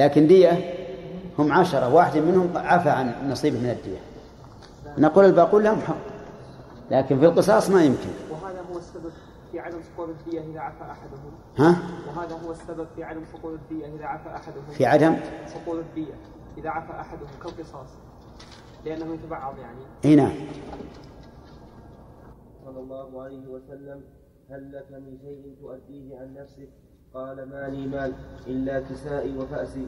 لكن 0.00 0.26
دية 0.26 0.74
هم 1.38 1.52
عشرة 1.52 1.94
واحد 1.94 2.18
منهم 2.18 2.56
عفى 2.56 2.90
عن 2.90 3.30
نصيبه 3.30 3.58
من 3.58 3.70
الدية. 3.70 3.98
نقول 4.98 5.24
الباقون 5.24 5.62
لهم 5.62 5.80
حق 5.80 5.96
لكن 6.90 7.18
في 7.18 7.26
القصاص 7.26 7.70
ما 7.70 7.84
يمكن. 7.84 8.10
وهذا 8.30 8.60
هو 8.72 8.78
السبب 8.78 9.12
في 9.52 9.60
عدم 9.60 9.78
سقوط 9.82 10.08
الدية 10.08 10.40
إذا 10.40 10.60
عفى 10.60 10.82
أحدهم. 10.82 11.32
ها؟ 11.58 11.76
وهذا 12.08 12.36
هو 12.46 12.50
السبب 12.50 12.86
في 12.96 13.04
عدم 13.04 13.20
سقوط 13.32 13.52
الدية 13.52 13.86
إذا 13.86 14.04
عفى 14.04 14.28
أحدهم. 14.28 14.64
في 14.72 14.86
عدم؟ 14.86 15.16
سقوط 15.46 15.76
الدية 15.78 16.14
إذا 16.58 16.70
عفى 16.70 16.92
أحدهم 17.00 17.28
كالقصاص. 17.42 17.88
لأنه 18.84 19.14
يتبعض 19.14 19.58
يعني. 19.58 19.80
إي 20.04 20.16
نعم. 20.16 20.32
صلى 22.64 22.80
الله 22.80 23.22
عليه 23.22 23.46
وسلم 23.46 24.00
هل 24.50 24.72
لك 24.72 24.86
من 24.90 25.18
شيء 25.22 25.54
تؤديه 25.60 26.18
عن 26.18 26.34
نفسك؟ 26.34 26.68
قال 27.14 27.36
ما 27.36 27.68
لي 27.68 27.86
مال 27.86 28.12
إلا 28.46 28.80
كسائي 28.80 29.38
وفأسي. 29.38 29.86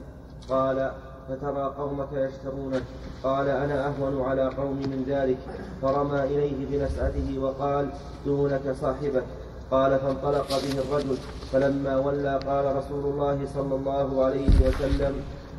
قال 0.48 0.92
فترى 1.28 1.74
قومك 1.78 2.12
يشترونك 2.12 2.82
قال 3.22 3.48
أنا 3.48 3.86
أهون 3.86 4.22
على 4.22 4.48
قوم 4.48 4.76
من 4.76 5.04
ذلك. 5.08 5.38
فرمى 5.82 6.22
إليه 6.22 6.66
بنسعته 6.66 7.38
وقال 7.38 7.88
دونك 8.26 8.74
صاحبك 8.80 9.24
قال 9.70 9.98
فانطلق 9.98 10.48
به 10.48 10.78
الرجل. 10.80 11.16
فلما 11.52 11.98
ولى 11.98 12.40
قال 12.46 12.76
رسول 12.76 13.04
الله 13.12 13.46
صلى 13.54 13.74
الله 13.74 14.24
عليه 14.24 14.68
وسلم 14.68 15.14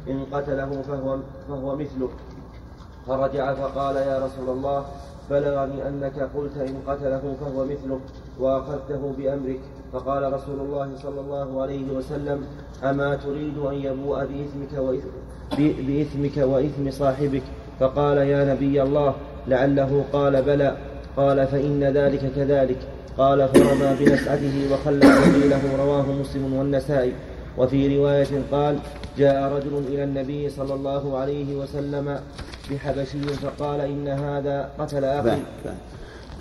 إن 0.07 0.25
قتله 0.31 0.81
فهو, 0.81 1.17
فهو 1.47 1.75
مثله. 1.75 2.09
فرجع 3.07 3.53
فقال 3.53 3.95
يا 3.95 4.25
رسول 4.25 4.49
الله 4.49 4.85
بلغني 5.29 5.87
أنك 5.87 6.29
قلت 6.35 6.57
إن 6.57 6.75
قتله 6.87 7.35
فهو 7.41 7.65
مثله. 7.65 7.99
وأخذته 8.39 9.13
بأمرك. 9.17 9.59
فقال 9.93 10.33
رسول 10.33 10.59
الله 10.59 10.89
صلى 11.03 11.19
الله 11.21 11.61
عليه 11.61 11.91
وسلم 11.91 12.45
أما 12.83 13.15
تريد 13.15 13.57
أن 13.57 13.73
يبوء 13.73 14.19
بإثمك 14.19 14.73
وإثم 14.77 15.07
بإثمك 15.57 16.37
وإثم 16.37 16.91
صاحبك؟ 16.91 17.41
فقال 17.79 18.17
يا 18.17 18.53
نبي 18.53 18.81
الله 18.81 19.15
لعله 19.47 20.05
قال 20.13 20.41
بلى. 20.41 20.77
قال 21.17 21.47
فإن 21.47 21.83
ذلك 21.83 22.31
كذلك. 22.35 22.77
قال 23.17 23.49
فرمى 23.49 23.95
بنسعته 23.99 24.73
وخلى 24.73 25.05
سبيله 25.25 25.77
رواه 25.77 26.11
مسلم 26.11 26.53
والنسائي. 26.53 27.13
وفي 27.57 27.97
رواية 27.97 28.41
قال 28.51 28.77
جاء 29.17 29.53
رجل 29.53 29.83
إلى 29.87 30.03
النبي 30.03 30.49
صلى 30.49 30.73
الله 30.73 31.17
عليه 31.17 31.55
وسلم 31.55 32.19
بحبشي 32.71 33.21
فقال 33.21 33.81
إن 33.81 34.07
هذا 34.07 34.69
قتل 34.79 35.05
أخي. 35.05 35.37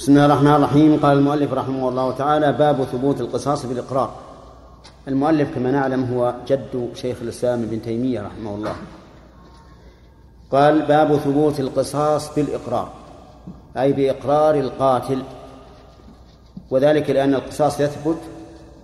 بسم 0.03 0.13
الله 0.13 0.27
الرحمن 0.27 0.55
الرحيم. 0.55 1.01
قال 1.01 1.19
المؤلف 1.19 1.53
رحمه 1.53 1.89
الله 1.89 2.13
تعالى 2.13 2.53
باب 2.53 2.85
ثبوت 2.85 3.21
القصاص 3.21 3.67
بالإقرار. 3.67 4.15
المؤلف 5.09 5.55
كما 5.55 5.71
نعلم 5.71 6.05
هو 6.05 6.35
جد 6.47 6.91
شيخ 6.95 7.17
الإسلام 7.23 7.63
ابن 7.63 7.83
تيمية 7.83 8.21
رحمه 8.21 8.55
الله. 8.55 8.75
قال 10.51 10.83
باب 10.87 11.17
ثبوت 11.17 11.61
القصاص 11.61 12.35
بالإقرار 12.35 12.93
أي 13.77 13.93
بإقرار 13.93 14.55
القاتل 14.55 15.23
وذلك 16.71 17.11
لأن 17.11 17.35
القصاص 17.35 17.81
يثبت 17.81 18.19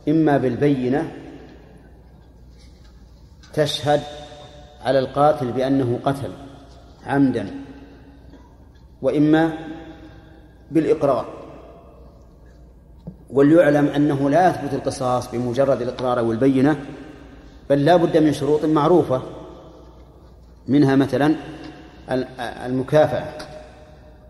إما 0.09 0.39
بالبينة 0.39 1.13
تشهد 3.55 4.01
على 4.85 4.99
القاتل 4.99 5.53
بأنه 5.53 5.99
قتل 6.05 6.31
عمدا 7.07 7.51
وإما 9.03 9.53
بالإقرار. 10.71 11.27
وليعلم 13.31 13.87
أنه 13.87 14.31
لا 14.31 14.51
يثبت 14.51 14.75
القصاص 14.75 15.31
بمجرد 15.31 15.83
الإقرار 15.83 16.25
والبينة 16.25 16.77
بل 17.71 17.85
لا 17.85 17.97
بد 17.97 18.17
من 18.17 18.33
شروط 18.33 18.65
معروفة 18.65 19.23
منها 20.69 20.97
مثلا 20.97 21.35
المكافأة. 22.41 23.33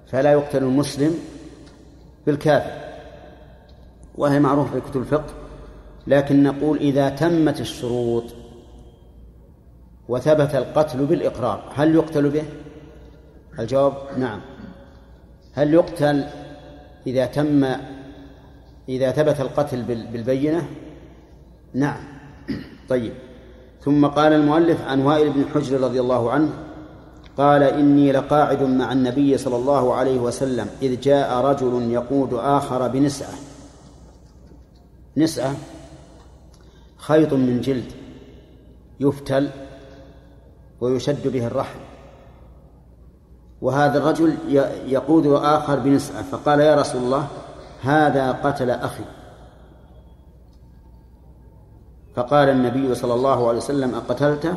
فلا 0.06 0.33
يقتل 0.33 0.62
المسلم 0.62 1.14
بالكافر 2.27 2.70
وهي 4.15 4.41
معروفة 4.41 4.81
في 4.81 4.91
كتب 4.91 5.00
الفقه. 5.00 5.34
لكن 6.06 6.43
نقول 6.43 6.78
إذا 6.78 7.09
تمت 7.09 7.60
الشروط 7.60 8.25
وثبت 10.09 10.55
القتل 10.55 11.06
بالإقرار 11.06 11.72
هل 11.75 11.94
يقتل 11.94 12.28
به؟ 12.28 12.44
الجواب 13.59 13.93
نعم. 14.19 14.41
هل 15.58 15.74
يقتل 15.74 16.24
إذا 17.06 17.26
تم 17.26 17.64
إذا 18.88 19.10
ثبت 19.10 19.41
القتل 19.41 19.82
بالبينة؟ 19.82 20.69
نعم. 21.74 22.00
طيب. 22.88 23.12
ثم 23.80 24.06
قال 24.06 24.32
المؤلف 24.32 24.84
عن 24.84 25.00
وائل 25.00 25.32
بن 25.32 25.44
حجر 25.54 25.80
رضي 25.80 26.00
الله 26.00 26.30
عنه 26.30 26.50
قال 27.36 27.62
إني 27.62 28.12
لقاعد 28.12 28.62
مع 28.62 28.92
النبي 28.92 29.38
صلى 29.38 29.56
الله 29.56 29.94
عليه 29.94 30.19
وسلم 30.19 30.66
إذ 30.82 31.00
جاء 31.00 31.34
رجل 31.34 31.90
يقود 31.92 32.34
آخر 32.34 32.88
بنسعة. 32.88 33.34
نسعة؟ 35.16 35.56
خيط 36.96 37.32
من 37.32 37.60
جلد 37.60 37.92
يفتل 39.00 39.50
ويشد 40.80 41.28
به 41.28 41.46
الرحم. 41.46 41.88
وهذا 43.62 43.98
الرجل 43.98 44.36
يقود 44.86 45.26
آخر 45.26 45.78
بنسعة 45.78 46.22
فقال 46.22 46.60
يا 46.60 46.74
رسول 46.74 47.02
الله 47.02 47.28
هذا 47.82 48.32
قتل 48.32 48.70
أخي. 48.70 49.04
فقال 52.16 52.48
النبي 52.48 52.94
صلى 52.94 53.14
الله 53.14 53.48
عليه 53.48 53.58
وسلم 53.58 53.94
أقتلته 53.94 54.54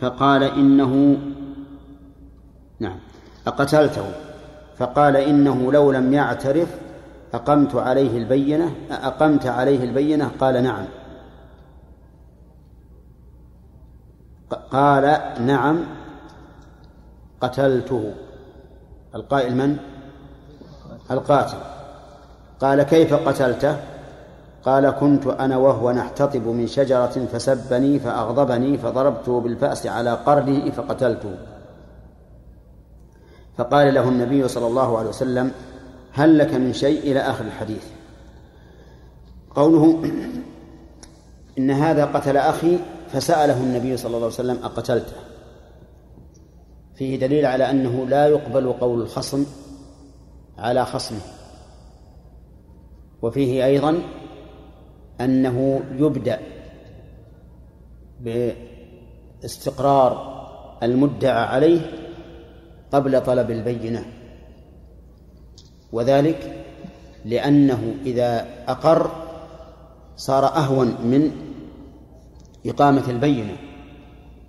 فقال 0.00 0.42
إنه 0.42 1.16
نعم 2.80 2.98
أقتلته. 3.46 4.04
فقال 4.78 5.16
إنه 5.16 5.72
لو 5.72 5.92
لم 5.92 6.12
يعترف 6.12 6.68
أقمت 7.34 7.74
عليه 7.74 8.18
البينة 8.18 8.74
أقمت 8.90 9.46
عليه 9.46 9.84
البينة 9.84 10.30
قال 10.40 10.62
نعم. 10.62 10.84
قال 14.72 15.20
نعم 15.46 15.97
قتلته. 17.40 18.14
القائل 19.14 19.56
من؟ 19.56 19.76
القاتل. 21.10 21.58
قال 22.60 22.82
كيف 22.82 23.14
قتلته؟ 23.14 23.76
قال 24.64 24.90
كنت 24.90 25.26
أنا 25.26 25.56
وهو 25.56 25.92
نحتطب 25.92 26.46
من 26.46 26.66
شجرة 26.66 27.26
فسبني 27.32 27.98
فأغضبني 27.98 28.78
فضربته 28.78 29.40
بالفأس 29.40 29.86
على 29.86 30.12
قرنه 30.12 30.70
فقتلته. 30.70 31.34
فقال 33.58 33.94
له 33.94 34.08
النبي 34.08 34.48
صلى 34.48 34.66
الله 34.66 34.98
عليه 34.98 35.08
وسلم 35.08 35.52
هل 36.12 36.38
لك 36.38 36.54
من 36.54 36.72
شيء 36.72 37.12
إلى 37.12 37.20
آخر 37.20 37.44
الحديث؟ 37.44 37.84
قوله 39.54 40.02
إن 41.58 41.70
هذا 41.70 42.04
قتل 42.04 42.36
أخي 42.36 42.78
فسأله 43.12 43.60
النبي 43.60 43.96
صلى 43.96 44.06
الله 44.06 44.16
عليه 44.16 44.26
وسلم 44.26 44.58
أقتلته؟ 44.64 45.27
فيه 46.98 47.16
دليل 47.16 47.46
على 47.46 47.70
أنه 47.70 48.06
لا 48.06 48.26
يقبل 48.26 48.72
قول 48.72 49.00
الخصم 49.00 49.46
على 50.58 50.84
خصمه. 50.84 51.20
وفيه 53.22 53.64
أيضا 53.64 53.98
أنه 55.20 55.80
يبدأ 55.92 56.40
باستقرار 59.40 60.38
المدعى 60.82 61.44
عليه 61.44 61.80
قبل 62.92 63.24
طلب 63.24 63.50
البينة. 63.50 64.04
وذلك 65.92 66.64
لأنه 67.24 67.94
إذا 68.06 68.46
أقر 68.68 69.10
صار 70.16 70.44
أهون 70.44 70.86
من 70.86 71.30
إقامة 72.66 73.10
البينة 73.10 73.56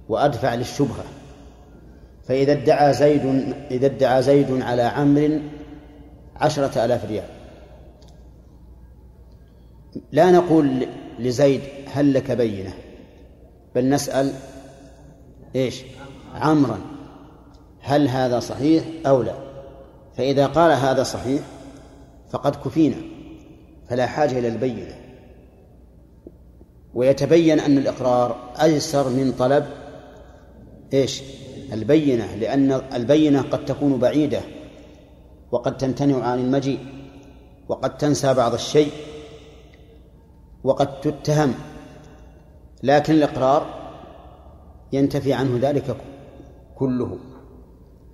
وأدفع 0.10 0.56
للشبهة. 0.56 1.19
فإذا 2.30 2.52
ادعى 2.52 2.94
زيد 2.94 3.54
إذا 3.72 3.86
ادعى 3.86 4.22
زيد 4.24 4.62
على 4.62 4.82
عمرو 4.82 5.40
عشرة 6.36 6.86
آلاف 6.86 7.06
ريال. 7.06 7.26
لا 10.12 10.32
نقول 10.32 10.88
لزيد 11.20 11.62
هل 11.94 12.14
لك 12.14 12.32
بينة 12.32 12.74
بل 13.76 13.90
نسأل 13.90 14.34
إيش؟ 15.56 15.82
عمرا. 16.36 16.80
هل 17.82 18.08
هذا 18.08 18.40
صحيح 18.40 18.84
أو 19.06 19.22
لا؟ 19.22 19.36
فإذا 20.18 20.46
قال 20.46 20.72
هذا 20.72 21.04
صحيح 21.04 21.42
فقد 22.30 22.56
كفينا 22.56 22.98
فلا 23.90 24.06
حاجة 24.06 24.40
إلى 24.40 24.48
البينة. 24.48 24.96
ويتبين 26.94 27.60
أن 27.60 27.78
الإقرار 27.78 28.54
أيسر 28.62 29.10
من 29.10 29.32
طلب 29.32 29.66
إيش؟ 30.94 31.22
البينة 31.74 32.36
لأن 32.36 32.82
البينة 32.94 33.42
قد 33.42 33.66
تكون 33.66 34.00
بعيدة 34.00 34.42
وقد 35.52 35.78
تمتنع 35.78 36.24
عن 36.24 36.40
المجيء 36.40 36.80
وقد 37.70 37.98
تنسى 37.98 38.34
بعض 38.34 38.54
الشيء 38.54 38.92
وقد 40.64 41.02
تتهم 41.02 41.54
لكن 42.84 43.14
الإقرار 43.14 43.66
ينتفي 44.94 45.34
عنه 45.34 45.60
ذلك 45.62 45.96
كله. 46.76 47.18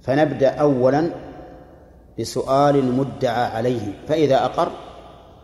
فنبدأ 0.01 0.49
أولا 0.49 1.11
بسؤال 2.19 2.75
المدعى 2.75 3.45
عليه 3.45 3.93
فإذا 4.07 4.45
أقر 4.45 4.71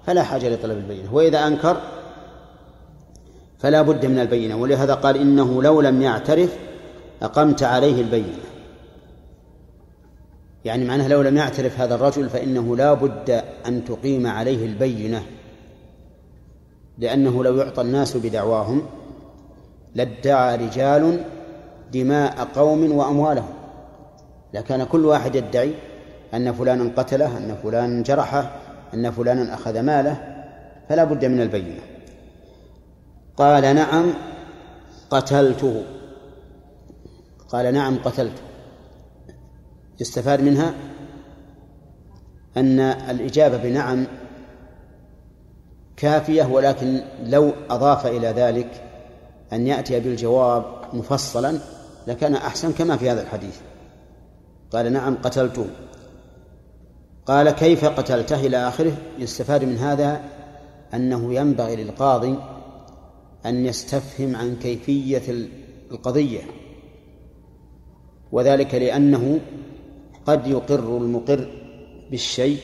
فلا 0.06 0.24
حاجة 0.24 0.50
لطلب 0.50 0.78
البينة 0.78 1.14
وإذا 1.14 1.48
أنكر 1.48 1.78
فلا 3.60 3.82
بد 3.82 4.06
من 4.06 4.20
البينة 4.20 4.56
ولهذا 4.56 4.94
قال 4.94 5.18
إنه 5.18 5.64
لو 5.64 5.82
لم 5.82 6.02
يعترف 6.02 6.58
أقمت 7.22 7.64
عليه 7.64 8.02
البينة. 8.02 8.44
يعني 10.66 10.86
معناه 10.86 11.08
لو 11.08 11.22
لم 11.22 11.38
يعترف 11.38 11.80
هذا 11.80 11.96
الرجل 11.96 12.30
فإنه 12.30 12.76
لا 12.76 12.94
بد 12.94 13.44
أن 13.68 13.86
تقيم 13.86 14.28
عليه 14.28 14.66
البينة. 14.66 15.24
لأنه 16.98 17.44
لو 17.44 17.58
يعطى 17.58 17.82
الناس 17.82 18.18
بدعواهم 18.18 18.82
لادعى 19.96 20.56
رجال 20.56 21.24
دماء 21.94 22.48
قوم 22.56 22.92
وأموالهم. 22.92 23.54
لكان 24.54 24.84
كل 24.84 25.06
واحد 25.06 25.36
يدعي 25.36 25.74
أن 26.34 26.54
فلانا 26.54 26.92
قتله 26.98 27.38
أن 27.38 27.56
فلانا 27.64 28.04
جرحه 28.04 28.52
أن 28.94 29.12
فلانا 29.12 29.54
أخذ 29.54 29.80
ماله 29.80 30.46
فلا 30.90 31.04
بد 31.04 31.26
من 31.26 31.42
البينة. 31.42 31.82
قال 33.38 33.76
نعم 33.76 34.14
قتلته. 35.10 35.84
قال 37.52 37.74
نعم 37.74 37.98
قتلته 37.98 38.42
يستفاد 40.00 40.42
منها 40.42 40.74
أن 42.58 42.80
الإجابة 42.80 43.58
بنعم 43.58 44.08
كافية 45.98 46.44
ولكن 46.44 47.02
لو 47.24 47.52
أضاف 47.70 48.08
إلى 48.08 48.28
ذلك 48.28 48.84
أن 49.54 49.68
يأتي 49.68 50.00
بالجواب 50.00 50.66
مفصلا 50.94 51.60
لكان 52.08 52.36
أحسن 52.36 52.72
كما 52.72 52.98
في 52.98 53.10
هذا 53.10 53.22
الحديث. 53.22 53.56
قال 54.72 54.94
نعم 54.94 55.16
قتلته 55.16 55.66
قال 57.26 57.50
كيف 57.50 57.86
قتلته 57.86 58.46
إلى 58.46 58.68
آخره؟ 58.68 58.94
يستفاد 59.20 59.64
من 59.64 59.78
هذا 59.78 60.22
أنه 60.94 61.34
ينبغي 61.34 61.76
للقاضي 61.76 62.36
أن 63.46 63.66
يستفهم 63.66 64.36
عن 64.36 64.56
كيفية 64.56 65.48
القضية. 65.92 66.42
وذلك 68.32 68.76
لأنه 68.76 69.40
قد 70.26 70.48
يقر 70.48 70.98
المقر 70.98 71.52
بالشيء 72.12 72.60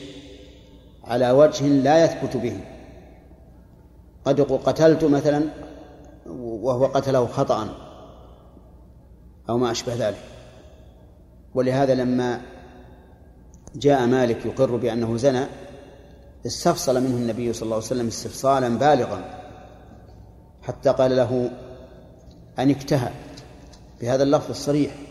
على 1.04 1.30
وجه 1.30 1.66
لا 1.66 2.04
يثبت 2.04 2.36
به. 2.36 2.60
قد 4.24 4.38
يقول 4.38 4.58
قتلت 4.58 5.04
مثلا 5.04 5.42
وهو 6.36 6.86
قتله 6.86 7.26
خطأ 7.26 7.68
أو 9.48 9.58
ما 9.58 9.70
أشبه 9.70 9.94
ذلك. 9.94 10.24
ولهذا 11.54 11.94
لما 11.94 12.40
جاء 13.76 14.06
مالك 14.06 14.46
يقر 14.46 14.76
بأنه 14.76 15.16
زنى 15.16 15.44
استفصل 16.46 17.02
منه 17.02 17.16
النبي 17.16 17.52
صلى 17.52 17.62
الله 17.62 17.76
عليه 17.76 17.86
وسلم 17.86 18.06
استفصالا 18.06 18.68
بالغا 18.68 19.24
حتى 20.62 20.90
قال 20.90 21.16
له 21.16 21.50
أن 22.58 22.70
اكتهى. 22.70 23.10
بهذا 24.00 24.22
اللفظ 24.22 24.50
الصريح. 24.50 25.07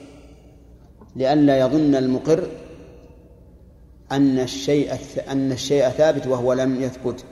لئلا 1.15 1.59
يظن 1.59 1.95
المقر 1.95 2.47
أن 4.11 4.39
الشيء 4.39 4.93
أن 5.31 5.51
الشيء 5.51 5.89
ثابت 5.89 6.27
وهو 6.27 6.53
لم 6.53 6.81
يثبت. 6.81 7.23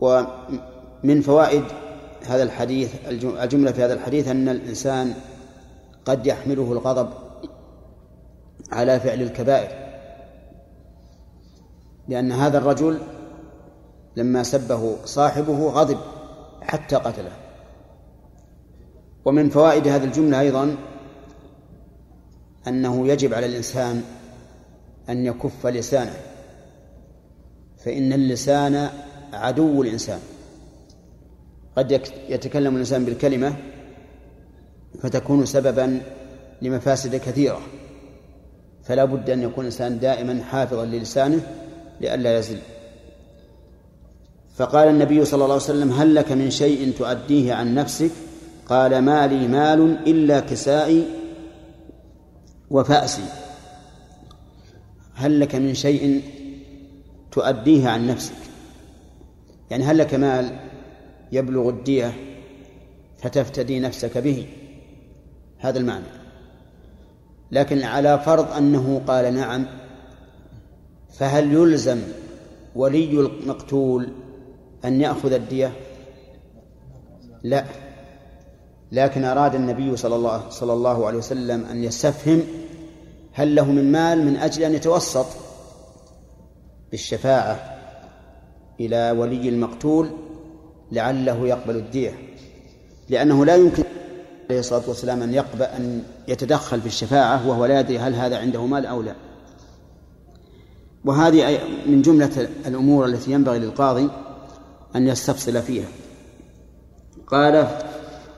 ومن 0.00 1.20
فوائد 1.20 1.64
هذا 2.26 2.42
الحديث 2.42 2.94
الجملة 3.08 3.72
في 3.72 3.84
هذا 3.84 3.94
الحديث 3.94 4.28
أن 4.28 4.48
الإنسان 4.48 5.14
قد 6.04 6.26
يحمله 6.26 6.72
الغضب 6.72 7.08
على 8.72 9.00
فعل 9.00 9.22
الكبائر. 9.22 9.86
لأن 12.08 12.32
هذا 12.32 12.58
الرجل 12.58 12.98
لما 14.16 14.42
سبه 14.42 14.96
صاحبه 15.04 15.68
غضب 15.68 15.98
حتى 16.62 16.96
قتله. 16.96 17.32
ومن 19.24 19.48
فوائد 19.50 19.88
هذه 19.88 20.04
الجملة 20.04 20.40
أيضا 20.40 20.76
أنه 22.68 23.08
يجب 23.08 23.34
على 23.34 23.46
الإنسان 23.46 24.02
أن 25.08 25.26
يكف 25.26 25.66
لسانه 25.66 26.16
فإن 27.84 28.12
اللسان 28.12 28.88
عدو 29.32 29.82
الإنسان. 29.82 30.18
قد 31.76 32.00
يتكلم 32.28 32.74
الإنسان 32.74 33.04
بالكلمة 33.04 33.56
فتكون 35.02 35.46
سببا 35.46 36.00
لمفاسد 36.62 37.16
كثيرة 37.16 37.60
فلا 38.84 39.04
بد 39.04 39.30
أن 39.30 39.42
يكون 39.42 39.64
الإنسان 39.64 39.98
دائما 39.98 40.42
حافظا 40.42 40.84
للسانه 40.84 41.40
لئلا 42.00 42.38
يزل. 42.38 42.58
فقال 44.56 44.88
النبي 44.88 45.24
صلى 45.24 45.34
الله 45.34 45.54
عليه 45.54 45.64
وسلم 45.64 45.92
هل 45.92 46.14
لك 46.14 46.32
من 46.32 46.50
شيء 46.50 46.92
تؤديه 46.98 47.54
عن 47.54 47.74
نفسك؟ 47.74 48.10
قال 48.68 48.98
ما 48.98 49.26
لي 49.26 49.48
مال 49.48 50.08
إلا 50.08 50.40
كسائي 50.40 51.04
وفأسي. 52.70 53.24
هل 55.14 55.40
لك 55.40 55.54
من 55.54 55.74
شيء 55.74 56.22
تؤديه 57.32 57.88
عن 57.88 58.06
نفسك؟ 58.06 58.34
يعني 59.70 59.84
هل 59.84 59.98
لك 59.98 60.14
مال 60.14 60.58
يبلغ 61.32 61.68
الدية 61.68 62.14
فتفتدي 63.18 63.80
نفسك 63.80 64.18
به؟ 64.18 64.48
هذا 65.58 65.78
المعنى. 65.78 66.06
لكن 67.52 67.82
على 67.82 68.18
فرض 68.18 68.52
أنه 68.52 69.02
قال 69.06 69.34
نعم 69.34 69.66
فهل 71.12 71.52
يلزم 71.52 72.00
ولي 72.74 73.20
المقتول 73.20 74.12
أن 74.84 75.00
يأخذ 75.00 75.32
الدية؟ 75.32 75.72
لا. 77.42 77.85
لكن 78.92 79.24
أراد 79.24 79.54
النبي 79.54 79.96
صلى 79.96 80.16
الله 80.16 80.50
صلى 80.50 80.72
الله 80.72 81.06
عليه 81.06 81.18
وسلم 81.18 81.64
أن 81.64 81.84
يستفهم 81.84 82.42
هل 83.32 83.54
له 83.54 83.64
من 83.64 83.92
مال 83.92 84.24
من 84.24 84.36
أجل 84.36 84.62
أن 84.62 84.74
يتوسط 84.74 85.26
بالشفاعة 86.90 87.76
إلى 88.80 89.10
ولي 89.10 89.48
المقتول 89.48 90.10
لعله 90.92 91.46
يقبل 91.48 91.76
الدية 91.76 92.12
لأنه 93.08 93.44
لا 93.44 93.56
يمكن 93.56 93.84
عليه 94.50 94.60
الصلاة 94.60 94.82
والسلام 94.88 95.22
أن 95.22 95.34
يقبل 95.34 95.62
أن 95.62 96.02
يتدخل 96.28 96.80
في 96.80 96.86
الشفاعة 96.86 97.48
وهو 97.48 97.66
لا 97.66 97.80
يدري 97.80 97.98
هل 97.98 98.14
هذا 98.14 98.38
عنده 98.38 98.66
مال 98.66 98.86
أو 98.86 99.02
لا. 99.02 99.14
وهذه 101.04 101.58
من 101.86 102.02
جملة 102.02 102.48
الأمور 102.66 103.06
التي 103.06 103.32
ينبغي 103.32 103.58
للقاضي 103.58 104.08
أن 104.96 105.06
يستفصل 105.06 105.62
فيها. 105.62 105.88
قال 107.26 107.68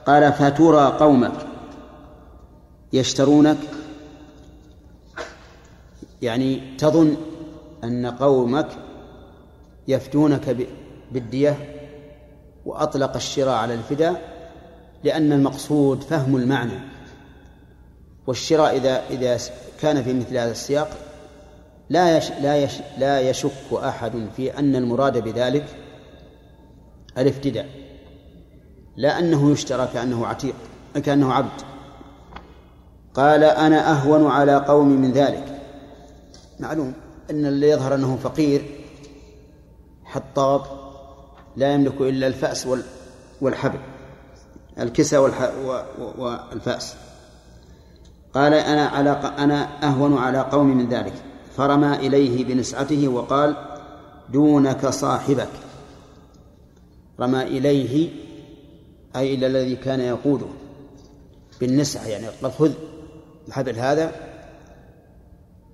قال 0.09 0.33
فترى 0.33 0.97
قومك 0.99 1.31
يشترونك 2.93 3.57
يعني 6.21 6.77
تظن 6.77 7.17
أن 7.83 8.05
قومك 8.05 8.67
يفتونك 9.87 10.57
بالدية 11.11 11.57
وأطلق 12.65 13.15
الشراء 13.15 13.55
على 13.55 13.73
الفداء 13.73 14.21
لأن 15.03 15.31
المقصود 15.31 16.03
فهم 16.03 16.35
المعنى 16.35 16.79
والشراء 18.27 18.77
إذا 18.77 19.01
إذا 19.09 19.37
كان 19.81 20.03
في 20.03 20.13
مثل 20.13 20.37
هذا 20.37 20.51
السياق 20.51 20.89
لا 21.89 22.17
يش 22.17 22.31
لا 22.31 22.57
يش 22.57 22.73
لا 22.97 23.19
يشك 23.19 23.73
أحد 23.73 24.27
في 24.35 24.59
أن 24.59 24.75
المراد 24.75 25.17
بذلك 25.17 25.65
الافتداء 27.17 27.78
لا 28.99 29.19
أنه 29.19 29.51
يشترى 29.51 29.87
كأنه 29.93 30.27
عتيق 30.27 30.55
كأنه 31.03 31.33
عبد. 31.33 31.61
قال 33.13 33.43
أنا 33.43 33.91
أهون 33.91 34.27
على 34.27 34.55
قوم 34.55 34.87
من 34.87 35.11
ذلك. 35.11 35.61
معلوم 36.59 36.93
أن 37.29 37.45
اللي 37.45 37.69
يظهر 37.69 37.95
أنه 37.95 38.15
فقير 38.23 38.61
حطاب 40.03 40.61
لا 41.55 41.73
يملك 41.73 42.01
إلا 42.01 42.27
الفأس 42.27 42.67
والحبل 43.41 43.79
الكسى 44.79 45.17
والفأس. 46.17 46.95
قال 48.33 48.53
أنا 48.53 48.87
على 48.87 49.11
أنا 49.37 49.87
أهون 49.87 50.17
على 50.17 50.39
قوم 50.39 50.77
من 50.77 50.89
ذلك. 50.89 51.13
فرمى 51.57 51.95
إليه 51.95 52.45
بنسعته 52.45 53.07
وقال 53.07 53.55
دونك 54.29 54.87
صاحبك. 54.87 55.49
رمى 57.19 57.41
إليه 57.41 58.09
أي 59.15 59.33
إلى 59.33 59.47
الذي 59.47 59.75
كان 59.75 59.99
يقوده 59.99 60.45
بالنسعة 61.59 62.07
يعني 62.07 62.27
قال 62.27 62.51
خذ 62.51 62.71
الحبل 63.47 63.75
هذا 63.75 64.11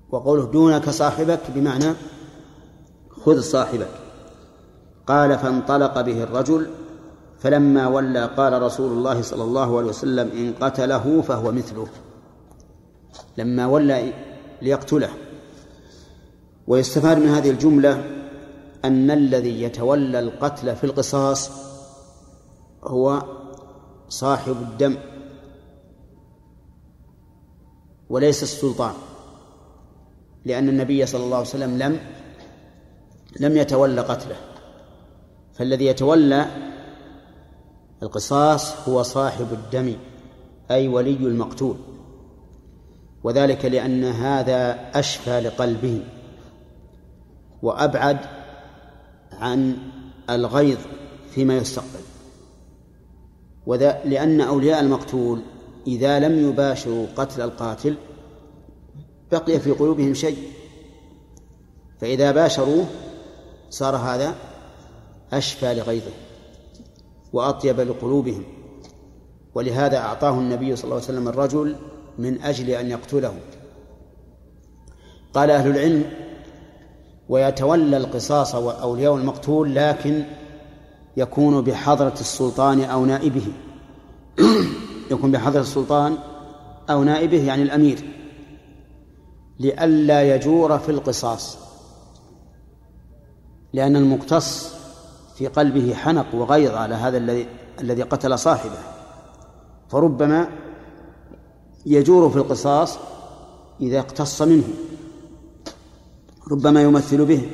وقوله 0.10 0.52
دونك 0.52 0.90
صاحبك 0.90 1.40
بمعنى 1.56 1.94
خذ 3.10 3.42
صاحبك. 3.42 3.90
قال 5.08 5.40
فانطلق 5.40 6.02
به 6.02 6.24
الرجل 6.24 6.70
فلما 7.40 7.88
ولى 7.88 8.26
قال 8.26 8.62
رسول 8.62 8.92
الله 8.92 9.22
صلى 9.22 9.44
الله 9.44 9.78
عليه 9.78 9.88
وسلم 9.88 10.32
إن 10.32 10.54
قتله 10.62 11.22
فهو 11.22 11.52
مثله. 11.52 11.88
لما 13.38 13.66
ولى 13.66 14.14
ليقتله. 14.62 15.10
ويستفاد 16.68 17.18
من 17.18 17.28
هذه 17.28 17.50
الجملة 17.50 18.04
أن 18.86 19.12
الذي 19.12 19.62
يتولى 19.62 20.20
القتل 20.20 20.76
في 20.76 20.84
القصاص 20.84 21.52
هو 22.88 23.24
صاحب 24.10 24.56
الدم 24.62 24.98
وليس 28.10 28.44
السلطان 28.44 28.94
لأن 30.46 30.70
النبي 30.70 31.06
صلى 31.06 31.24
الله 31.24 31.38
عليه 31.38 31.48
وسلم 31.48 31.78
لم 31.78 32.00
لم 33.40 33.58
يتولى 33.58 34.02
قتله. 34.02 34.36
فالذي 35.54 35.86
يتولى 35.86 36.46
القصاص 38.04 38.90
هو 38.90 39.04
صاحب 39.04 39.48
الدم 39.52 39.96
أي 40.72 40.88
ولي 40.88 41.18
المقتول. 41.18 41.76
وذلك 43.24 43.66
لأن 43.66 44.04
هذا 44.04 44.90
أشفى 45.00 45.40
لقلبه 45.40 46.04
وأبعد 47.62 48.18
عن 49.32 49.78
الغيظ 50.30 50.80
فيما 51.32 51.58
يستقبل. 51.58 52.05
وذا 53.66 54.02
لأن 54.06 54.42
أولياء 54.42 54.80
المقتول 54.80 55.42
إذا 55.88 56.20
لم 56.20 56.50
يباشروا 56.50 57.08
قتل 57.16 57.42
القاتل 57.42 57.96
بقي 59.32 59.60
في 59.60 59.72
قلوبهم 59.72 60.14
شيء. 60.14 60.38
فإذا 62.02 62.32
باشروه 62.32 62.86
صار 63.70 63.96
هذا 63.96 64.36
أشفى 65.34 65.74
لغيظه 65.74 66.12
وأطيب 67.34 67.80
لقلوبهم. 67.80 68.44
ولهذا 69.56 69.98
أعطاه 69.98 70.40
النبي 70.40 70.76
صلى 70.76 70.84
الله 70.84 70.96
عليه 70.96 71.06
وسلم 71.06 71.28
الرجل 71.28 71.76
من 72.18 72.42
أجل 72.42 72.70
أن 72.70 72.92
يقتله. 72.92 73.34
قال 75.34 75.52
أهل 75.52 75.70
العلم 75.70 76.04
ويتولى 77.30 77.98
القصاص 77.98 78.56
أولياء 78.56 79.16
المقتول 79.16 79.76
لكن 79.76 80.24
يكون 81.18 81.62
بحضرة 81.62 82.14
السلطان 82.20 82.82
أو 82.82 83.06
نائبه. 83.06 83.48
يكون 85.12 85.32
بحضرة 85.32 85.62
السلطان 85.62 86.18
أو 86.90 87.04
نائبه 87.04 87.44
يعني 87.44 87.64
الأمير. 87.64 88.00
لئلا 89.60 90.36
يجور 90.36 90.80
في 90.80 90.90
القصاص. 90.90 91.58
لأن 93.74 93.96
المقتص 93.96 94.74
في 95.36 95.48
قلبه 95.48 95.94
حنق 95.94 96.36
وغيظ 96.36 96.72
على 96.72 96.96
هذا 96.96 97.18
الذي 97.18 97.48
الذي 97.82 98.02
قتل 98.02 98.40
صاحبه. 98.40 98.78
فربما 99.90 100.50
يجور 101.86 102.30
في 102.30 102.36
القصاص 102.36 102.98
إذا 103.82 104.00
اقتص 104.00 104.42
منه. 104.42 104.68
ربما 106.52 106.82
يمثل 106.82 107.26
به. 107.26 107.50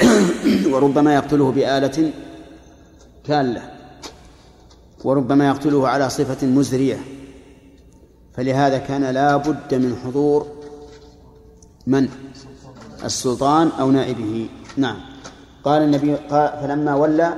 وربما 0.72 1.14
يقتله 1.14 1.52
بآلة 1.52 2.12
كالة 3.24 3.62
وربما 5.04 5.48
يقتله 5.48 5.88
على 5.88 6.10
صفة 6.10 6.46
مزرية. 6.46 6.98
فلهذا 8.32 8.78
كان 8.78 9.04
لا 9.04 9.36
بد 9.36 9.74
من 9.74 9.96
حضور 10.04 10.46
من؟ 11.86 12.08
السلطان 13.04 13.68
أو 13.80 13.90
نائبه. 13.90 14.48
نعم. 14.76 14.96
قال 15.64 15.82
النبي 15.82 16.14
قال 16.14 16.52
فلما 16.62 16.94
ولى 16.94 17.34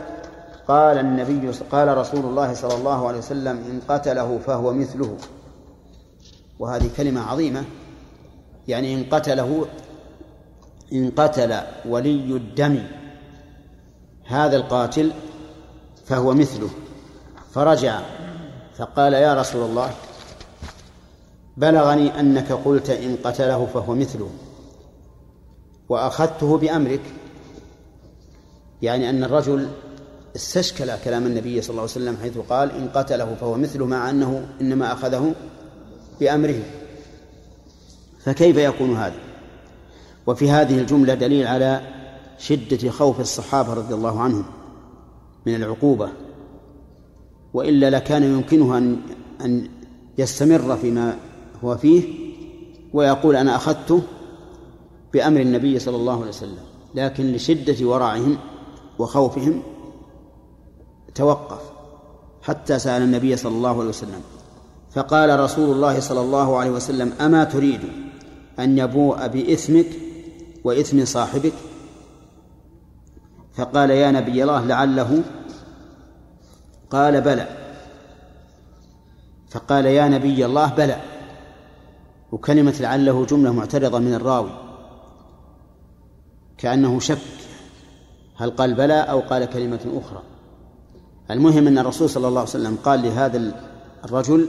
قال 0.69 0.99
النبي 0.99 1.51
قال 1.51 1.97
رسول 1.99 2.25
الله 2.25 2.55
صلى 2.55 2.75
الله 2.75 3.09
عليه 3.09 3.19
وسلم 3.19 3.57
إن 3.57 3.81
قتله 3.89 4.39
فهو 4.39 4.73
مثله. 4.73 5.17
وهذه 6.59 6.91
كلمة 6.97 7.21
عظيمة. 7.21 7.65
يعني 8.69 8.95
إن 8.95 9.05
قتله 9.05 9.67
إن 10.93 11.11
قتل 11.11 11.61
ولي 11.89 12.37
الدم 12.37 12.83
هذا 14.27 14.57
القاتل 14.57 15.13
فهو 16.13 16.35
مثله. 16.35 16.71
فرجع 17.55 18.01
فقال 18.79 19.13
يا 19.13 19.35
رسول 19.35 19.71
الله 19.71 19.91
بلغني 21.57 22.21
أنك 22.21 22.53
قلت 22.53 22.91
إن 22.91 23.17
قتله 23.25 23.67
فهو 23.75 23.95
مثله 23.95 24.31
وأخذته 25.89 26.59
بأمرك. 26.59 27.01
يعني 28.83 29.11
أن 29.11 29.25
الرجل 29.25 29.69
استشكل 30.37 30.97
كلام 31.05 31.27
النبي 31.27 31.63
صلى 31.63 31.71
الله 31.71 31.83
عليه 31.83 31.93
وسلم 31.93 32.17
حيث 32.23 32.39
قال 32.39 32.71
إن 32.71 32.89
قتله 32.89 33.37
فهو 33.41 33.55
مثله 33.55 33.87
مع 33.87 34.11
أنه 34.11 34.47
إنما 34.61 34.93
أخذه 34.93 35.35
بأمره. 36.21 36.63
فكيف 38.25 38.57
يكون 38.57 38.97
هذا؟ 38.97 39.21
وفي 40.27 40.51
هذه 40.51 40.79
الجملة 40.79 41.15
دليل 41.15 41.47
على 41.47 41.81
شدة 42.39 42.91
خوف 42.91 43.21
الصحابة 43.21 43.75
رضي 43.75 43.95
الله 43.95 44.21
عنهم. 44.21 44.62
من 45.47 45.55
العقوبة 45.55 46.09
وإلا 47.55 47.91
لكان 47.91 48.23
يمكنه 48.23 48.79
أن 48.79 48.97
أن 49.45 49.69
يستمر 50.19 50.77
فيما 50.77 51.17
هو 51.65 51.77
فيه 51.77 52.03
ويقول 52.93 53.37
أنا 53.37 53.57
أخذته 53.57 54.03
بأمر 55.13 55.41
النبي 55.41 55.79
صلى 55.79 55.97
الله 55.97 56.17
عليه 56.19 56.29
وسلم 56.29 56.65
لكن 56.95 57.33
لشدة 57.33 57.89
ورعهم 57.89 58.37
وخوفهم 58.99 59.63
توقف 61.15 61.61
حتى 62.43 62.79
سأل 62.79 63.03
النبي 63.03 63.37
صلى 63.37 63.57
الله 63.57 63.79
عليه 63.81 63.89
وسلم 63.89 64.21
فقال 64.91 65.41
رسول 65.41 65.71
الله 65.71 66.01
صلى 66.01 66.21
الله 66.21 66.57
عليه 66.57 66.71
وسلم 66.71 67.13
أما 67.21 67.45
تريد 67.45 67.81
أن 68.59 68.79
يبوء 68.79 69.27
بإثمك 69.27 69.87
وإثم 70.65 71.05
صاحبك 71.05 71.53
فقال 73.55 73.91
يا 73.91 74.11
نبي 74.11 74.43
الله 74.43 74.65
لعله؟ 74.65 75.23
قال 76.91 77.21
بلى. 77.21 77.49
فقال 79.51 79.87
يا 79.87 80.09
نبي 80.09 80.47
الله 80.47 80.75
بلى. 80.75 81.01
وكلمة 82.33 82.75
لعله 82.81 83.27
جملة 83.27 83.53
معترضة 83.53 83.99
من 83.99 84.15
الراوي. 84.15 84.51
كأنه 86.59 87.01
شك. 87.01 87.19
هل 88.37 88.51
قال 88.51 88.75
بلى 88.75 89.01
أو 89.01 89.21
قال 89.21 89.45
كلمة 89.45 90.01
أخرى. 90.05 90.23
المهم 91.31 91.67
أن 91.67 91.79
الرسول 91.79 92.11
صلى 92.11 92.29
الله 92.29 92.41
عليه 92.41 92.51
وسلم 92.51 92.77
قال 92.85 93.03
لهذا 93.03 93.53
الرجل 94.05 94.49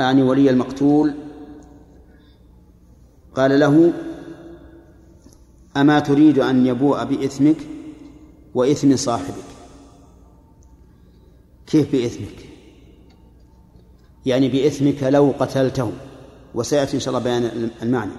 أعني 0.00 0.22
ولي 0.22 0.50
المقتول. 0.50 1.14
قال 3.34 3.60
له 3.60 3.92
أما 5.76 6.00
تريد 6.00 6.38
أن 6.38 6.66
يبوء 6.66 7.04
بإثمك 7.04 7.56
وإثم 8.54 8.96
صاحبك؟ 8.96 9.44
كيف 11.66 11.92
بإثمك؟ 11.92 12.48
يعني 14.26 14.48
بإثمك 14.48 15.02
لو 15.02 15.34
قتلته 15.38 15.92
وسيأتي 16.54 16.94
إن 16.94 17.00
شاء 17.00 17.14
الله 17.14 17.24
بيان 17.24 17.70
المعنى. 17.82 18.12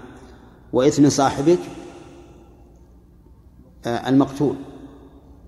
وإثم 0.73 1.09
صاحبك 1.09 1.59
آه، 3.85 4.09
المقتول 4.09 4.55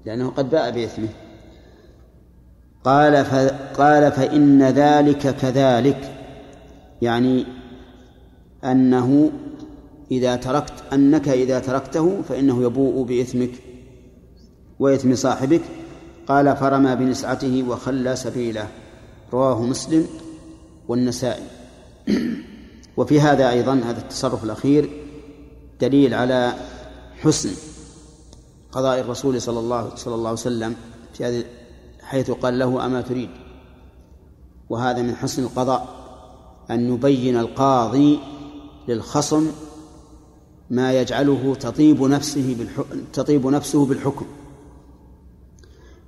لأنه 0.05 0.29
قد 0.29 0.49
باء 0.49 0.71
بإثمه. 0.71 1.09
قال 2.83 3.15
قال 3.77 4.11
فإن 4.11 4.63
ذلك 4.63 5.35
كذلك 5.35 6.11
يعني 7.01 7.45
أنه 8.63 9.31
إذا 10.11 10.35
تركت 10.35 10.73
أنك 10.93 11.29
إذا 11.29 11.59
تركته 11.59 12.21
فإنه 12.29 12.63
يبوء 12.63 13.05
بإثمك 13.05 13.51
وإثم 14.79 15.15
صاحبك. 15.15 15.61
قال 16.27 16.57
فرمى 16.57 16.95
بنسعته 16.95 17.63
وخلى 17.69 18.15
سبيله. 18.15 18.67
رواه 19.33 19.61
مسلم 19.61 20.07
والنسائي. 20.87 21.43
وفي 22.97 23.21
هذا 23.21 23.49
أيضا 23.49 23.73
هذا 23.73 23.99
التصرف 23.99 24.43
الأخير 24.43 24.89
دليل 25.81 26.13
على 26.13 26.53
حسن 27.21 27.49
قضاء 28.71 28.99
الرسول 28.99 29.41
صلى 29.41 29.59
الله 29.59 29.95
صلى 29.95 30.15
الله 30.15 30.29
عليه 30.29 30.39
وسلم 30.39 30.75
في 31.13 31.25
هذه 31.25 31.43
حيث 32.01 32.31
قال 32.31 32.59
له 32.59 32.85
أما 32.85 33.01
تريد؟ 33.01 33.29
وهذا 34.69 35.01
من 35.01 35.15
حسن 35.15 35.43
القضاء 35.43 35.87
أن 36.71 36.93
يبين 36.93 37.37
القاضي 37.37 38.19
للخصم 38.87 39.51
ما 40.69 40.93
يجعله 40.93 41.55
تطيب 41.59 42.03
نفسه 42.03 42.55
بالحكم 42.59 42.99
تطيب 43.13 43.47
نفسه 43.47 43.85
بالحكم. 43.85 44.25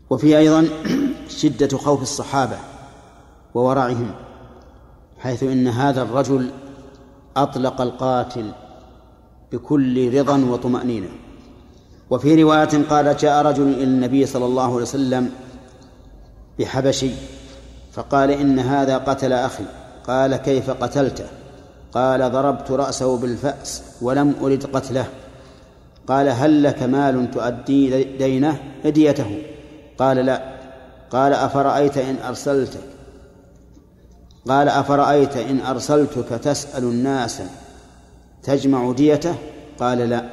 وفي 0.09 0.37
أيضا 0.37 0.67
شدة 1.39 1.77
خوف 1.77 2.01
الصحابة 2.01 2.57
وورعهم 3.53 4.11
حيث 5.19 5.43
إن 5.43 5.67
هذا 5.67 6.01
الرجل 6.01 6.49
أطلق 7.37 7.81
القاتل 7.81 8.51
بكل 9.51 10.17
رضا 10.19 10.45
وطمأنينة. 10.45 11.09
وفي 12.09 12.43
رواية 12.43 12.83
قال 12.89 13.17
جاء 13.17 13.45
رجل 13.45 13.69
إلى 13.73 13.83
النبي 13.83 14.25
صلى 14.25 14.45
الله 14.45 14.63
عليه 14.63 14.81
وسلم 14.81 15.31
بحبشي 16.59 17.11
فقال 17.91 18.31
إن 18.31 18.59
هذا 18.59 18.97
قتل 18.97 19.33
أخي 19.33 19.63
قال 20.07 20.35
كيف 20.35 20.69
قتلته؟ 20.69 21.25
قال 21.93 22.31
ضربت 22.31 22.71
رأسه 22.71 23.17
بالفأس 23.17 23.83
ولم 24.01 24.35
أرد 24.41 24.65
قتله. 24.73 25.05
قال 26.07 26.29
هل 26.29 26.63
لك 26.63 26.83
مال 26.83 27.31
تؤدي 27.31 28.03
دينه؟ 28.03 28.59
هديته. 28.85 29.43
قال 29.97 30.17
لا. 30.17 30.57
قال 31.11 31.33
أفرأيت 31.33 31.97
إن 31.97 32.15
أرسلتك؟ 32.27 32.79
قال 34.47 34.69
أفرأيت 34.69 35.37
إن 35.37 35.59
أرسلتك 35.59 36.29
تسأل 36.29 36.83
الناس 36.83 37.41
تجمع 38.43 38.91
ديته؟ 38.91 39.35
قال 39.79 39.97
لا. 39.97 40.29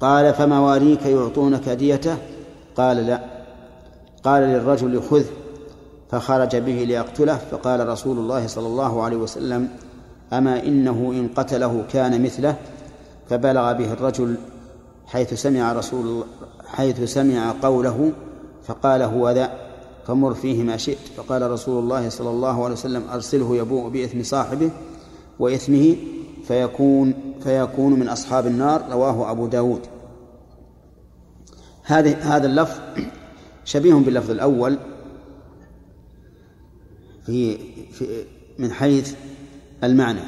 قال 0.00 0.34
فمواليك 0.34 1.06
يعطونك 1.06 1.68
ديته؟ 1.68 2.16
قال 2.76 2.96
لا. 2.96 3.20
قال 4.24 4.42
للرجل 4.42 5.02
خذ. 5.02 5.24
فخرج 6.14 6.56
به 6.56 6.72
ليقتله 6.72 7.36
فقال 7.36 7.88
رسول 7.88 8.18
الله 8.18 8.46
صلى 8.46 8.66
الله 8.66 9.02
عليه 9.02 9.16
وسلم 9.16 9.68
أما 10.32 10.62
إنه 10.62 11.12
إن 11.12 11.28
قتله 11.36 11.84
كان 11.92 12.22
مثله 12.22 12.56
فبلغ 13.28 13.72
به 13.72 13.92
الرجل 13.92 14.36
حيث 15.06 15.34
سمع 15.34 15.72
رسول 15.72 16.24
حيث 16.66 17.02
سمع 17.02 17.54
قوله 17.62 18.12
فقال 18.66 19.02
هو 19.02 19.30
ذا 19.30 19.52
فمر 20.06 20.34
فيه 20.34 20.62
ما 20.62 20.76
شئت 20.76 20.98
فقال 21.16 21.50
رسول 21.50 21.82
الله 21.82 22.08
صلى 22.08 22.30
الله 22.30 22.64
عليه 22.64 22.74
وسلم 22.74 23.02
أرسله 23.12 23.56
يبوء 23.56 23.88
بإثم 23.88 24.22
صاحبه 24.22 24.70
وإثمه 25.38 25.96
فيكون 26.44 27.14
فيكون 27.44 27.92
من 27.92 28.08
أصحاب 28.08 28.46
النار 28.46 28.82
رواه 28.90 29.30
أبو 29.30 29.46
داود. 29.46 29.80
هذا 31.82 32.16
هذا 32.16 32.46
اللفظ 32.46 32.80
شبيه 33.64 33.94
باللفظ 33.94 34.30
الأول 34.30 34.78
في, 37.26 37.56
في 37.92 38.24
من 38.58 38.72
حيث 38.72 39.14
المعنى 39.84 40.20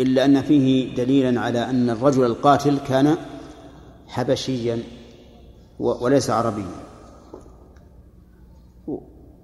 إلا 0.00 0.24
أن 0.24 0.42
فيه 0.42 0.94
دليلا 0.94 1.40
على 1.40 1.70
أن 1.70 1.90
الرجل 1.90 2.24
القاتل 2.24 2.78
كان 2.78 3.16
حبشيا 4.06 4.78
وليس 5.78 6.30
عربيا. 6.30 6.88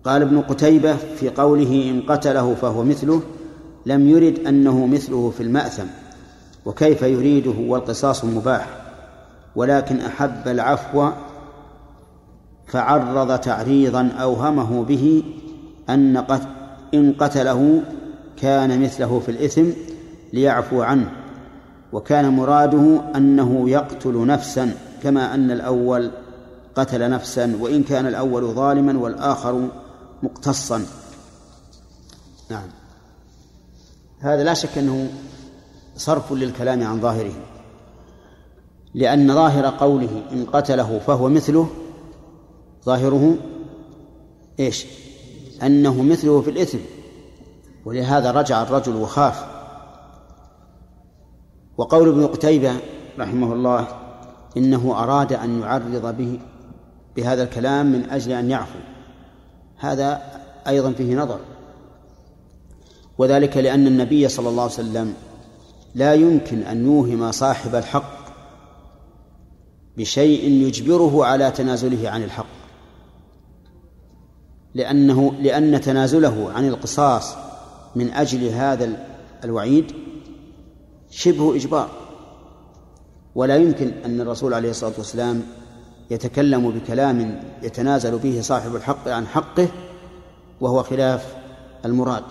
قال 0.05 0.23
ابن 0.23 0.41
قتيبة 0.41 0.97
في 0.97 1.31
قوله 1.31 1.91
إن 1.91 2.03
قتله 2.03 2.55
فهو 2.55 2.85
مثله 2.85 3.23
لم 3.87 4.09
يرد 4.09 4.39
أنه 4.39 4.87
مثله 4.87 5.31
في 5.31 5.43
المأثم 5.43 5.87
وكيف 6.65 7.03
يريده 7.03 7.55
والقصاص 7.59 8.25
مباح. 8.25 8.85
ولكن 9.57 10.01
أحب 10.01 10.49
العفو 10.49 11.11
فعرض 12.67 13.41
تعريضا 13.41 14.09
أوهمه 14.09 14.85
به 14.85 15.23
أن 15.91 16.17
إن 16.95 17.13
قتله 17.13 17.83
كان 18.37 18.83
مثله 18.83 19.21
في 19.21 19.31
الإثم 19.31 19.65
ليعفو 20.33 20.83
عنه 20.83 21.13
وكان 21.93 22.29
مراده 22.29 23.03
أنه 23.17 23.71
يقتل 23.71 24.27
نفسا 24.27 24.75
كما 25.03 25.35
أن 25.35 25.51
الأول 25.51 26.11
قتل 26.75 27.11
نفسا 27.11 27.57
وإن 27.61 27.83
كان 27.83 28.07
الأول 28.07 28.43
ظالما 28.43 28.99
والآخر 28.99 29.69
مقتصا 30.23 30.85
نعم 32.51 32.69
هذا 34.21 34.45
لا 34.45 34.55
شك 34.55 34.79
أنه 34.79 35.09
صرف 35.97 36.33
للكلام 36.33 36.87
عن 36.87 37.01
ظاهره 37.01 37.35
لأن 38.95 39.35
ظاهر 39.35 39.67
قوله 39.67 40.23
إن 40.33 40.45
قتله 40.45 40.99
فهو 41.07 41.29
مثله 41.29 41.69
ظاهره 42.85 43.37
إيش؟ 44.61 44.87
أنه 45.63 46.03
مثله 46.03 46.41
في 46.41 46.51
الإثم. 46.51 46.79
ولهذا 47.85 48.31
رجع 48.31 48.63
الرجل 48.63 48.97
وخاف. 48.97 49.45
وقول 51.79 52.09
ابن 52.09 52.27
قتيبة 52.27 52.73
رحمه 53.19 53.53
الله 53.53 53.87
إنه 54.57 55.03
أراد 55.03 55.33
أن 55.33 55.61
يعرض 55.61 56.17
به 56.17 56.41
بهذا 57.17 57.43
الكلام 57.43 57.93
من 57.93 58.11
أجل 58.11 58.33
أن 58.33 58.51
يعفو. 58.51 58.79
هذا 59.77 60.23
أيضا 60.69 60.93
فيه 60.93 61.17
نظر. 61.17 61.39
وذلك 63.19 63.57
لأن 63.57 63.87
النبي 63.87 64.29
صلى 64.29 64.49
الله 64.49 64.63
عليه 64.63 64.73
وسلم 64.73 65.15
لا 65.95 66.15
يمكن 66.15 66.63
أن 66.63 66.85
يوهم 66.85 67.33
صاحب 67.33 67.75
الحق 67.75 68.25
بشيء 69.97 70.51
يجبره 70.51 71.25
على 71.25 71.51
تنازله 71.51 72.11
عن 72.11 72.23
الحق. 72.23 72.54
لأنه 74.75 75.33
لأن 75.41 75.81
تنازله 75.81 76.53
عن 76.53 76.69
القصاص 76.69 77.37
من 77.97 78.11
أجل 78.11 78.45
هذا 78.45 79.07
الوعيد 79.45 79.93
شبه 81.11 81.57
إجبار. 81.57 81.89
ولا 83.35 83.57
يمكن 83.57 83.93
أن 84.05 84.21
الرسول 84.21 84.55
عليه 84.55 84.71
الصلاة 84.71 84.93
والسلام 84.99 85.43
يتكلم 86.11 86.71
بكلام 86.71 87.41
يتنازل 87.63 88.19
به 88.19 88.41
صاحب 88.41 88.77
الحق 88.77 89.09
عن 89.09 89.27
حقه 89.27 89.69
وهو 90.61 90.83
خلاف 90.83 91.35
المراد. 91.85 92.25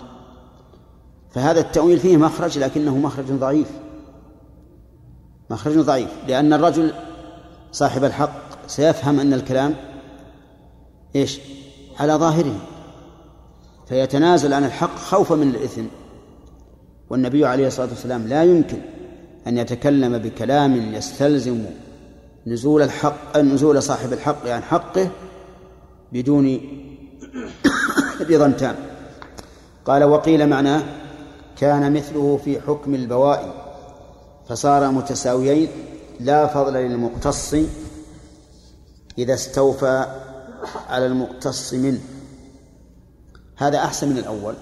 فهذا 1.30 1.60
التأويل 1.60 1.98
فيه 1.98 2.16
مخرج 2.16 2.58
لكنه 2.58 2.98
مخرج 2.98 3.32
ضعيف. 3.32 3.70
مخرج 5.50 5.78
ضعيف 5.78 6.10
لأن 6.28 6.52
الرجل 6.52 6.92
صاحب 7.72 8.04
الحق 8.04 8.66
سيفهم 8.66 9.20
أن 9.20 9.34
الكلام 9.34 9.74
إيش؟ 11.16 11.40
على 11.98 12.12
ظاهره 12.12 12.56
فيتنازل 13.88 14.52
عن 14.52 14.64
الحق 14.64 14.96
خوفا 14.96 15.34
من 15.34 15.48
الإثم. 15.48 15.84
والنبي 17.10 17.46
عليه 17.46 17.66
الصلاة 17.66 17.88
والسلام 17.88 18.26
لا 18.26 18.44
يمكن 18.44 18.78
أن 19.46 19.58
يتكلم 19.58 20.18
بكلام 20.18 20.94
يستلزم 20.94 21.64
نزول 22.46 22.82
الحق 22.82 23.36
نزول 23.36 23.82
صاحب 23.82 24.12
الحق 24.12 24.48
عن 24.48 24.62
حقه 24.62 25.10
بدون 26.12 26.60
رضا 28.30 28.50
تام. 28.50 28.76
قال 29.84 30.04
وقيل 30.04 30.48
معناه 30.48 30.82
كان 31.56 31.92
مثله 31.92 32.40
في 32.44 32.60
حكم 32.60 32.94
البوائي 32.94 33.52
فصار 34.48 34.90
متساويين 34.90 35.68
لا 36.20 36.46
فضل 36.46 36.72
للمقتص 36.72 37.54
إذا 39.18 39.34
استوفى 39.34 40.23
على 40.88 41.06
المقتص 41.06 41.74
منه. 41.74 42.00
هذا 43.56 43.78
أحسن 43.78 44.08
من 44.08 44.18
الأول. 44.18 44.54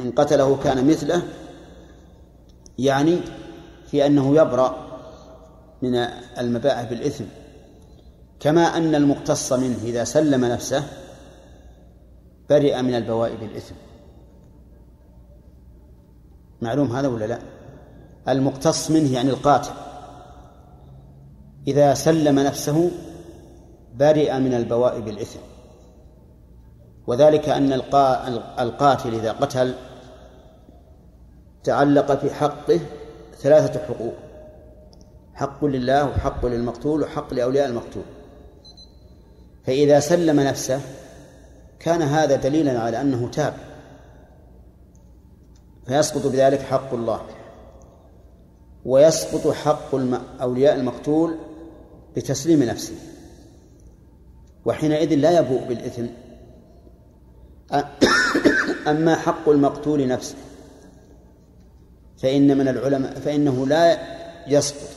إن 0.00 0.10
قتله 0.10 0.56
كان 0.56 0.86
مثله 0.86 1.22
يعني 2.78 3.20
في 3.86 4.06
أنه 4.06 4.36
يبرأ 4.36 4.76
من 5.82 5.94
المباح 6.38 6.82
بالإثم. 6.82 7.24
كما 8.40 8.62
أن 8.62 8.94
المقتص 8.94 9.52
منه 9.52 9.78
إذا 9.84 10.04
سلم 10.04 10.44
نفسه 10.44 10.84
برئ 12.50 12.82
من 12.82 12.94
البواء 12.94 13.36
بالإثم. 13.36 13.74
معلوم 16.62 16.96
هذا 16.96 17.08
ولا 17.08 17.24
لا؟ 17.24 17.38
المقتص 18.28 18.90
منه 18.90 19.12
يعني 19.12 19.30
القاتل. 19.30 19.70
إذا 21.66 21.94
سلم 21.94 22.38
نفسه 22.38 22.90
برئ 23.94 24.38
من 24.38 24.54
البواء 24.54 25.00
بالإثم 25.00 25.40
وذلك 27.06 27.48
أن 27.48 27.72
القاتل 28.58 29.14
إذا 29.14 29.32
قتل 29.32 29.74
تعلق 31.64 32.20
في 32.20 32.34
حقه 32.34 32.80
ثلاثة 33.38 33.80
حقوق. 33.80 34.14
حق 35.34 35.64
لله 35.64 36.08
وحق 36.08 36.46
للمقتول 36.46 37.02
وحق 37.02 37.34
لأولياء 37.34 37.68
المقتول. 37.68 38.02
فإذا 39.64 40.00
سلم 40.00 40.40
نفسه 40.40 40.80
كان 41.80 42.02
هذا 42.02 42.36
دليلا 42.36 42.80
على 42.80 43.00
أنه 43.00 43.28
تاب. 43.28 43.54
فيسقط 45.86 46.26
بذلك 46.26 46.60
حق 46.60 46.94
الله. 46.94 47.20
ويسقط 48.84 49.52
حق 49.52 49.94
أولياء 50.40 50.74
المقتول 50.74 51.36
بتسليم 52.16 52.62
نفسه. 52.62 52.94
وحينئذ 54.64 55.14
لا 55.14 55.38
يبوء 55.38 55.64
بالإثم. 55.68 56.06
أما 58.90 59.16
حق 59.16 59.48
المقتول 59.48 60.08
نفسه 60.08 60.36
فإن 62.18 62.58
من 62.58 62.68
العلماء 62.68 63.14
فإنه 63.14 63.66
لا 63.66 63.98
يسقط 64.48 64.88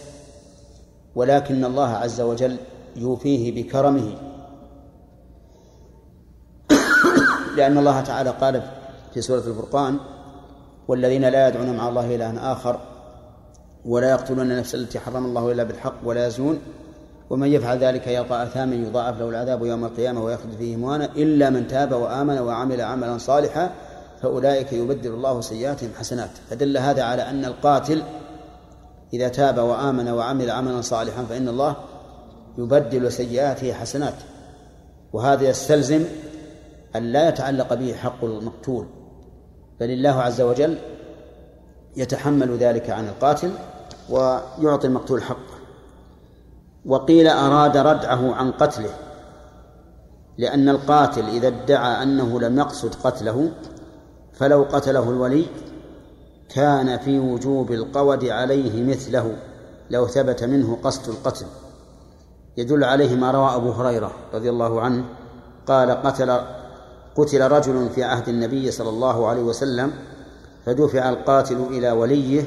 ولكن 1.16 1.66
الله 1.66 1.90
عز 1.90 2.22
وجل 2.22 2.58
يوفيه 2.96 3.64
بكرمه. 3.64 4.16
لأن 7.58 7.78
الله 7.78 8.02
تعالى 8.02 8.30
قال 8.30 8.62
في 9.14 9.22
سورة 9.22 9.40
الفرقان 9.40 10.00
والذين 10.88 11.26
لا 11.26 11.48
يدعون 11.48 11.78
مع 11.78 11.90
الله 11.90 12.16
إلها 12.16 12.52
آخر 12.52 12.80
ولا 13.86 14.10
يقتلون 14.10 14.52
النفس 14.52 14.76
التي 14.76 15.00
حرم 15.00 15.26
الله 15.26 15.52
إلا 15.52 15.64
بالحق 15.64 15.96
ولا 16.04 16.28
يزنون. 16.28 16.60
ومن 17.30 17.48
يفعل 17.48 17.78
ذلك 17.78 18.08
يلقى 18.08 18.44
أثاما 18.44 18.76
يضاعف 18.76 19.20
له 19.20 19.30
العذاب 19.30 19.66
يوم 19.66 19.86
القيامة 19.86 20.24
ويخلد 20.24 20.56
فيه 20.58 20.76
مهانا 20.76 21.06
إلا 21.06 21.50
من 21.50 21.68
تاب 21.68 21.92
وآمن 21.92 22.40
وعمل 22.40 22.82
عملا 22.82 23.18
صالحا 23.18 23.72
فأولئك 24.22 24.74
يبدل 24.74 25.14
الله 25.14 25.42
سيئاتهم 25.42 25.90
حسنات. 26.00 26.30
فدل 26.50 26.78
هذا 26.78 27.04
على 27.04 27.22
أن 27.22 27.46
القاتل 27.46 28.04
إذا 29.14 29.28
تاب 29.28 29.58
وآمن 29.58 30.10
وعمل 30.10 30.52
عملا 30.52 30.82
صالحا 30.82 31.24
فإن 31.24 31.48
الله 31.48 31.76
يبدل 32.58 33.12
سيئاته 33.12 33.74
حسنات. 33.74 34.16
وهذا 35.14 35.50
يستلزم 35.50 36.04
أن 36.96 37.04
لا 37.04 37.30
يتعلق 37.30 37.74
به 37.74 37.94
حق 37.94 38.24
المقتول 38.26 38.86
بل 39.80 39.92
الله 39.92 40.22
عز 40.22 40.42
وجل 40.42 40.78
يتحمل 41.98 42.58
ذلك 42.58 42.90
عن 42.90 43.08
القاتل 43.08 43.52
ويعطي 44.10 44.88
المقتول 44.88 45.24
حقه. 45.24 45.55
وقيل 46.86 47.28
أراد 47.28 47.78
ردعه 47.78 48.36
عن 48.36 48.52
قتله 48.52 48.90
لأن 50.38 50.70
القاتل 50.70 51.26
إذا 51.26 51.48
ادعى 51.48 52.04
أنه 52.04 52.40
لم 52.40 52.58
يقصد 52.58 52.96
قتله 53.04 53.52
فلو 54.34 54.66
قتله 54.72 55.10
الولي 55.10 55.46
كان 56.50 56.98
في 56.98 57.20
وجوب 57.20 57.72
القود 57.72 58.26
عليه 58.26 58.84
مثله 58.84 59.36
لو 59.90 60.08
ثبت 60.08 60.44
منه 60.44 60.78
قصد 60.84 61.10
القتل. 61.10 61.46
يدل 62.58 62.84
عليه 62.84 63.16
ما 63.16 63.32
روى 63.32 63.56
أبو 63.56 63.72
هريرة 63.72 64.12
رضي 64.34 64.50
الله 64.50 64.82
عنه 64.82 65.04
قال 65.68 65.92
قتل 65.92 66.42
قتل 67.16 67.52
رجل 67.52 67.90
في 67.90 68.04
عهد 68.04 68.30
النبي 68.30 68.72
صلى 68.72 68.90
الله 68.90 69.28
عليه 69.28 69.42
وسلم 69.42 69.94
فدفع 70.66 71.10
القاتل 71.10 71.58
إلى 71.70 71.92
وليه 71.92 72.46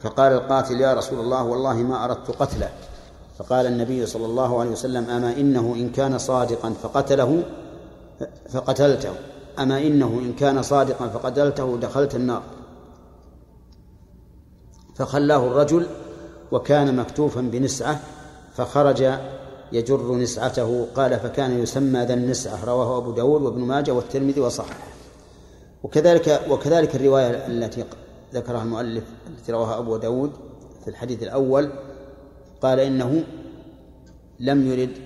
فقال 0.00 0.32
القاتل 0.32 0.80
يا 0.80 0.94
رسول 0.94 1.20
الله 1.20 1.42
والله 1.42 1.74
ما 1.74 2.04
أردت 2.04 2.30
قتله. 2.30 2.68
فقال 3.38 3.66
النبي 3.66 4.06
صلى 4.06 4.26
الله 4.26 4.60
عليه 4.60 4.70
وسلم 4.70 5.10
أما 5.10 5.32
إنه 5.32 5.74
إن 5.74 5.90
كان 5.90 6.18
صادقا 6.18 6.70
فقتله 6.70 7.42
فقتلته. 8.50 9.12
أما 9.58 9.78
إنه 9.78 10.06
إن 10.06 10.32
كان 10.32 10.62
صادقا 10.62 11.08
فقتلته 11.08 11.76
دخلت 11.76 12.14
النار. 12.14 12.42
فخلاه 14.94 15.46
الرجل 15.46 15.86
وكان 16.52 16.96
مكتوفا 16.96 17.40
بنسعة 17.40 18.00
فخرج 18.54 19.04
يجر 19.72 20.14
نسعته. 20.14 20.86
قال 20.94 21.20
فكان 21.20 21.62
يسمى 21.62 22.04
ذا 22.04 22.14
النسعة. 22.14 22.64
رواه 22.64 22.98
أبو 22.98 23.10
داود 23.10 23.42
وابن 23.42 23.60
ماجه 23.60 23.92
والترمذي 23.92 24.40
وصححه. 24.40 24.86
وكذلك 25.82 26.42
وكذلك 26.50 26.96
الرواية 26.96 27.46
التي 27.46 27.84
ذكرها 28.34 28.62
المؤلف 28.62 29.04
التي 29.26 29.52
رواها 29.52 29.78
أبو 29.78 29.96
داود 29.96 30.32
في 30.84 30.90
الحديث 30.90 31.22
الأول 31.22 31.70
قال 32.60 32.80
إنه 32.80 33.24
لم 34.40 34.66
يرد 34.66 34.96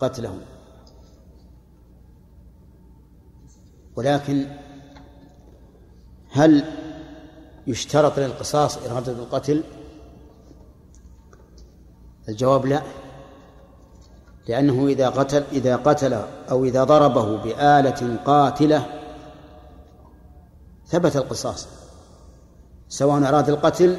قتله 0.00 0.38
ولكن 3.96 4.46
هل 6.30 6.64
يشترط 7.66 8.18
للقصاص 8.18 8.78
إرادة 8.78 9.12
القتل؟ 9.12 9.62
الجواب 12.28 12.66
لا. 12.66 12.82
لأنه 14.48 14.86
إذا 14.86 15.08
قتل 15.08 15.44
إذا 15.52 15.76
قتل 15.76 16.14
أو 16.50 16.64
إذا 16.64 16.84
ضربه 16.84 17.36
بآلة 17.36 18.16
قاتلة 18.24 18.86
ثبت 20.86 21.16
القصاص 21.16 21.68
سواء 22.88 23.28
أراد 23.28 23.48
القتل 23.48 23.98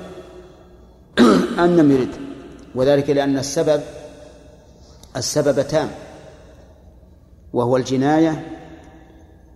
أم 1.60 1.76
لم 1.78 1.92
يرد. 1.92 2.27
وذلك 2.76 3.10
لأن 3.10 3.38
السبب 3.38 3.82
السبب 5.16 5.68
تام 5.68 5.90
وهو 7.54 7.78
الجناية 7.78 8.60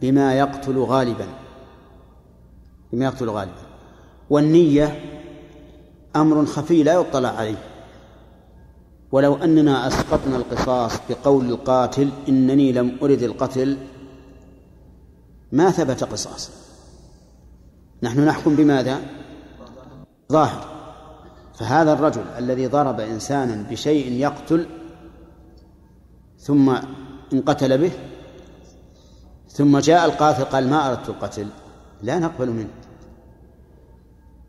بما 0.02 0.34
يقتل 0.34 0.78
غالبا 0.78 1.28
بما 2.93 3.06
يقتل 3.06 3.30
غالبا. 3.30 3.62
والنية 4.30 5.00
أمر 6.15 6.45
خفي 6.45 6.84
لا 6.84 6.93
يطلع 6.93 7.30
عليه. 7.30 7.58
ولو 9.12 9.36
أننا 9.36 9.88
أسقطنا 9.88 10.36
القصاص 10.36 10.91
بقول 11.10 11.50
القاتل 11.50 12.10
إنني 12.30 12.71
لم 12.71 12.97
أرد 13.04 13.24
القتل 13.24 13.78
ما 15.52 15.71
ثبت 15.71 16.04
قصاص 16.04 16.52
نحن 18.04 18.26
نحكم 18.26 18.56
بماذا؟ 18.56 19.02
ظاهر. 20.32 20.70
فهذا 21.62 21.93
الرجل 21.93 22.24
الذي 22.38 22.67
ضرب 22.67 23.00
إنسانا 23.00 23.63
بشيء 23.69 24.12
يقتل 24.12 24.65
ثم 26.39 26.76
انقتل 27.34 27.78
به 27.78 27.91
ثم 29.50 29.78
جاء 29.78 30.06
القاتل 30.06 30.43
قال 30.43 30.69
ما 30.69 30.89
أردت 30.89 31.10
القتل 31.10 31.47
لا 32.04 32.19
نقبل 32.19 32.50
منه 32.50 32.69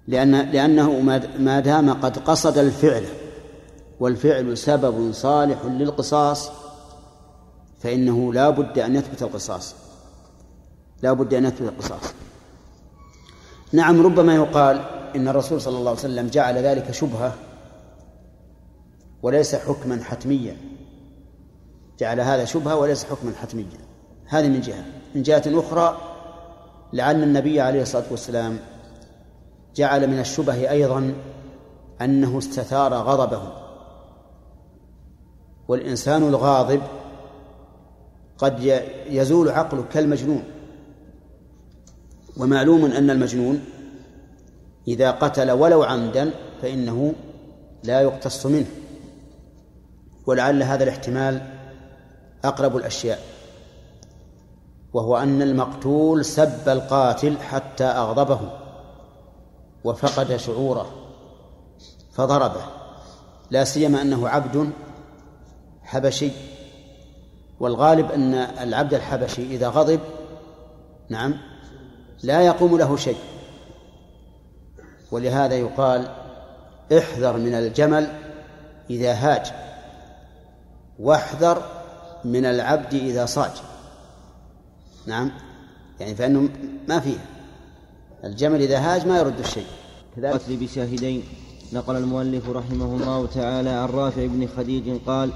لأن 0.06 0.50
لأنه 0.50 1.00
ما 1.38 1.60
دام 1.60 1.92
قد 1.92 2.18
قصد 2.18 2.58
الفعل 2.58 3.04
والفعل 4.00 4.58
سبب 4.58 5.12
صالح 5.12 5.64
للقصاص 5.64 6.50
فإنه 7.80 8.32
لا 8.32 8.50
بد 8.50 8.78
أن 8.78 8.96
يثبت 8.96 9.22
القصاص 9.22 9.74
لا 11.02 11.12
بد 11.12 11.34
أن 11.34 11.44
يثبت 11.44 11.60
القصاص. 11.60 12.12
نعم 13.72 14.02
ربما 14.02 14.34
يقال 14.34 15.01
إن 15.16 15.28
الرسول 15.28 15.60
صلى 15.60 15.78
الله 15.78 15.90
عليه 15.90 16.00
وسلم 16.00 16.26
جعل 16.26 16.58
ذلك 16.58 16.90
شبهة 16.90 17.34
وليس 19.22 19.54
حكما 19.54 20.04
حتميا. 20.04 20.56
جعل 21.98 22.20
هذا 22.20 22.44
شبهة 22.44 22.76
وليس 22.76 23.04
حكما 23.04 23.32
حتميا. 23.42 23.78
هذه 24.26 24.48
من 24.48 24.60
جهة. 24.60 24.84
من 25.14 25.22
جهة 25.22 25.42
أخرى 25.46 25.98
لعل 26.92 27.22
النبي 27.22 27.60
عليه 27.60 27.82
الصلاة 27.82 28.04
والسلام 28.10 28.58
جعل 29.76 30.10
من 30.10 30.18
الشبه 30.18 30.70
أيضا 30.70 31.14
أنه 32.00 32.38
استثار 32.38 32.94
غضبه. 32.94 33.52
والإنسان 35.68 36.22
الغاضب 36.22 36.82
قد 38.38 38.82
يزول 39.06 39.48
عقله 39.48 39.84
كالمجنون. 39.92 40.44
ومعلوم 42.36 42.84
أن 42.84 43.10
المجنون 43.10 43.64
إذا 44.88 45.10
قتل 45.10 45.50
ولو 45.50 45.82
عمدا 45.82 46.30
فإنه 46.62 47.14
لا 47.84 48.00
يقتص 48.00 48.46
منه. 48.46 48.66
ولعل 50.26 50.62
هذا 50.62 50.84
الاحتمال 50.84 51.42
أقرب 52.44 52.76
الأشياء 52.76 53.18
وهو 54.92 55.16
أن 55.16 55.42
المقتول 55.42 56.24
سب 56.24 56.68
القاتل 56.68 57.38
حتى 57.38 57.84
أغضبه 57.84 58.40
وفقد 59.84 60.36
شعوره 60.36 60.90
فضربه 62.12 62.64
لا 63.50 63.64
سيما 63.64 64.02
أنه 64.02 64.28
عبد 64.28 64.70
حبشي. 65.82 66.30
والغالب 67.60 68.12
أن 68.12 68.34
العبد 68.34 68.94
الحبشي 68.94 69.42
إذا 69.42 69.68
غضب 69.68 70.00
نعم 71.08 71.34
لا 72.22 72.40
يقوم 72.40 72.78
له 72.78 72.96
شيء. 72.96 73.16
ولهذا 75.12 75.54
يقال 75.54 76.08
احذر 76.98 77.36
من 77.36 77.54
الجمل 77.54 78.12
إذا 78.90 79.12
هاج 79.12 79.46
واحذر 80.98 81.62
من 82.24 82.44
العبد 82.44 82.94
إذا 82.94 83.26
صاج. 83.26 83.50
نعم؟ 85.06 85.30
يعني 86.00 86.14
فإنه 86.14 86.48
ما 86.88 87.00
فيه. 87.00 87.18
الجمل 88.24 88.62
إذا 88.62 88.78
هاج 88.78 89.06
ما 89.06 89.18
يرد 89.18 89.38
الشيء. 89.38 89.66
قتل 90.22 90.56
بشاهدين 90.56 91.22
نقل 91.72 91.96
المؤلف 91.96 92.50
رحمه 92.50 92.84
الله 92.84 93.26
تعالى 93.26 93.70
عن 93.70 93.88
رافع 93.88 94.26
بن 94.26 94.48
خديج 94.56 94.98
قال 95.06 95.30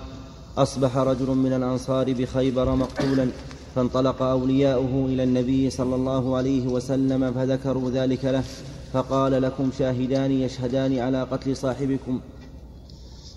أصبح 0.59 0.97
رجل 0.97 1.27
من 1.27 1.53
الأنصار 1.53 2.12
بخيبر 2.12 2.75
مقتولا 2.75 3.29
فانطلق 3.75 4.23
أولياؤه 4.23 5.07
إلى 5.07 5.23
النبي 5.23 5.71
صلى 5.71 5.95
الله 5.95 6.37
عليه 6.37 6.67
وسلم 6.67 7.33
فذكروا 7.33 7.91
ذلك 7.91 8.25
له. 8.25 8.45
فقال 8.92 9.42
لكم 9.42 9.70
شاهدان 9.79 10.33
يشهدان 10.33 10.99
على 10.99 11.22
قتل 11.22 11.57
صاحبكم. 11.57 12.20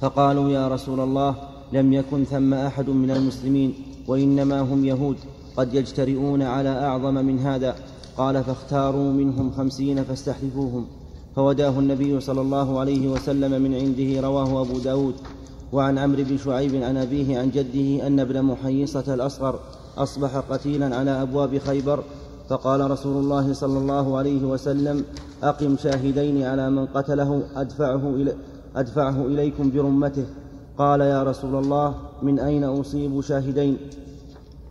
فقالوا 0.01 0.49
يا 0.49 0.67
رسول 0.67 0.99
الله 0.99 1.35
لم 1.73 1.93
يكن 1.93 2.23
ثم 2.23 2.53
أحد 2.53 2.89
من 2.89 3.11
المسلمين 3.11 3.73
وإنما 4.07 4.61
هم 4.61 4.85
يهود 4.85 5.17
قد 5.57 5.73
يجترئون 5.73 6.41
على 6.41 6.69
أعظم 6.69 7.13
من 7.13 7.39
هذا. 7.39 7.75
قال 8.17 8.43
فاختاروا 8.43 9.11
منهم 9.13 9.51
خمسين 9.51 10.03
فاستحلفوهم. 10.03 10.85
فوداه 11.35 11.79
النبي 11.79 12.19
صلى 12.19 12.41
الله 12.41 12.79
عليه 12.79 13.07
وسلم 13.07 13.61
من 13.61 13.75
عنده 13.75 14.21
رواه 14.21 14.61
أبو 14.61 14.79
داود. 14.79 15.15
وعن 15.73 15.97
عمرو 15.97 16.23
بن 16.23 16.37
شعيب 16.37 16.83
عن 16.83 16.97
أبيه 16.97 17.39
عن 17.39 17.51
جده 17.51 18.07
أن 18.07 18.19
ابن 18.19 18.41
محيصة 18.41 19.13
الأصغر 19.13 19.59
أصبح 19.97 20.37
قتيلا 20.37 20.95
على 20.95 21.21
أبواب 21.21 21.57
خيبر 21.57 22.03
فقال 22.49 22.91
رسول 22.91 23.17
الله 23.17 23.53
صلى 23.53 23.77
الله 23.77 24.17
عليه 24.17 24.45
وسلم 24.45 25.03
أقم 25.43 25.77
شاهدين 25.77 26.43
على 26.43 26.69
من 26.69 26.85
قتله 26.85 27.43
أدفعه, 27.55 28.09
إلي 28.15 28.33
أدفعه 28.75 29.25
إليكم 29.25 29.71
برمته. 29.71 30.25
قال 30.77 31.01
يا 31.01 31.23
رسول 31.23 31.55
الله 31.55 31.95
من 32.21 32.39
أين 32.39 32.63
أصيب 32.63 33.21
شاهدين؟ 33.21 33.77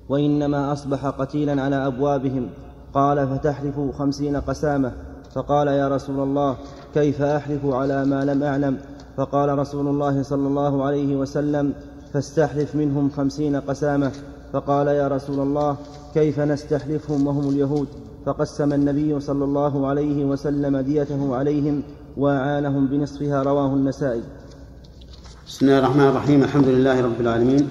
وإنما 0.09 0.73
أصبح 0.73 1.07
قتيلا 1.07 1.63
على 1.63 1.87
أبوابهم. 1.87 2.49
قال 2.95 3.29
فتحلف 3.29 3.81
خمسين 3.99 4.37
قسامة. 4.37 4.93
فقال 5.35 5.69
يا 5.69 5.89
رسول 5.89 6.21
الله 6.21 6.57
كيف 6.95 7.23
أحلف 7.23 7.67
على 7.67 8.05
ما 8.05 8.25
لم 8.25 8.43
أعلم؟ 8.43 8.79
فقال 9.17 9.59
رسول 9.59 9.89
الله 9.89 10.23
صلى 10.23 10.47
الله 10.49 10.85
عليه 10.85 11.17
وسلم 11.17 11.73
فاستحلف 12.13 12.75
منهم 12.77 13.11
خمسين 13.11 13.57
قسامة. 13.57 14.13
فقال 14.53 14.87
يا 14.87 15.09
رسول 15.09 15.41
الله 15.41 15.77
كيف 16.15 16.41
نستحلفهم 16.41 17.27
وهم 17.27 17.49
اليهود؟ 17.49 17.89
فقسم 18.27 18.73
النبي 18.73 19.21
صلى 19.21 19.45
الله 19.45 19.87
عليه 19.87 20.25
وسلم 20.25 20.77
ديته 20.77 21.37
عليهم 21.37 21.83
وأعانهم 22.17 22.87
بنصفها 22.87 23.43
رواه 23.43 23.67
النسائي. 23.67 24.23
بسم 25.49 25.67
الله 25.67 25.79
الرحمن 25.79 26.07
الرحيم 26.07 26.43
الحمد 26.43 26.69
لله 26.69 27.01
رب 27.01 27.21
العالمين 27.21 27.69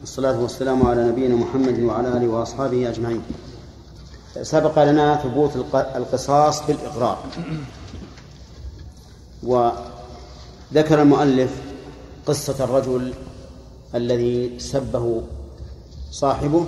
والصلاة 0.00 0.42
والسلام 0.42 0.86
على 0.86 1.08
نبينا 1.08 1.36
محمد 1.36 1.80
وعلى 1.80 2.08
آله 2.08 2.28
وأصحابه 2.28 2.88
أجمعين. 2.88 3.22
سبق 4.42 4.84
لنا 4.84 5.16
ثبوت 5.16 5.56
القصاص 5.74 6.66
بالإقرار 6.66 7.18
وذكر 9.42 11.02
المؤلف 11.02 11.62
قصة 12.26 12.64
الرجل 12.64 13.12
الذي 13.94 14.58
سبه 14.58 15.22
صاحبه 16.10 16.66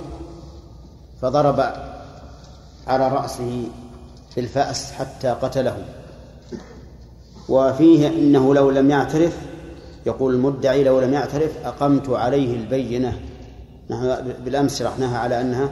فضرب 1.21 1.59
على 2.87 3.07
رأسه 3.07 3.67
بالفأس 4.35 4.91
حتى 4.91 5.29
قتله. 5.29 5.85
وفيه 7.49 8.07
إنه 8.07 8.53
لو 8.53 8.69
لم 8.69 8.89
يعترف 8.89 9.37
يقول 10.05 10.33
المدعي 10.33 10.83
لو 10.83 10.99
لم 10.99 11.13
يعترف 11.13 11.51
أقمت 11.65 12.09
عليه 12.09 12.55
البينة. 12.55 13.19
نحن 13.89 14.33
بالأمس 14.45 14.79
شرحناها 14.79 15.17
على 15.17 15.41
أنها 15.41 15.69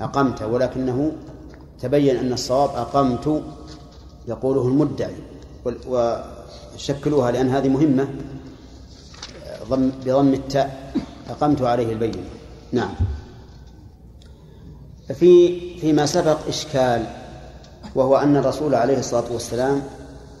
أقمت 0.00 0.42
ولكنه 0.42 1.12
تبين 1.80 2.16
أن 2.16 2.32
الصواب 2.32 2.70
أقمت 2.70 3.42
يقوله 4.28 4.62
المدعي. 4.62 5.14
وشكلوها 5.88 7.30
لأن 7.30 7.48
هذه 7.48 7.68
مهمة. 7.68 8.08
بضم 9.70 10.34
التاء 10.34 10.92
أقمت 11.30 11.62
عليه 11.62 11.92
البينة. 11.92 12.24
نعم. 12.72 12.94
في 15.14 15.60
فيما 15.78 16.06
سبق 16.06 16.46
إشكال 16.48 17.06
وهو 17.94 18.16
أن 18.16 18.36
الرسول 18.36 18.74
عليه 18.74 18.98
الصلاة 18.98 19.32
والسلام 19.32 19.82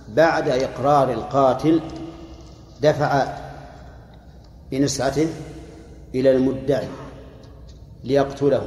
بعد 0.08 0.48
إقرار 0.48 1.12
القاتل 1.12 1.80
دفع 2.80 3.36
بنسعته 4.70 5.28
إلى 6.14 6.30
المدعي 6.36 6.88
ليقتله 8.04 8.62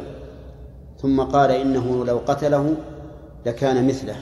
ثم 1.02 1.22
قال 1.22 1.52
إنه 1.52 2.06
لو 2.06 2.22
قتله 2.28 2.76
لكان 3.46 3.88
مثله. 3.88 4.16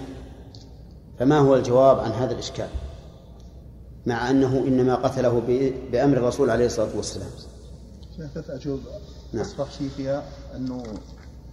فما 1.20 1.38
هو 1.40 1.56
الجواب 1.56 2.00
عن 2.00 2.12
هذا 2.12 2.34
الإشكال؟ 2.34 2.68
مع 4.06 4.30
أنه 4.30 4.64
إنما 4.68 4.96
قتله 4.96 5.42
بأمر 5.92 6.18
الرسول 6.18 6.50
عليه 6.50 6.66
الصلاة 6.66 6.96
والسلام. 6.96 7.30
ثلاث 8.18 8.50
أجوبة. 8.50 8.92
نعم. 9.34 9.42
أصرح 9.42 9.72
شيء 9.72 9.90
فيها 9.90 10.24
أنه 10.56 10.84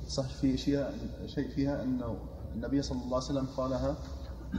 صح 0.08 0.28
في 0.40 0.58
شيء 0.58 0.86
شيء 1.26 1.48
فيها 1.48 1.82
أنه 1.82 2.16
النبي 2.54 2.82
صلى 2.82 2.98
الله 3.02 3.16
عليه 3.16 3.26
وسلم 3.26 3.46
قالها 3.56 3.96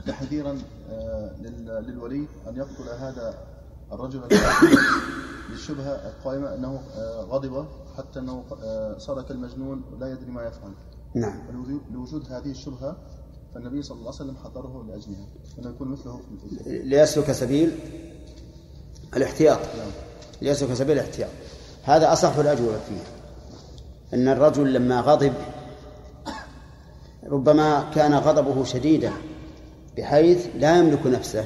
تحذيرا 0.08 0.62
آه، 0.90 1.32
للولي 1.82 2.28
أن 2.48 2.56
يقتل 2.56 2.90
هذا 2.90 3.38
الرجل 3.92 4.22
للشبهة 5.52 5.92
القائمة 6.10 6.56
أنه 6.56 6.82
آه، 6.96 7.22
غضب 7.22 7.66
حتى 7.98 8.20
أنه 8.20 8.44
آه، 8.64 8.98
صار 8.98 9.22
كالمجنون 9.22 9.84
لا 10.00 10.12
يدري 10.12 10.32
ما 10.32 10.44
يفعل. 10.44 10.72
نعم. 11.16 11.42
لوجود 11.94 12.32
هذه 12.32 12.52
الشبهة 12.52 12.98
فالنبي 13.54 13.82
صلى 13.82 13.98
الله 13.98 14.14
عليه 14.20 14.32
وسلم 14.32 14.36
حضره 14.44 14.86
لأجلها. 14.88 15.28
أنه 15.60 15.70
يكون 15.70 15.88
مثله 15.88 16.22
في 16.66 16.80
ليسلك 16.84 17.32
سبيل 17.32 17.80
الاحتياط. 19.16 19.60
نعم. 19.60 19.92
ليسلك 20.42 20.74
سبيل 20.74 21.00
الاحتياط. 21.00 21.30
هذا 21.90 22.14
أصح 22.14 22.36
الأجوبة 22.36 22.78
فيه. 22.90 23.04
أن 24.14 24.28
الرجل 24.28 24.74
لما 24.74 25.02
غضب 25.02 25.34
ربما 27.30 27.90
كان 27.96 28.14
غضبه 28.14 28.64
شديدا 28.64 29.12
بحيث 29.98 30.48
لا 30.56 30.80
يملك 30.80 31.08
نفسه 31.08 31.46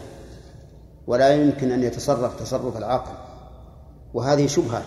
ولا 1.08 1.34
يمكن 1.34 1.71
أن 1.71 1.84
يتصرف 1.84 2.39
تصرف 2.39 2.77
العاقل. 2.77 3.13
وهذه 4.13 4.47
شبهة 4.47 4.84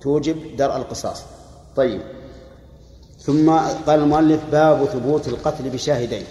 توجب 0.00 0.56
درء 0.56 0.76
القصاص. 0.76 1.22
طيب. 1.76 2.02
ثم 3.18 3.50
قال 3.86 4.00
المؤلف 4.00 4.40
باب 4.52 4.84
ثبوت 4.84 5.28
القتل 5.28 5.70
بشاهدين. 5.70 6.24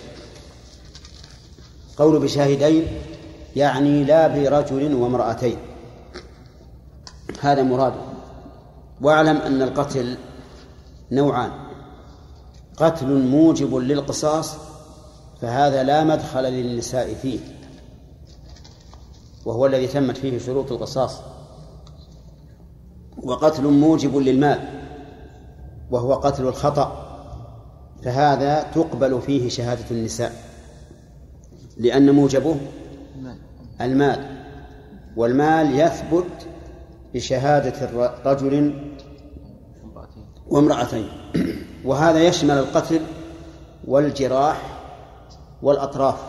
قول 1.98 2.20
بشاهدين 2.20 2.88
يعني 3.56 4.04
لا 4.04 4.28
برجل 4.28 4.94
وامرأتين. 4.94 5.58
هذا 7.42 7.64
مراده 7.64 8.15
واعلم 9.02 9.38
أن 9.38 9.62
القتل 9.62 10.18
نوعان. 11.12 11.52
قتل 12.78 13.28
موجب 13.28 13.76
للقصاص 13.76 14.56
فهذا 15.42 15.84
لا 15.84 16.04
مدخل 16.04 16.44
للنساء 16.44 17.14
فيه 17.14 17.40
وهو 19.46 19.66
الذي 19.66 19.88
تمت 19.88 20.18
فيه 20.18 20.40
شروط 20.40 20.72
القصاص. 20.72 21.22
وقتل 23.24 23.64
موجب 23.64 24.18
للمال 24.18 24.60
وهو 25.92 26.14
قتل 26.14 26.48
الخطأ 26.48 27.02
فهذا 28.04 28.64
تقبل 28.64 29.22
فيه 29.22 29.50
شهادة 29.50 29.86
النساء 29.92 30.34
لأن 31.78 32.12
موجبه 32.12 32.56
المال. 33.82 34.46
والمال 35.18 35.80
يثبت 35.80 36.48
بشهادة 37.16 37.90
رجل 38.26 38.74
وامرأتين. 40.48 41.08
وهذا 41.86 42.24
يشمل 42.24 42.58
القتل 42.58 43.02
والجراح 43.88 44.62
والأطراف. 45.62 46.24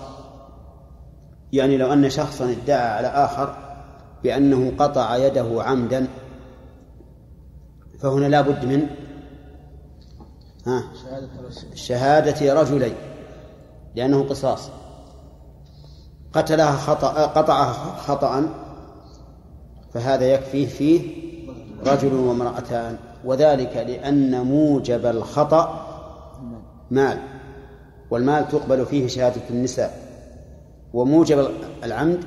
يعني 1.53 1.77
لو 1.77 1.93
أن 1.93 2.11
شخصا 2.11 2.51
ادعى 2.51 2.89
على 2.89 3.07
آخر 3.07 3.57
بأنه 4.23 4.73
قطع 4.79 5.17
يده 5.17 5.63
عمدا 5.63 6.09
فهنا 8.01 8.27
لا 8.27 8.41
بد 8.41 8.65
من 8.65 8.87
ها 10.67 10.85
شهادة 11.75 12.61
رجلين 12.61 12.95
لأنه 13.95 14.29
قصاص. 14.29 14.71
قتلها 16.33 16.77
خطأ 16.77 17.27
قطعها 17.27 17.97
خطأ 17.97 18.66
فهذا 19.97 20.27
يكفيه 20.27 20.67
فيه 20.67 21.01
رجل 21.87 22.15
وامرأتان 22.15 22.97
وذلك 23.25 23.77
لأن 23.77 24.45
موجب 24.45 25.07
الخطأ 25.07 25.87
مال 26.91 27.19
والمال 28.11 28.49
تقبل 28.49 28.87
فيه 28.87 29.07
شهادة 29.07 29.41
النساء 29.51 29.99
وموجب 30.95 31.49
العمد 31.85 32.25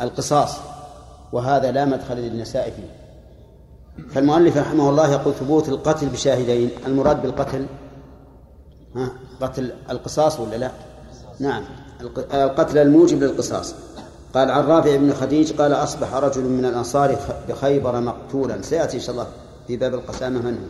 القصاص 0.00 0.56
وهذا 1.32 1.70
لا 1.70 1.84
مدخل 1.84 2.16
للنساء 2.16 2.70
فيه. 2.70 3.02
فالمؤلف 4.08 4.56
رحمه 4.56 4.90
الله 4.90 5.12
يقول 5.12 5.34
ثبوت 5.34 5.68
القتل 5.68 6.08
بشاهدين 6.08 6.70
المراد 6.86 7.22
بالقتل؟ 7.22 7.66
ها 8.96 9.10
قتل 9.40 9.72
القصاص 9.90 10.40
ولا 10.40 10.56
لا؟ 10.56 10.70
نعم 11.40 11.64
القتل 12.34 12.78
الموجب 12.78 13.22
للقصاص. 13.22 13.74
قال 14.34 14.50
عن 14.50 14.64
رافع 14.64 14.96
بن 14.96 15.12
خديج 15.12 15.52
قال 15.52 15.72
أصبح 15.72 16.14
رجل 16.14 16.44
من 16.44 16.64
الأنصار 16.64 17.16
بخيبر 17.48 18.00
مقتولا. 18.00 18.62
سيأتي 18.62 18.96
إن 18.96 19.02
شاء 19.02 19.10
الله 19.10 19.26
في 19.66 19.76
باب 19.76 19.94
القسامة 19.94 20.42
من 20.42 20.54
هو 20.54 20.68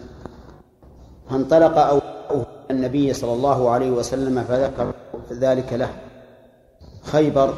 فانطلق 1.31 1.79
أو 1.79 2.01
النبي 2.70 3.12
صلى 3.12 3.33
الله 3.33 3.70
عليه 3.70 3.90
وسلم 3.90 4.44
فذكر 4.44 4.94
ذلك 5.33 5.72
له. 5.72 5.90
خيبر 7.03 7.55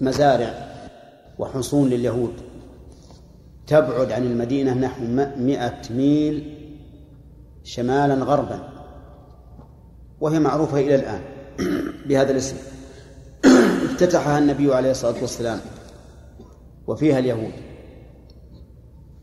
مزارع 0.00 0.68
وحصون 1.38 1.88
لليهود. 1.88 2.32
تبعد 3.66 4.12
عن 4.12 4.22
المدينة 4.22 4.74
نحو 4.74 5.04
مئة 5.36 5.80
ميل 5.90 6.58
شمالا 7.64 8.24
غربا. 8.24 8.68
وهي 10.20 10.38
معروفة 10.38 10.80
إلى 10.80 10.94
الآن 10.94 11.20
بهذا 12.06 12.30
الاسم. 12.30 12.56
افتتحها 14.02 14.38
النبي 14.38 14.74
عليه 14.74 14.90
الصلاة 14.90 15.20
والسلام 15.20 15.60
وفيها 16.86 17.18
اليهود 17.18 17.52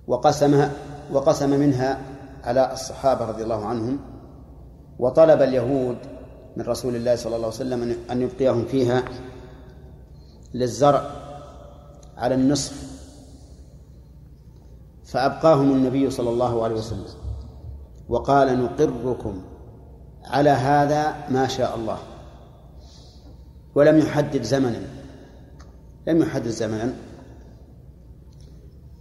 وقسمها 0.07 0.71
وقسم 1.11 1.49
منها 1.49 2.01
على 2.43 2.73
الصحابة 2.73 3.25
رضي 3.25 3.43
الله 3.43 3.65
عنهم 3.65 3.99
وطلب 4.99 5.41
اليهود 5.41 5.97
من 6.57 6.65
رسول 6.65 6.95
الله 6.95 7.15
صلى 7.15 7.35
الله 7.35 7.47
عليه 7.47 7.55
وسلم 7.55 7.97
أن 8.11 8.21
يبقيهم 8.21 8.65
فيها 8.65 9.03
للزرع 10.53 11.03
على 12.17 12.35
النصف 12.35 12.83
فأبقاهم 15.05 15.71
النبي 15.71 16.09
صلى 16.09 16.29
الله 16.29 16.63
عليه 16.63 16.75
وسلم 16.75 17.05
وقال 18.09 18.63
نقركم 18.63 19.41
على 20.25 20.49
هذا 20.49 21.15
ما 21.29 21.47
شاء 21.47 21.75
الله. 21.75 21.97
ولم 23.75 23.97
يحدد 23.97 24.43
زمنا. 24.43 24.81
لم 26.07 26.21
يحدد 26.21 26.47
زمنا. 26.47 26.93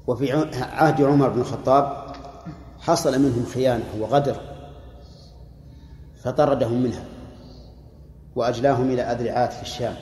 وفي 0.06 0.32
عهد 0.54 1.02
عمر 1.02 1.28
بن 1.28 1.40
الخطاب 1.40 2.12
حصل 2.78 3.18
منهم 3.18 3.44
خيانة 3.44 3.84
وغدر 4.00 4.40
فطردهم 6.22 6.82
منها 6.82 7.04
وأجلاهم 8.36 8.90
إلى 8.90 9.02
أذرعات 9.02 9.52
في 9.52 9.62
الشام. 9.62 9.94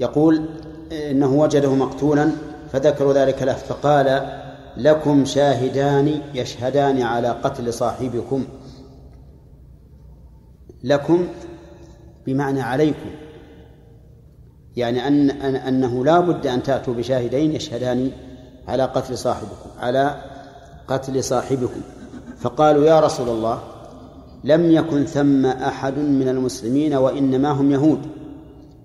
يقول 0.00 0.48
إنه 0.92 1.34
وجده 1.34 1.74
مقتولا 1.74 2.30
فذكروا 2.72 3.12
ذلك 3.12 3.42
له 3.42 3.54
فقال 3.54 4.40
لكم 4.76 5.24
شاهدان 5.24 6.22
يشهدان 6.34 7.02
على 7.02 7.28
قتل 7.28 7.72
صاحبكم. 7.72 8.44
لكم 10.84 11.28
بمعنى 12.26 12.60
عليكم. 12.60 13.10
يعني 14.76 15.08
أن 15.08 15.30
أنه 15.30 16.04
لا 16.04 16.20
بد 16.20 16.46
أن 16.46 16.62
تأتوا 16.62 16.94
بشاهدين 16.94 17.52
يشهدان 17.52 18.10
على 18.68 18.84
قتل 18.84 19.18
صاحبكم 19.18 19.70
على 19.78 20.22
قتل 20.88 21.24
صاحبكم. 21.24 21.80
فقالوا 22.38 22.84
يا 22.84 23.00
رسول 23.00 23.28
الله 23.28 23.62
لم 24.44 24.70
يكن 24.70 25.04
ثم 25.04 25.46
أحد 25.46 25.98
من 25.98 26.28
المسلمين 26.28 26.94
وإنما 26.94 27.50
هم 27.50 27.72
يهود. 27.72 28.00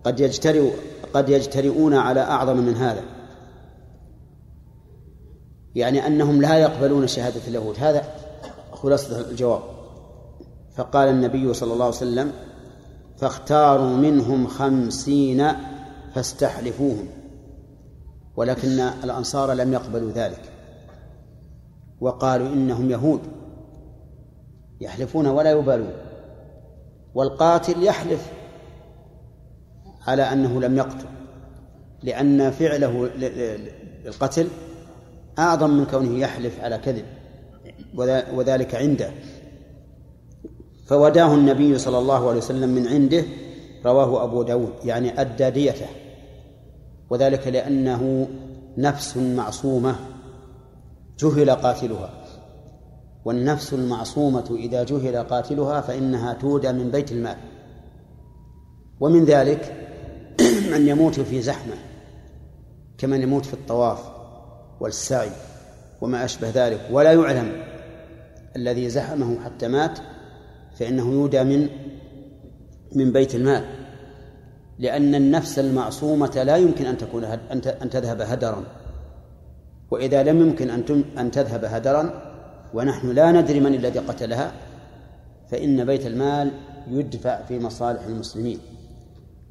قد 0.04 0.20
يجترئ 0.20 0.72
قد 1.14 1.30
يجترئون 1.30 1.94
على 1.94 2.20
أعظم 2.22 2.58
من 2.58 2.76
هذا. 2.76 3.04
يعني 5.76 6.08
أنهم 6.08 6.42
لا 6.42 6.58
يقبلون 6.58 7.08
شهادة 7.08 7.42
اليهود. 7.48 7.76
هذا 7.80 8.04
خلاصة 8.74 9.30
الجواب. 9.30 9.62
فقال 10.76 11.10
النبي 11.10 11.54
صلى 11.54 11.74
الله 11.74 11.86
عليه 11.86 11.96
وسلم 11.96 12.32
فاختاروا 13.22 13.98
منهم 13.98 14.48
خمسين 14.48 15.48
فاستحلفوهم. 16.16 17.08
ولكن 18.36 18.80
الأنصار 18.80 19.54
لم 19.54 19.74
يقبلوا 19.74 20.12
ذلك. 20.12 20.42
وقالوا 22.00 22.48
إنهم 22.48 22.92
يهود. 22.92 23.20
يحلفون 24.82 25.28
ولا 25.28 25.52
يبالون. 25.52 25.94
والقاتل 27.14 27.84
يحلف 27.84 28.32
على 30.08 30.24
أنه 30.24 30.62
لم 30.62 30.78
يقتل. 30.78 31.08
لأن 32.04 32.52
فعله 32.52 33.08
للقتل 33.08 34.48
أعظم 35.40 35.70
من 35.70 35.86
كونه 35.86 36.20
يحلف 36.20 36.60
على 36.60 36.78
كذب. 36.78 37.06
وذلك 38.34 38.76
عنده. 38.76 39.12
فوداه 40.92 41.36
النبي 41.36 41.78
صلى 41.78 41.98
الله 41.98 42.30
عليه 42.30 42.38
وسلم 42.38 42.70
من 42.70 42.88
عنده 42.88 43.24
رواه 43.86 44.24
أبو 44.24 44.44
داود 44.44 44.74
يعني 44.86 45.22
أدى 45.22 45.50
ديته. 45.50 45.86
وذلك 47.10 47.48
لأنه 47.48 48.28
نفس 48.78 49.18
معصومة 49.18 49.96
جهل 51.20 51.52
قاتلها. 51.52 52.10
والنفس 53.26 53.74
المعصومة 53.74 54.56
إذا 54.60 54.84
جهل 54.84 55.18
قاتلها 55.18 55.82
فإنها 55.82 56.34
تودى 56.34 56.72
من 56.72 56.92
بيت 56.92 57.12
المال. 57.12 57.38
ومن 59.00 59.26
ذلك 59.26 59.74
من 60.72 60.88
يموت 60.88 61.20
في 61.20 61.42
زحمة 61.42 61.76
كمن 62.98 63.22
يموت 63.22 63.46
في 63.46 63.54
الطواف 63.54 64.00
والسعي 64.80 65.32
وما 66.02 66.26
أشبه 66.26 66.50
ذلك. 66.50 66.88
ولا 66.92 67.14
يعلم 67.14 67.64
الذي 68.56 68.90
زحمه 68.90 69.44
حتى 69.46 69.68
مات 69.68 70.00
فإنه 70.82 71.12
يودى 71.12 71.44
من 71.44 71.70
من 72.96 73.12
بيت 73.12 73.36
المال. 73.36 73.64
لأن 74.80 75.16
النفس 75.16 75.60
المعصومة 75.60 76.44
لا 76.44 76.58
يمكن 76.58 76.86
أن 76.86 76.98
تكون 76.98 77.24
أن 77.82 77.90
تذهب 77.90 78.22
هدرا. 78.22 78.64
وإذا 79.92 80.24
لم 80.24 80.42
يمكن 80.42 80.70
أن 80.70 81.04
أن 81.18 81.32
تذهب 81.32 81.66
هدرا 81.66 82.34
ونحن 82.74 83.12
لا 83.12 83.32
ندري 83.32 83.60
من 83.60 83.74
الذي 83.74 84.00
قتلها 84.00 84.52
فإن 85.52 85.86
بيت 85.86 86.06
المال 86.06 86.52
يدفع 86.88 87.42
في 87.42 87.60
مصالح 87.60 88.04
المسلمين. 88.04 88.60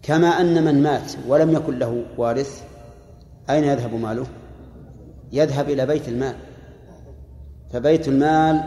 كما 0.02 0.28
أن 0.28 0.64
من 0.64 0.82
مات 0.82 1.12
ولم 1.28 1.50
يكن 1.50 1.78
له 1.78 2.04
وارث 2.18 2.62
أين 3.50 3.64
يذهب 3.64 3.94
ماله؟ 3.94 4.26
يذهب 5.32 5.70
إلى 5.70 5.86
بيت 5.86 6.08
المال. 6.08 6.34
فبيت 7.72 8.08
المال 8.08 8.64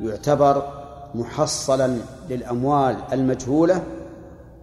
يعتبر 0.00 0.79
محصلا 1.14 1.96
للأموال 2.28 2.96
المجهولة 3.12 3.82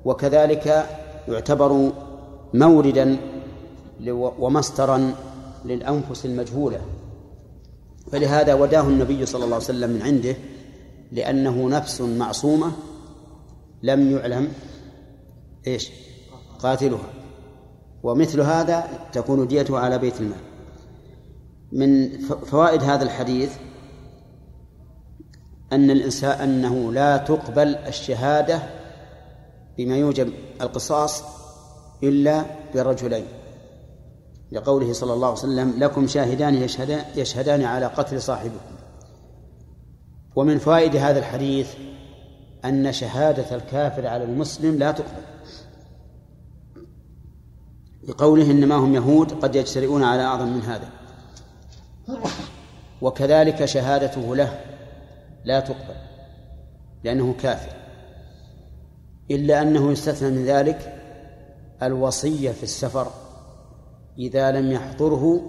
وكذلك 0.06 0.86
يعتبر 1.28 1.92
موردا 2.54 3.18
ومصدرا 4.18 5.14
للأنفس 5.66 6.26
المجهولة. 6.26 6.82
فلهذا 8.12 8.54
وداه 8.54 8.82
النبي 8.82 9.26
صلى 9.26 9.44
الله 9.44 9.56
عليه 9.56 9.66
وسلم 9.66 9.90
من 9.90 10.02
عنده 10.02 10.36
لأنه 11.12 11.70
نفس 11.70 12.02
معصومة 12.02 12.72
لم 13.84 14.12
يعلم 14.12 14.52
إيش؟ 15.68 15.92
قاتلها. 16.60 17.10
ومثل 18.04 18.42
هذا 18.42 18.88
تكون 19.14 19.48
ديته 19.48 19.80
على 19.80 19.98
بيت 19.98 20.22
المال. 20.22 20.40
من 21.72 22.20
فوائد 22.46 22.84
هذا 22.84 23.04
الحديث 23.04 23.52
أن 25.74 25.92
الإنسان 25.92 26.32
أنه 26.50 26.94
لا 26.94 27.18
تقبل 27.18 27.76
الشهادة 27.76 28.60
بما 29.78 29.98
يوجب 29.98 30.34
القصاص 30.62 31.24
إلا 32.04 32.46
برجلين. 32.76 33.26
لقوله 34.52 34.94
صلى 34.94 35.14
الله 35.14 35.28
عليه 35.28 35.38
وسلم 35.38 35.74
لكم 35.78 36.08
شاهدان 36.08 36.56
يشهدان, 36.56 37.06
يشهدان 37.16 37.64
على 37.64 37.86
قتل 37.86 38.22
صاحبكم. 38.22 38.76
ومن 40.36 40.58
فوائد 40.58 40.96
هذا 40.96 41.20
الحديث 41.20 41.74
أن 42.66 42.92
شهادة 42.94 43.56
الكافر 43.56 44.08
على 44.08 44.24
المسلم 44.24 44.76
لا 44.76 44.92
تقبل. 44.92 45.24
لقوله 48.08 48.52
إنما 48.52 48.76
هم 48.76 48.96
يهود 48.96 49.32
قد 49.32 49.56
يجترئون 49.56 50.04
على 50.04 50.24
أعظم 50.24 50.48
من 50.48 50.62
هذا. 50.62 50.90
وكذلك 53.02 53.66
شهادته 53.66 54.36
له. 54.36 54.60
لا 55.48 55.60
تقبل 55.60 55.96
لأنه 57.04 57.36
كافر. 57.42 57.78
إلا 59.32 59.62
أنه 59.62 59.92
يستثنى 59.92 60.30
من 60.30 60.46
ذلك 60.46 60.94
الوصية 61.84 62.52
في 62.52 62.64
السفر 62.64 63.12
إذا 64.18 64.52
لم 64.52 64.72
يحضره 64.72 65.42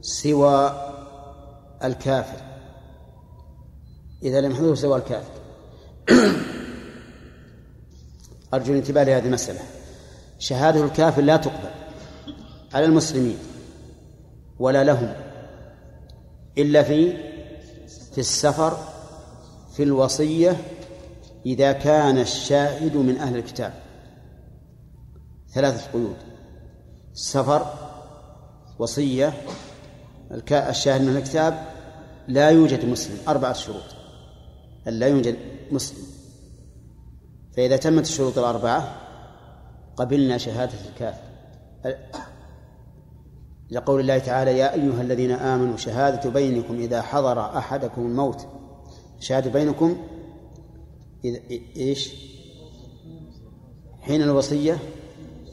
سوى 0.00 0.72
الكافر. 1.84 2.40
إذا 4.22 4.40
لم 4.40 4.50
يحضره 4.50 4.74
سوى 4.74 4.96
الكافر. 4.96 5.40
أرجو 8.54 8.72
الانتباه 8.72 9.04
لهذه 9.04 9.26
المسألة. 9.26 9.60
شهادة 10.38 10.84
الكافر 10.84 11.22
لا 11.22 11.36
تقبل 11.36 11.70
على 12.74 12.84
المسلمين 12.84 13.38
ولا 14.58 14.84
لهم 14.84 15.12
إلا 16.58 16.82
في 16.82 17.12
في 18.12 18.18
السفر 18.18 18.93
في 19.74 19.82
الوصية 19.82 20.56
إذا 21.46 21.72
كان 21.72 22.18
الشاهد 22.18 22.96
من 22.96 23.16
أهل 23.16 23.36
الكتاب. 23.36 23.72
ثلاثة 25.54 25.92
قيود. 25.92 26.16
السفر 27.12 27.66
وصية 28.78 29.32
الشاهد 30.50 31.02
من 31.02 31.16
الكتاب 31.16 31.66
لا 32.28 32.50
يوجد 32.50 32.84
مسلم 32.84 33.18
أربعة 33.28 33.52
شروط. 33.52 33.84
أن 34.88 34.92
لا 34.92 35.06
يوجد 35.06 35.36
مسلم. 35.72 36.04
فإذا 37.56 37.76
تمت 37.76 38.04
الشروط 38.04 38.38
الأربعة 38.38 38.96
قبلنا 39.96 40.38
شهادة 40.38 40.78
الكافر. 40.88 41.24
لقول 43.70 44.00
الله 44.00 44.18
تعالى 44.18 44.58
يا 44.58 44.74
أيها 44.74 45.02
الذين 45.02 45.30
آمنوا 45.30 45.76
شهادة 45.76 46.30
بينكم 46.30 46.74
إذا 46.74 47.02
حضر 47.02 47.58
أحدكم 47.58 48.02
الموت 48.02 48.46
شهادة 49.24 49.50
بينكم. 49.50 49.96
إذا 51.24 51.38
إيش؟ 51.76 52.14
حين 54.00 54.22
الوصية. 54.22 54.78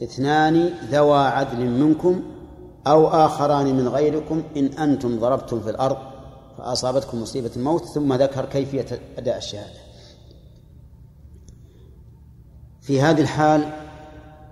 اثنان 0.02 0.66
ذوى 0.90 1.18
عدل 1.18 1.66
منكم 1.66 2.22
أو 2.86 3.08
آخران 3.08 3.76
من 3.76 3.88
غيركم 3.88 4.42
إن 4.56 4.66
أنتم 4.66 5.20
ضربتم 5.20 5.60
في 5.60 5.70
الأرض 5.70 5.96
فأصابتكم 6.58 7.22
مصيبة 7.22 7.50
الموت 7.56 7.84
ثم 7.84 8.12
ذكر 8.12 8.44
كيفية 8.44 8.86
أداء 9.18 9.38
الشهادة. 9.38 9.80
في 12.80 13.00
هذه 13.00 13.20
الحال 13.20 13.72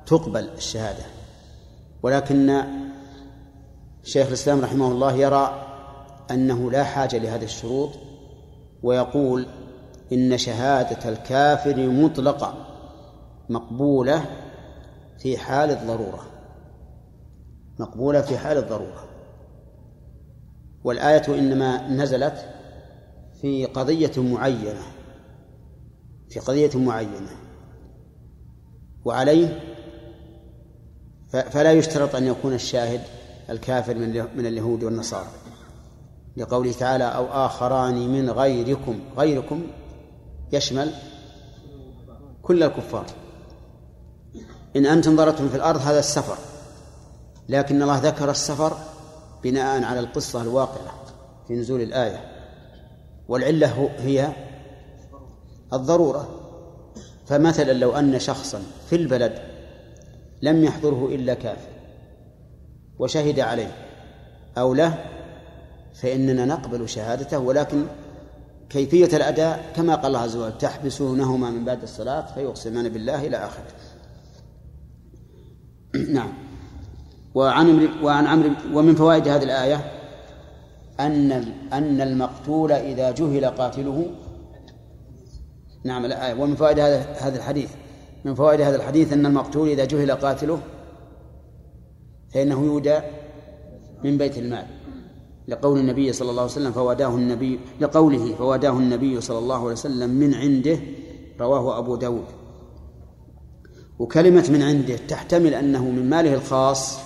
تقبل 0.06 0.48
الشهادة 0.48 1.04
ولكن 2.02 2.62
شيخ 4.04 4.26
الإسلام 4.26 4.60
رحمه 4.60 4.92
الله 4.92 5.12
يرى 5.12 5.66
أنه 6.30 6.70
لا 6.70 6.84
حاجة 6.84 7.18
لهذه 7.18 7.44
الشروط 7.44 7.90
ويقول 8.82 9.46
إن 10.12 10.38
شهادة 10.38 11.08
الكافر 11.08 11.88
مطلقة 11.88 12.66
مقبولة 13.48 14.24
في 15.18 15.38
حال 15.38 15.70
الضرورة. 15.70 16.26
مقبولة 17.78 18.20
في 18.20 18.38
حال 18.38 18.58
الضرورة. 18.58 19.08
والآية 20.84 21.38
إنما 21.38 21.88
نزلت 21.88 22.48
في 23.40 23.64
قضية 23.64 24.12
معينة 24.16 24.82
في 26.28 26.40
قضية 26.40 26.70
معينة. 26.78 27.36
وعليه 29.04 29.60
فلا 31.28 31.72
يشترط 31.72 32.14
أن 32.14 32.26
يكون 32.26 32.54
الشاهد 32.54 33.00
الكافر 33.50 33.94
من 34.36 34.46
اليهود 34.46 34.84
والنصارى. 34.84 35.39
لقوله 36.36 36.72
تعالى 36.72 37.04
أو 37.04 37.26
آخران 37.46 38.08
من 38.08 38.30
غيركم 38.30 39.00
غيركم 39.16 39.62
يشمل 40.52 40.92
كل 42.42 42.62
الكفار. 42.62 43.06
إن 44.76 44.86
أنتم 44.86 45.16
ضربتم 45.16 45.48
في 45.48 45.56
الأرض 45.56 45.80
هذا 45.80 45.98
السفر 45.98 46.36
لكن 47.48 47.82
الله 47.82 47.98
ذكر 47.98 48.30
السفر 48.30 48.76
بناء 49.44 49.84
على 49.84 50.00
القصة 50.00 50.42
الواقعة 50.42 50.94
في 51.48 51.54
نزول 51.54 51.80
الآية. 51.80 52.20
والعلة 53.28 53.90
هي 53.98 54.32
الضرورة. 55.72 56.28
فمثلا 57.26 57.72
لو 57.72 57.92
أن 57.92 58.18
شخصا 58.18 58.62
في 58.88 58.96
البلد 58.96 59.38
لم 60.42 60.64
يحضره 60.64 61.08
إلا 61.12 61.34
كافر 61.34 61.68
وشهد 62.98 63.40
عليه 63.40 63.72
أو 64.58 64.74
له 64.74 65.04
فإننا 65.94 66.44
نقبل 66.44 66.88
شهادته 66.88 67.38
ولكن 67.38 67.86
كيفية 68.70 69.16
الأداء 69.16 69.72
كما 69.76 69.94
قال 69.94 70.06
الله 70.06 70.18
عز 70.18 70.36
وجل 70.36 70.58
تحبسونهما 70.58 71.50
من 71.50 71.64
بعد 71.64 71.82
الصلاة 71.82 72.34
فيقسمان 72.34 72.88
بالله 72.88 73.26
إلى 73.26 73.36
آخره. 73.36 73.64
نعم. 76.14 76.32
وعن 77.34 77.88
وعن 78.02 78.26
عمرو 78.26 78.50
ومن 78.74 78.94
فوائد 78.94 79.28
هذه 79.28 79.42
الآية 79.42 79.92
أن 81.00 81.32
أن 81.72 82.00
المقتول 82.00 82.72
إذا 82.72 83.10
جهل 83.10 83.44
قاتله. 83.44 84.06
نعم 85.84 86.04
الآية. 86.04 86.34
ومن 86.34 86.56
فوائد 86.56 86.78
هذا 86.78 87.00
هذا 87.20 87.38
الحديث. 87.38 87.70
من 88.24 88.34
فوائد 88.34 88.60
هذا 88.60 88.76
الحديث 88.76 89.12
أن 89.12 89.26
المقتول 89.26 89.68
إذا 89.68 89.84
جهل 89.84 90.12
قاتله 90.12 90.60
فإنه 92.34 92.64
يودى 92.64 93.00
من 94.04 94.18
بيت 94.18 94.38
المال. 94.38 94.66
لقول 95.50 95.78
النبي 95.78 96.12
صلى 96.12 96.30
الله 96.30 96.42
عليه 96.42 96.52
وسلم 96.52 96.72
فواداه 96.72 97.14
النبي 97.14 97.60
لقوله 97.80 98.34
فواداه 98.34 98.70
النبي 98.70 99.20
صلى 99.20 99.38
الله 99.38 99.56
عليه 99.56 99.72
وسلم 99.72 100.10
من 100.10 100.34
عنده 100.34 100.78
رواه 101.40 101.78
أبو 101.78 101.96
داود. 101.96 102.24
وكلمة 103.98 104.50
من 104.50 104.62
عنده 104.62 104.96
تحتمل 104.96 105.54
أنه 105.54 105.84
من 105.84 106.10
ماله 106.10 106.34
الخاص 106.34 106.98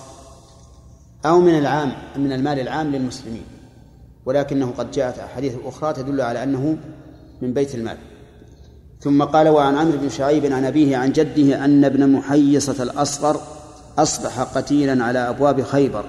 أو 1.25 1.39
من 1.39 1.57
العام 1.57 1.91
من 2.17 2.31
المال 2.31 2.59
العام 2.59 2.91
للمسلمين. 2.91 3.45
ولكنه 4.25 4.71
قد 4.77 4.91
جاءت 4.91 5.19
أحاديث 5.19 5.55
أخرى 5.65 5.93
تدل 5.93 6.21
على 6.21 6.43
أنه 6.43 6.77
من 7.41 7.53
بيت 7.53 7.75
المال. 7.75 7.97
ثم 8.99 9.23
قال 9.23 9.49
وعن 9.49 9.75
عمرو 9.75 9.97
بن 9.97 10.09
شعيب 10.09 10.45
عن 10.45 10.65
أبيه 10.65 10.97
عن 10.97 11.11
جده 11.11 11.65
أن 11.65 11.83
ابن 11.83 12.09
محيصة 12.09 12.83
الأصغر 12.83 13.41
أصبح 13.97 14.41
قتيلا 14.41 15.03
على 15.03 15.19
أبواب 15.19 15.61
خيبر 15.61 16.05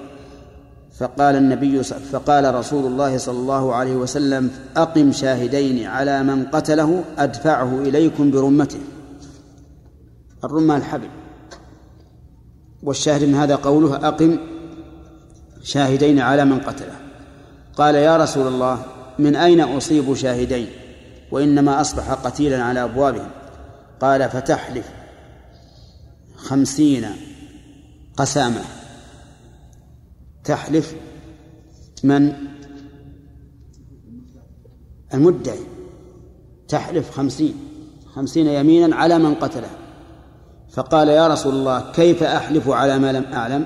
فقال 0.99 1.35
النبي 1.35 1.83
فقال 1.83 2.55
رسول 2.55 2.85
الله 2.85 3.17
صلى 3.17 3.39
الله 3.39 3.75
عليه 3.75 3.95
وسلم 3.95 4.51
أقم 4.77 5.11
شاهدين 5.11 5.87
على 5.87 6.23
من 6.23 6.45
قتله 6.45 7.03
أدفعه 7.17 7.81
إليكم 7.81 8.31
برمته. 8.31 8.79
الرمة 10.43 10.77
الحبل. 10.77 11.09
والشاهد 12.83 13.23
من 13.23 13.35
هذا 13.35 13.55
قوله 13.55 13.95
أقم 13.95 14.37
شاهدين 15.63 16.19
على 16.19 16.45
من 16.45 16.59
قتله. 16.59 16.95
قال 17.75 17.95
يا 17.95 18.17
رسول 18.17 18.47
الله 18.47 18.79
من 19.19 19.35
أين 19.35 19.61
أصيب 19.61 20.13
شاهدين؟ 20.13 20.67
وإنما 21.31 21.81
أصبح 21.81 22.11
قتيلا 22.11 22.63
على 22.63 22.83
أبوابهم. 22.83 23.29
قال 24.01 24.29
فتحلف 24.29 24.85
خمسين 26.35 27.05
قسامة. 28.17 28.61
تحلف 30.47 30.95
من؟ 32.03 32.33
المدعي. 35.13 35.59
تحلف 36.67 37.11
خمسين. 37.11 37.53
خمسين 38.15 38.47
يمينا 38.47 38.95
على 38.95 39.19
من 39.19 39.35
قتله. 39.35 39.69
فقال 40.69 41.07
يا 41.07 41.27
رسول 41.27 41.53
الله 41.55 41.91
كيف 41.91 42.23
أحلف 42.23 42.69
على 42.69 42.99
ما 42.99 43.11
لم 43.11 43.23
أعلم؟ 43.33 43.65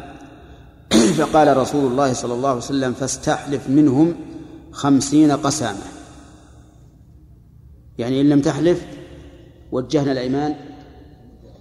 فقال 1.18 1.58
رسول 1.58 1.92
الله 1.92 2.14
صلى 2.14 2.34
الله 2.34 2.50
عليه 2.50 2.58
وسلم 2.58 2.94
فاستحلف 2.94 3.70
منهم 3.70 4.16
خمسين 4.72 5.32
قسامة. 5.32 5.86
يعني 7.98 8.22
إن 8.22 8.30
لم 8.30 8.42
تحلف 8.42 8.86
وجهنا 9.72 10.12
الأيمان 10.12 10.56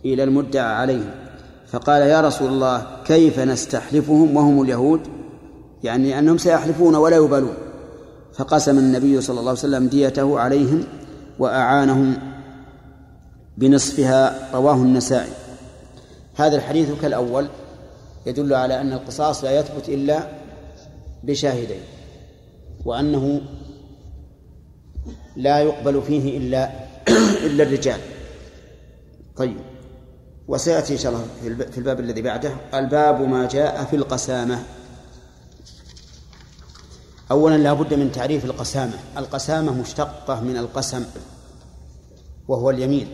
إلى 0.05 0.25
المدعى 0.25 0.75
عليهم. 0.75 1.20
فقال 1.71 2.03
يا 2.03 2.21
رسول 2.21 2.49
الله 2.49 2.87
كيف 3.05 3.39
نستحلفهم 3.39 4.37
وهم 4.37 4.62
اليهود؟ 4.62 5.01
يعني 5.85 6.18
أنهم 6.18 6.39
سيحلفون 6.39 6.95
ولا 6.95 7.16
يبالون. 7.16 7.55
فقسم 8.35 8.79
النبي 8.79 9.21
صلى 9.21 9.41
الله 9.41 9.51
عليه 9.51 9.61
وسلم 9.61 9.89
ديته 9.89 10.41
عليهم 10.41 10.85
وأعانهم 11.39 12.16
بنصفها 13.59 14.51
رواه 14.55 14.75
النسائي. 14.75 15.33
هذا 16.35 16.57
الحديث 16.57 16.89
كالأول 17.03 17.47
يدل 18.27 18.55
على 18.55 18.81
أن 18.81 18.93
القصاص 18.93 19.45
لا 19.45 19.61
يثبت 19.61 19.89
إلا 19.89 20.29
بشاهدين 21.25 21.81
وأنه 22.85 23.41
لا 25.37 25.59
يقبل 25.59 26.03
فيه 26.03 26.39
إلا 26.39 26.71
إلا 27.47 27.62
الرجال. 27.62 28.01
طيب. 29.37 29.70
وسيأتي 30.51 30.92
إن 30.92 30.98
شاء 30.98 31.12
الله 31.12 31.24
في 31.70 31.78
الباب 31.78 32.01
الذي 32.01 32.22
بعده. 32.22 32.53
الباب 32.74 33.20
ما 33.20 33.48
جاء 33.48 33.84
في 33.84 33.96
القسامة. 33.96 34.62
أولا 37.30 37.57
لا 37.57 37.72
بد 37.72 37.94
من 37.94 38.12
تعريف 38.12 38.44
القسامة. 38.44 38.92
القسامة 39.16 39.72
مشتقة 39.72 40.40
من 40.40 40.57
القسم 40.57 41.05
وهو 42.48 42.70
اليمين. 42.70 43.09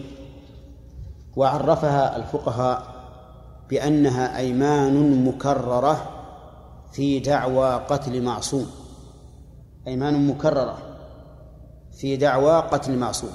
وعرفها 1.36 2.16
الفقهاء 2.16 2.96
بأنها 3.70 4.38
أيمان 4.38 5.24
مكررة 5.24 6.10
في 6.92 7.18
دعوى 7.18 7.74
قتل 7.74 8.22
معصوم. 8.22 8.70
أيمان 9.86 10.26
مكررة 10.26 10.78
في 11.98 12.16
دعوى 12.16 12.60
قتل 12.60 12.98
معصوم. 12.98 13.32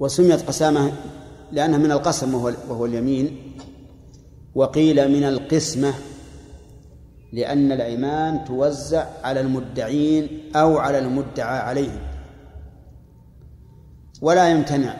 وسميت 0.00 0.48
قسامة 0.48 0.92
لأنها 1.52 1.78
من 1.78 1.92
القسم 1.92 2.34
وهو, 2.34 2.52
وهو 2.68 2.86
اليمين. 2.86 3.52
وقيل 4.54 5.08
من 5.12 5.24
القسمة 5.24 5.94
لأن 7.32 7.72
الأيمان 7.72 8.44
توزع 8.44 9.06
على 9.24 9.40
المدعين 9.40 10.52
أو 10.56 10.78
على 10.78 10.98
المدعى 10.98 11.58
عليهم. 11.58 12.00
ولا 14.22 14.50
يمتنع 14.50 14.96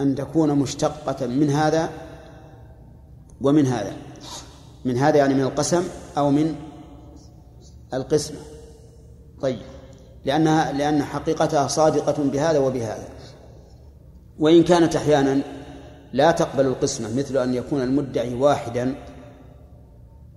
أن 0.00 0.14
تكون 0.14 0.58
مشتقة 0.58 1.26
من 1.26 1.50
هذا 1.50 1.90
ومن 3.40 3.66
هذا. 3.66 3.92
من 4.84 4.98
هذا 4.98 5.16
يعني 5.16 5.34
من 5.34 5.42
القسم 5.42 5.82
أو 6.18 6.30
من 6.30 6.54
القسمة. 7.94 8.38
طيب. 9.40 9.58
لأنها 10.24 10.72
لأن 10.72 11.02
حقيقتها 11.02 11.68
صادقة 11.68 12.22
بهذا 12.22 12.58
وبهذا. 12.58 13.08
وإن 14.38 14.64
كانت 14.64 14.96
أحيانا 14.96 15.40
لا 16.12 16.30
تقبل 16.30 16.66
القسمة 16.66 17.16
مثل 17.16 17.36
أن 17.36 17.54
يكون 17.54 17.82
المدعي 17.82 18.34
واحدا 18.34 18.94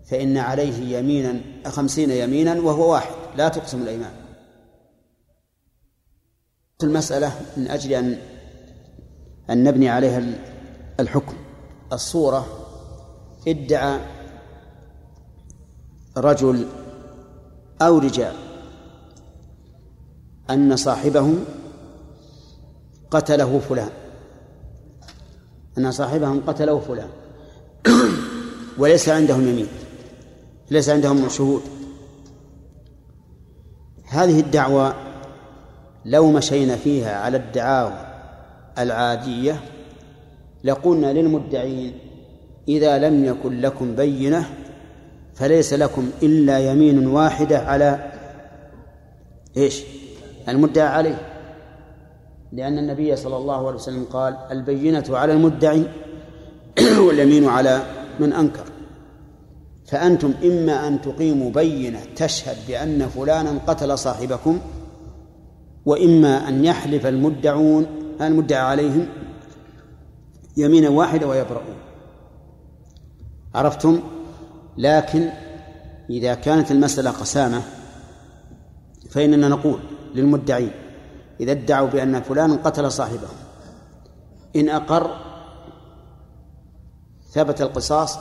فإن 0.05 0.37
عليه 0.37 0.97
يمينا 0.97 1.41
خمسين 1.65 2.11
يمينا 2.11 2.53
وهو 2.53 2.91
واحد 2.93 3.13
لا 3.37 3.49
تقسم 3.49 3.81
الأيمان. 3.81 4.11
المسألة 6.83 7.31
من 7.57 7.67
أجل 7.67 7.93
أن 7.93 8.17
أن 9.49 9.63
نبني 9.63 9.89
عليها 9.89 10.23
الحكم. 10.99 11.37
الصورة 11.93 12.47
ادعى 13.47 13.99
رجل 16.17 16.67
أو 17.81 17.97
رجال 17.97 18.33
أن 20.49 20.75
صاحبهم 20.75 21.45
قتله 23.11 23.59
فلان. 23.59 23.89
أن 25.77 25.91
صاحبهم 25.91 26.41
قتله 26.47 26.79
فلان. 26.79 27.09
وليس 28.77 29.09
عندهم 29.09 29.47
يمين. 29.47 29.67
ليس 30.71 30.89
عندهم 30.89 31.29
شهود. 31.29 31.61
هذه 34.07 34.39
الدعوة 34.39 34.95
لو 36.05 36.31
مشينا 36.31 36.75
فيها 36.75 37.19
على 37.19 37.37
الدعاوى 37.37 38.07
العادية 38.77 39.59
لقلنا 40.63 41.13
للمدعين 41.13 41.93
إذا 42.67 42.97
لم 42.97 43.25
يكن 43.25 43.61
لكم 43.61 43.95
بينة 43.95 44.49
فليس 45.35 45.73
لكم 45.73 46.09
إلا 46.23 46.59
يمين 46.59 47.07
واحدة 47.07 47.59
على 47.59 48.11
إيش؟ 49.57 49.83
المدعى 50.49 50.87
عليه. 50.87 51.36
لأن 52.51 52.77
النبي 52.77 53.15
صلى 53.15 53.37
الله 53.37 53.67
عليه 53.67 53.75
وسلم 53.75 54.03
قال 54.03 54.37
البينة 54.51 55.03
على 55.09 55.33
المدعي 55.33 55.83
واليمين 57.05 57.45
على 57.45 57.81
من 58.19 58.33
أنكر. 58.33 58.63
فأنتم 59.85 60.33
إما 60.43 60.87
أن 60.87 61.01
تقيموا 61.01 61.51
بينة 61.51 61.99
تشهد 62.15 62.57
بأن 62.67 63.07
فلانا 63.07 63.59
قتل 63.67 63.97
صاحبكم 63.97 64.59
وإما 65.85 66.49
أن 66.49 66.65
يحلف 66.65 67.05
المدعون 67.05 67.85
المدعى 68.21 68.59
عليهم 68.61 69.07
يمينا 70.57 70.89
واحدة 70.89 71.27
ويبرؤون. 71.27 71.77
عرفتم؟ 73.55 73.99
لكن 74.77 75.29
إذا 76.09 76.33
كانت 76.33 76.71
المسألة 76.71 77.11
قسامة 77.11 77.61
فإننا 79.09 79.47
نقول 79.47 79.79
للمدعين 80.15 80.71
إذا 81.39 81.51
ادعوا 81.51 81.87
بأن 81.87 82.21
فلان 82.21 82.57
قتل 82.57 82.91
صاحبه 82.91 83.27
إن 84.55 84.69
أقر 84.69 85.17
ثبت 87.31 87.61
القصاص 87.61 88.19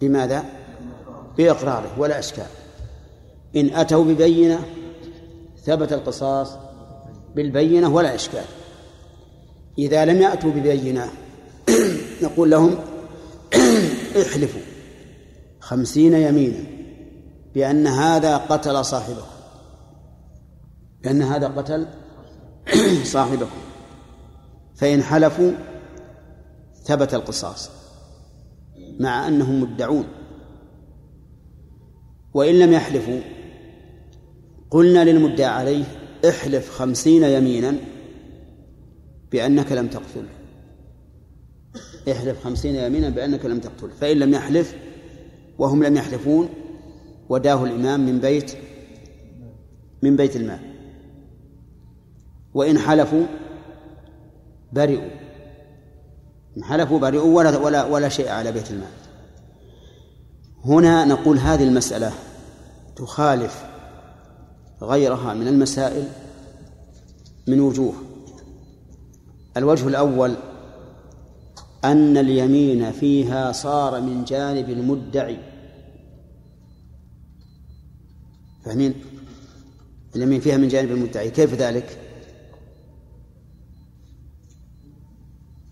بماذا؟ 0.00 0.44
بإقراره 1.38 1.90
ولا 1.98 2.18
إشكال. 2.18 2.46
إن 3.56 3.74
أتوا 3.74 4.04
ببينة 4.04 4.60
ثبت 5.64 5.92
القصاص 5.92 6.52
بالبينة 7.34 7.88
ولا 7.88 8.14
إشكال. 8.14 8.44
إذا 9.78 10.04
لم 10.04 10.22
يأتوا 10.22 10.50
ببينة 10.50 11.10
نقول 12.22 12.50
لهم 12.50 12.78
احلفوا 14.22 14.60
خمسين 15.60 16.14
يمينا 16.14 16.64
بأن 17.54 17.86
هذا 17.86 18.36
قتل 18.36 18.84
صاحبكم 18.84 19.33
بأن 21.04 21.22
هذا 21.22 21.48
قتل 21.48 21.86
صاحبكم. 23.04 23.58
فإن 24.74 25.02
حلفوا 25.02 25.52
ثبت 26.84 27.14
القصاص 27.14 27.70
مع 29.00 29.28
أنهم 29.28 29.60
مدعون. 29.62 30.04
وإن 32.34 32.58
لم 32.58 32.72
يحلفوا 32.72 33.20
قلنا 34.70 35.04
للمدعى 35.04 35.46
عليه 35.46 35.84
احلف 36.28 36.70
خمسين 36.70 37.22
يمينا 37.22 37.76
بأنك 39.32 39.72
لم 39.72 39.88
تقتل. 39.88 40.26
احلف 42.10 42.44
خمسين 42.44 42.74
يمينا 42.74 43.08
بأنك 43.08 43.44
لم 43.44 43.60
تقتل. 43.60 43.90
فإن 43.90 44.16
لم 44.16 44.34
يحلف 44.34 44.76
وهم 45.58 45.82
لم 45.82 45.96
يحلفون 45.96 46.48
وداه 47.28 47.64
الإمام 47.64 48.06
من 48.06 48.20
بيت 48.20 48.52
من 50.02 50.16
بيت 50.16 50.36
المال. 50.36 50.73
وإن 52.54 52.78
حلفوا 52.78 53.26
برئوا. 54.72 55.10
إن 56.56 56.64
حلفوا 56.64 56.98
برئوا 56.98 57.36
ولا 57.36 57.58
ولا 57.58 57.84
ولا 57.84 58.08
شيء 58.08 58.28
على 58.28 58.52
بيت 58.52 58.70
المال. 58.70 58.88
هنا 60.64 61.04
نقول 61.04 61.38
هذه 61.38 61.64
المسألة 61.64 62.12
تخالف 62.96 63.64
غيرها 64.82 65.34
من 65.34 65.48
المسائل 65.48 66.08
من 67.46 67.60
وجوه. 67.60 67.94
الوجه 69.56 69.88
الأول 69.88 70.34
أن 71.84 72.16
اليمين 72.16 72.92
فيها 72.92 73.52
صار 73.52 74.00
من 74.00 74.24
جانب 74.24 74.70
المدعي. 74.70 75.38
فاهمين؟ 78.64 78.94
اليمين 80.16 80.40
فيها 80.40 80.56
من 80.56 80.68
جانب 80.68 80.90
المدعي. 80.90 81.30
كيف 81.30 81.54
ذلك؟ 81.54 82.03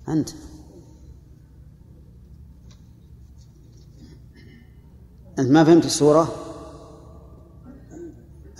أنت. 0.08 0.30
أنت 5.38 5.50
ما 5.50 5.64
فهمت 5.64 5.84
الصورة 5.84 6.28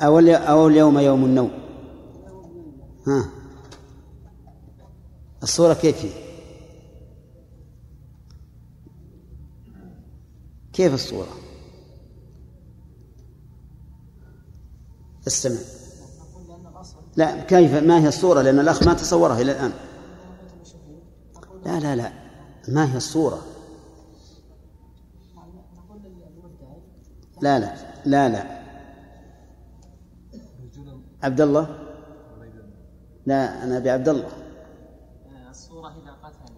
أول 0.01 0.29
أو 0.29 0.69
اليوم 0.69 0.99
يوم 0.99 1.25
النوم. 1.25 1.51
ها. 3.07 3.31
الصورة 5.43 5.75
كيف 5.75 6.05
هي؟ 6.05 6.11
كيف 10.73 10.95
الصورة؟ 10.95 11.29
استمع. 15.27 15.61
لا 17.17 17.45
كيف؟ 17.45 17.75
ما 17.75 18.01
هي 18.01 18.09
الصورة 18.09 18.43
لأن 18.43 18.59
الأخ 18.59 18.83
ما 18.83 18.95
تصورها 18.95 19.41
إلى 19.41 19.53
الآن. 19.53 19.73
لا 21.65 21.81
لا 21.81 21.97
لا. 21.97 22.13
ما 22.69 22.93
هي 22.93 22.97
الصورة؟ 22.97 23.43
لا 27.43 27.59
لا 27.59 27.75
لا 28.05 28.29
لا. 28.29 28.63
عبد 31.23 31.41
الله 31.41 31.79
لا 33.27 33.65
أنا 33.65 33.77
أبي 33.77 33.91
عبد 33.91 34.09
الله 34.09 34.29
الصورة 35.51 35.89
إذا 35.89 36.13
قتل 36.23 36.55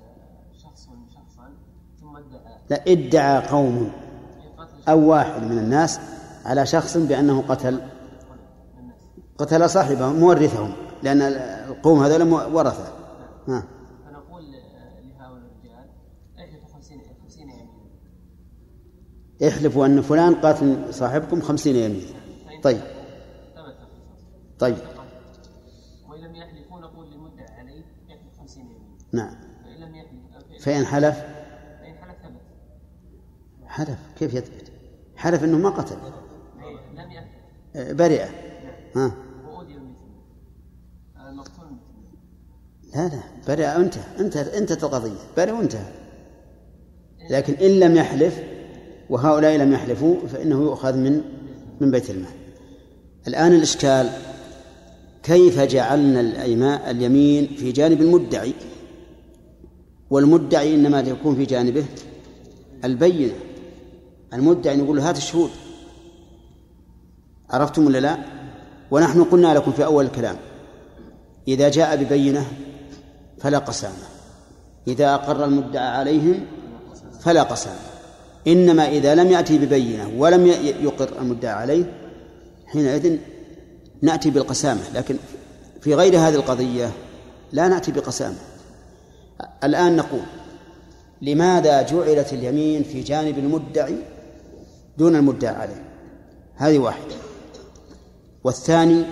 شخص 0.62 0.88
شخصا 1.14 1.50
ثم 2.00 2.16
ادعى 2.16 2.59
لا 2.70 2.82
ادعى 2.88 3.48
قوم 3.48 3.92
أو 4.88 5.09
واحد 5.11 5.42
من 5.42 5.59
الناس 5.59 6.00
على 6.44 6.66
شخص 6.66 6.96
بأنه 6.96 7.42
قتل 7.42 7.80
قتل 9.38 9.70
صاحبه 9.70 10.12
مورثهم 10.12 10.72
لأن 11.02 11.22
القوم 11.22 12.02
هذول 12.02 12.32
ورثة. 12.32 12.92
ها 13.48 13.64
فنقول 14.07 14.42
لهؤلاء 14.42 15.36
الرجال 15.36 15.88
احلفوا 16.38 16.68
خمسين 16.74 17.00
خمسين 17.22 17.50
يمين 17.50 17.68
احلفوا 19.49 19.86
أن 19.86 20.03
فلان 20.03 20.34
قاتل 20.34 20.95
صاحبكم 20.95 21.40
خمسين 21.40 21.76
يمين 21.76 22.07
طيب. 22.62 22.80
طيب. 24.59 24.76
وإن 26.09 26.20
لم 26.20 26.34
يحلفوا 26.34 26.80
نقول 26.80 27.11
للمدعى 27.11 27.47
عليه 27.59 27.82
يحلف 28.09 28.38
خمسين 28.38 28.62
يمين 28.62 28.99
نعم. 29.12 29.34
فإن 29.64 29.80
لم 29.80 29.95
يحلف 29.95 30.64
فإن 30.64 30.86
حلف؟ 30.86 31.16
فإن 31.80 31.95
حلف. 31.95 32.16
ثبت 32.22 32.40
حلف 33.66 33.99
كيف 34.18 34.34
يثبت؟ 34.34 34.72
حلف 35.16 35.45
أنه 35.45 35.59
ما 35.59 35.70
قتل. 35.70 35.97
لم 36.95 37.11
يحلف 37.11 37.97
برئة. 37.97 38.28
ها؟ 38.97 39.12
لا 42.95 43.09
لا. 43.09 43.20
برئ 43.49 43.66
انتهى. 43.66 44.20
انتهت 44.20 44.49
انتهت 44.49 44.84
القضية. 44.84 45.18
برئ 45.36 45.53
وانتهى 45.53 45.92
لكن 47.30 47.55
إن 47.55 47.80
لم 47.80 47.97
يحلف 47.97 48.53
وهؤلاء 49.11 49.57
لم 49.57 49.72
يحلفوا 49.72 50.16
فإنه 50.32 50.62
يؤخذ 50.62 50.96
من 50.96 51.22
من 51.80 51.90
بيت 51.90 52.11
المال. 52.11 52.32
الآن 53.28 53.52
الإشكال 53.52 54.11
كيف 55.22 55.61
جعلنا 55.61 56.90
اليمين 56.90 57.46
في 57.46 57.72
جانب 57.72 58.00
المدعي؟ 58.00 58.52
والمدعي 60.11 60.74
إنما 60.74 61.00
يكون 61.00 61.36
في 61.36 61.44
جانبه 61.44 61.84
البينة 62.84 63.34
المدعي 64.32 64.76
نقول 64.76 64.96
له 64.96 65.09
هات 65.09 65.16
الشهود. 65.16 65.50
عرفتم 67.50 67.86
ولا 67.86 67.98
لا؟ 67.98 68.18
ونحن 68.90 69.24
قلنا 69.24 69.55
لكم 69.55 69.72
في 69.72 69.84
أول 69.84 70.05
الكلام 70.05 70.36
إذا 71.48 71.68
جاء 71.68 71.96
ببينة 71.96 72.46
فلا 73.38 73.59
قسامة. 73.59 74.05
إذا 74.88 75.14
أقر 75.14 75.44
المدعى 75.44 75.88
عليهم 75.88 76.46
فلا 77.20 77.42
قسامة. 77.42 77.93
إنما 78.47 78.88
إذا 78.88 79.14
لم 79.14 79.30
يأتي 79.30 79.59
ببينة 79.59 80.12
ولم 80.16 80.47
يقر 80.82 81.18
المدعى 81.20 81.53
عليه 81.53 81.84
حينئذ 82.66 83.18
نأتي 84.03 84.30
بالقسامة. 84.30 84.80
لكن 84.95 85.16
في 85.80 85.95
غير 85.95 86.18
هذه 86.18 86.34
القضية 86.34 86.90
لا 87.53 87.68
نأتي 87.68 87.92
بقسامة. 87.92 88.36
الآن 89.64 89.97
نقول 89.97 90.22
لماذا 91.22 91.82
جعلت 91.82 92.32
اليمين 92.32 92.82
في 92.82 93.01
جانب 93.01 93.38
المدعي 93.38 93.97
دون 94.99 95.16
المدعى 95.16 95.55
عليه؟ 95.55 95.82
هذه 96.57 96.78
واحدة. 96.78 97.14
والثاني 98.45 99.05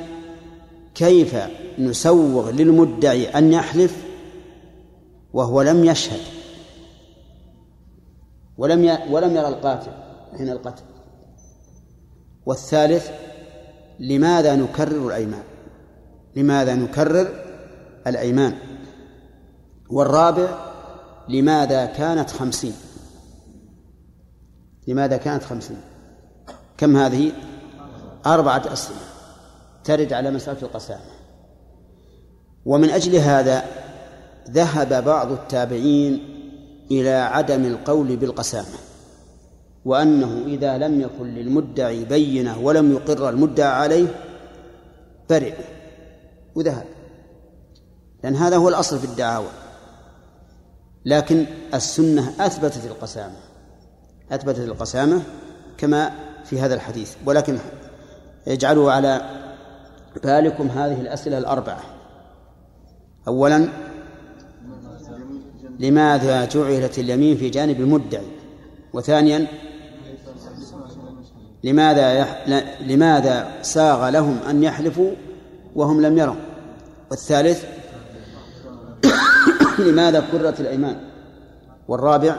كيف 0.94 1.36
نسوغ 1.78 2.50
للمدعي 2.50 3.26
أن 3.28 3.52
يحلف 3.52 3.96
وهو 5.32 5.62
لم 5.62 5.84
يشهد؟ 5.84 6.20
ولم. 8.58 8.98
ولم 9.10 9.36
يرى 9.36 9.48
القاتل 9.48 9.92
حين 10.38 10.48
القتل. 10.48 10.82
والثالث 12.46 13.10
لماذا 14.00 14.56
نكرر 14.56 15.06
الأيمان؟ 15.06 15.42
لماذا 16.36 16.74
نكرر 16.74 17.28
الأيمان؟ 18.06 18.58
والرابع 19.90 20.72
لماذا 21.28 21.86
كانت 21.86 22.30
خمسين؟ 22.30 22.74
لماذا 24.88 25.16
كانت 25.16 25.42
خمسين؟ 25.42 25.80
كم 26.78 26.96
هذه؟ 26.96 27.32
أربعة 28.26 28.72
أسئلة 28.72 28.98
ترد 29.84 30.12
على 30.12 30.30
مسألة 30.30 30.62
القسامة. 30.62 31.00
ومن 32.64 32.90
أجل 32.90 33.16
هذا 33.16 33.64
ذهب 34.50 35.04
بعض 35.04 35.32
التابعين 35.32 36.31
إلى 37.00 37.10
عدم 37.10 37.64
القول 37.64 38.16
بالقسامة 38.16 38.78
وأنه 39.84 40.42
إذا 40.46 40.78
لم 40.78 41.00
يكن 41.00 41.26
للمدعي 41.26 42.04
بينة 42.04 42.58
ولم 42.58 42.92
يقر 42.92 43.28
المدعى 43.28 43.68
عليه 43.68 44.08
برئ 45.30 45.54
وذهب. 46.54 46.84
لأن 48.24 48.36
هذا 48.36 48.56
هو 48.56 48.68
الأصل 48.68 48.98
في 48.98 49.04
الدعاوى. 49.04 49.48
لكن 51.04 51.46
السنة 51.74 52.34
أثبتت 52.40 52.86
القسامة 52.86 53.36
أثبتت 54.32 54.58
القسامة 54.58 55.22
كما 55.78 56.10
في 56.44 56.60
هذا 56.60 56.74
الحديث. 56.74 57.14
ولكن 57.26 57.58
اجعلوا 58.48 58.92
على 58.92 59.20
بالكم 60.24 60.68
هذه 60.68 61.00
الأسئلة 61.00 61.38
الأربعة. 61.38 61.82
أولا 63.28 63.68
لماذا 65.82 66.44
جعلت 66.44 66.98
اليمين 66.98 67.36
في 67.36 67.50
جانب 67.50 67.80
المدعي؟ 67.80 68.26
وثانيا 68.92 69.46
لماذا 71.64 72.12
يح... 72.12 72.48
لماذا 72.80 73.62
ساغ 73.62 74.08
لهم 74.08 74.38
أن 74.50 74.62
يحلفوا 74.62 75.10
وهم 75.74 76.00
لم 76.00 76.18
يروا؟ 76.18 76.34
والثالث 77.10 77.64
لماذا 79.86 80.24
كرت 80.32 80.60
الأيمان؟ 80.60 80.96
والرابع 81.88 82.36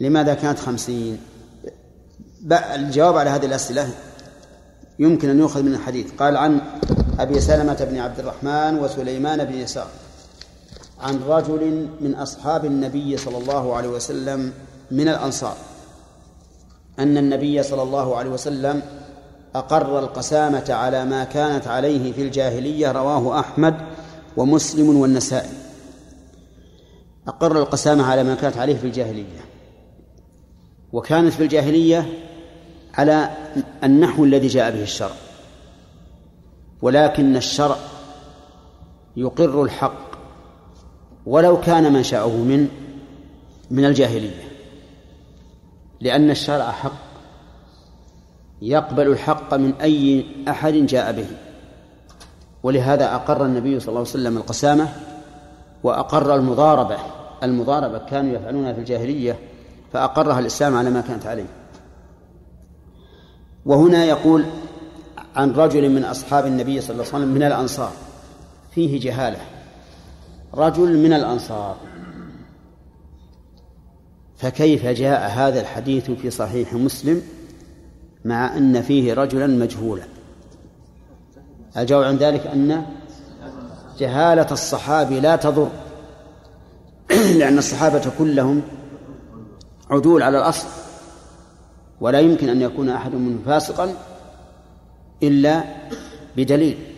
لماذا 0.00 0.34
كانت 0.34 0.58
خمسين؟ 0.58 1.18
الجواب 2.74 3.16
على 3.16 3.30
هذه 3.30 3.46
الأسئلة 3.46 3.88
يمكن 4.98 5.28
أن 5.28 5.38
يؤخذ 5.38 5.62
من 5.62 5.74
الحديث. 5.74 6.12
قال 6.18 6.36
عن 6.36 6.60
أبي 7.18 7.40
سلمة 7.40 7.86
بن 7.90 7.98
عبد 7.98 8.18
الرحمن 8.18 8.78
وسليمان 8.78 9.44
بن 9.44 9.54
يسار. 9.54 9.86
عن 11.02 11.20
رجل 11.28 11.88
من 12.00 12.14
أصحاب 12.14 12.64
النبي 12.64 13.16
صلى 13.16 13.38
الله 13.38 13.76
عليه 13.76 13.88
وسلم 13.88 14.52
من 14.90 15.08
الأنصار 15.08 15.56
أن 16.98 17.16
النبي 17.16 17.62
صلى 17.62 17.82
الله 17.82 18.16
عليه 18.16 18.30
وسلم 18.30 18.82
أقر 19.54 19.98
القسامة 19.98 20.64
على 20.70 21.04
ما 21.04 21.24
كانت 21.24 21.66
عليه 21.68 22.12
في 22.12 22.22
الجاهلية 22.22 22.92
رواه 22.92 23.40
أحمد 23.40 23.74
ومسلم 24.36 24.96
والنسائي. 24.96 25.50
أقر 27.28 27.58
القسامة 27.58 28.04
على 28.04 28.22
ما 28.22 28.34
كانت 28.34 28.56
عليه 28.56 28.76
في 28.76 28.86
الجاهلية 28.86 29.44
وكانت 30.92 31.32
في 31.32 31.42
الجاهلية 31.42 32.06
على 32.94 33.30
النحو 33.84 34.24
الذي 34.24 34.46
جاء 34.46 34.70
به 34.70 34.82
الشرع 34.82 35.14
ولكن 36.82 37.36
الشرع 37.36 37.76
يقر 39.16 39.62
الحق 39.62 40.11
ولو 41.26 41.60
كان 41.60 41.92
منشأه 41.92 42.36
من 42.36 42.68
من 43.70 43.84
الجاهلية. 43.84 44.42
لأن 46.00 46.30
الشرع 46.30 46.70
حق 46.70 46.92
يقبل 48.62 49.06
الحق 49.06 49.54
من 49.54 49.74
أي 49.74 50.26
أحد 50.48 50.72
جاء 50.72 51.12
به. 51.12 51.26
ولهذا 52.62 53.14
أقر 53.14 53.44
النبي 53.44 53.80
صلى 53.80 53.88
الله 53.88 54.00
عليه 54.00 54.10
وسلم 54.10 54.36
القسامة 54.36 54.88
وأقر 55.82 56.34
المضاربة. 56.34 56.96
المضاربة 57.42 57.98
كانوا 57.98 58.34
يفعلونها 58.34 58.72
في 58.72 58.78
الجاهلية 58.78 59.38
فأقرها 59.92 60.38
الإسلام 60.38 60.76
على 60.76 60.90
ما 60.90 61.00
كانت 61.00 61.26
عليه. 61.26 61.46
وهنا 63.66 64.04
يقول 64.04 64.44
عن 65.36 65.52
رجل 65.52 65.88
من 65.88 66.04
أصحاب 66.04 66.46
النبي 66.46 66.80
صلى 66.80 66.90
الله 66.90 67.04
عليه 67.04 67.16
وسلم 67.16 67.34
من 67.34 67.42
الأنصار 67.42 67.92
فيه 68.70 69.00
جهالة. 69.00 69.38
رجل 70.54 70.98
من 70.98 71.12
الأنصار. 71.12 71.76
فكيف 74.36 74.86
جاء 74.86 75.30
هذا 75.30 75.60
الحديث 75.60 76.10
في 76.10 76.30
صحيح 76.30 76.74
مسلم 76.74 77.22
مع 78.24 78.56
أن 78.56 78.82
فيه 78.82 79.14
رجلا 79.14 79.46
مجهولا؟ 79.46 80.02
الجواب 81.76 82.04
عن 82.04 82.16
ذلك 82.16 82.46
أن 82.46 82.86
جهالة 83.98 84.46
الصحابي 84.52 85.20
لا 85.20 85.36
تضر 85.36 85.70
لأن 87.38 87.58
الصحابة 87.58 88.12
كلهم 88.18 88.62
عدول 89.90 90.22
على 90.22 90.38
الأصل 90.38 90.68
ولا 92.00 92.20
يمكن 92.20 92.48
أن 92.48 92.62
يكون 92.62 92.88
أحد 92.88 93.14
منهم 93.14 93.42
فاسقا 93.46 93.94
إلا 95.22 95.64
بدليل. 96.36 96.91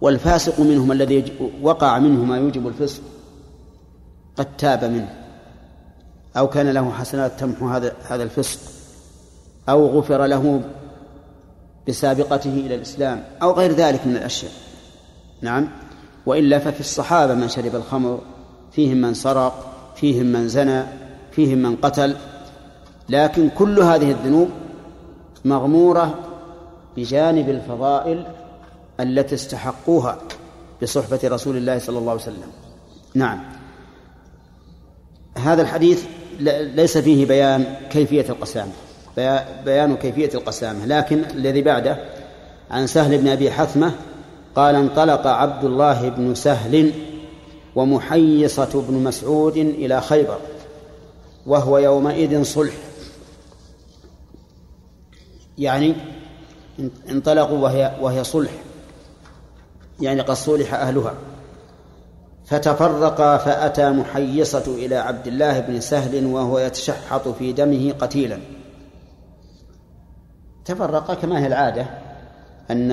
والفاسق 0.00 0.60
منهم 0.60 0.92
الذي 0.92 1.24
وقع 1.62 1.98
منه 1.98 2.24
ما 2.24 2.38
يوجب 2.38 2.68
الفسق 2.68 3.02
قد 4.36 4.56
تاب 4.56 4.84
منه. 4.84 5.14
أو 6.36 6.48
كان 6.48 6.70
له 6.70 6.90
حسنات 6.90 7.40
تمحو 7.40 7.68
هذا 7.68 7.92
هذا 8.08 8.22
الفسق. 8.22 8.60
أو 9.68 9.86
غفر 9.86 10.26
له 10.26 10.62
بسابقته 11.88 12.52
إلى 12.66 12.74
الإسلام. 12.74 13.24
أو 13.42 13.52
غير 13.52 13.72
ذلك 13.72 14.06
من 14.06 14.16
الأشياء. 14.16 14.52
نعم. 15.42 15.68
وإلا 16.26 16.58
ففي 16.58 16.80
الصحابة 16.80 17.34
من 17.34 17.48
شرب 17.48 17.74
الخمر 17.74 18.20
فيهم 18.72 18.96
من 18.96 19.14
سرق 19.14 19.72
فيهم 19.96 20.26
من 20.26 20.48
زنى 20.48 20.82
فيهم 21.32 21.58
من 21.58 21.76
قتل. 21.76 22.16
لكن 23.08 23.48
كل 23.48 23.80
هذه 23.80 24.10
الذنوب 24.10 24.48
مغمورة 25.44 26.14
بجانب 26.96 27.48
الفضائل 27.48 28.26
التي 29.02 29.34
استحقوها 29.34 30.18
بصحبة 30.82 31.20
رسول 31.24 31.56
الله 31.56 31.78
صلى 31.78 31.98
الله 31.98 32.10
عليه 32.10 32.22
وسلم. 32.22 32.50
نعم. 33.14 33.40
هذا 35.38 35.62
الحديث 35.62 36.04
ليس 36.74 36.98
فيه 36.98 37.26
بيان 37.26 37.76
كيفية 37.90 38.26
القسامة. 38.28 38.72
بيان 39.64 39.96
كيفية 39.96 40.30
القسامة. 40.34 40.86
لكن 40.86 41.24
الذي 41.24 41.62
بعده 41.62 41.98
عن 42.70 42.86
سهل 42.86 43.18
بن 43.18 43.28
أبي 43.28 43.50
حثمة 43.50 43.92
قال 44.56 44.74
انطلق 44.74 45.26
عبد 45.26 45.64
الله 45.64 46.08
بن 46.08 46.34
سهل 46.34 46.92
ومحيصة 47.76 48.84
بن 48.88 48.94
مسعود 48.94 49.56
إلى 49.56 50.00
خيبر 50.00 50.38
وهو 51.46 51.78
يومئذ 51.78 52.42
صلح. 52.42 52.74
يعني 55.58 55.94
انطلقوا 57.10 57.58
وهي 57.58 57.96
وهي 58.00 58.24
صلح. 58.24 58.52
يعني 60.00 60.20
قد 60.20 60.34
صلح 60.34 60.74
أهلها. 60.74 61.14
فتفرقا 62.44 63.36
فأتى 63.36 63.90
محيصة 63.90 64.64
إلى 64.68 64.96
عبد 64.96 65.26
الله 65.26 65.60
بن 65.60 65.80
سهل 65.80 66.26
وهو 66.26 66.58
يتشحط 66.58 67.28
في 67.28 67.52
دمه 67.52 67.92
قتيلا. 67.92 68.38
تفرقا 70.64 71.14
كما 71.14 71.42
هي 71.42 71.46
العادة 71.46 71.86
أن 72.70 72.92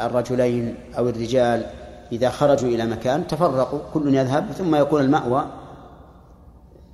الرجلين 0.00 0.74
أو 0.98 1.08
الرجال 1.08 1.66
إذا 2.12 2.30
خرجوا 2.30 2.68
إلى 2.68 2.86
مكان 2.86 3.26
تفرقوا 3.26 3.78
كل 3.94 4.14
يذهب 4.14 4.52
ثم 4.58 4.74
يكون 4.74 5.00
المأوى 5.00 5.46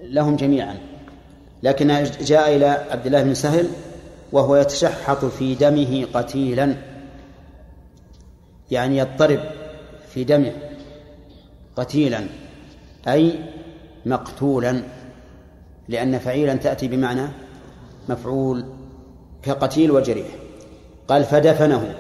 لهم 0.00 0.36
جميعا. 0.36 0.78
لكن 1.62 2.04
جاء 2.20 2.56
إلى 2.56 2.66
عبد 2.90 3.06
الله 3.06 3.22
بن 3.22 3.34
سهل 3.34 3.68
وهو 4.32 4.56
يتشحط 4.56 5.24
في 5.24 5.54
دمه 5.54 6.06
قتيلا. 6.14 6.74
يعني 8.70 8.98
يضطرب 8.98 9.40
في 10.08 10.24
دمه 10.24 10.52
قتيلا 11.76 12.26
أي 13.08 13.38
مقتولا 14.06 14.82
لأن 15.88 16.18
فعيلا 16.18 16.54
تأتي 16.54 16.88
بمعنى 16.88 17.28
مفعول 18.08 18.64
كقتيل 19.42 19.90
وجريح. 19.90 20.26
قال 21.08 21.24
فدفنه. 21.24 21.94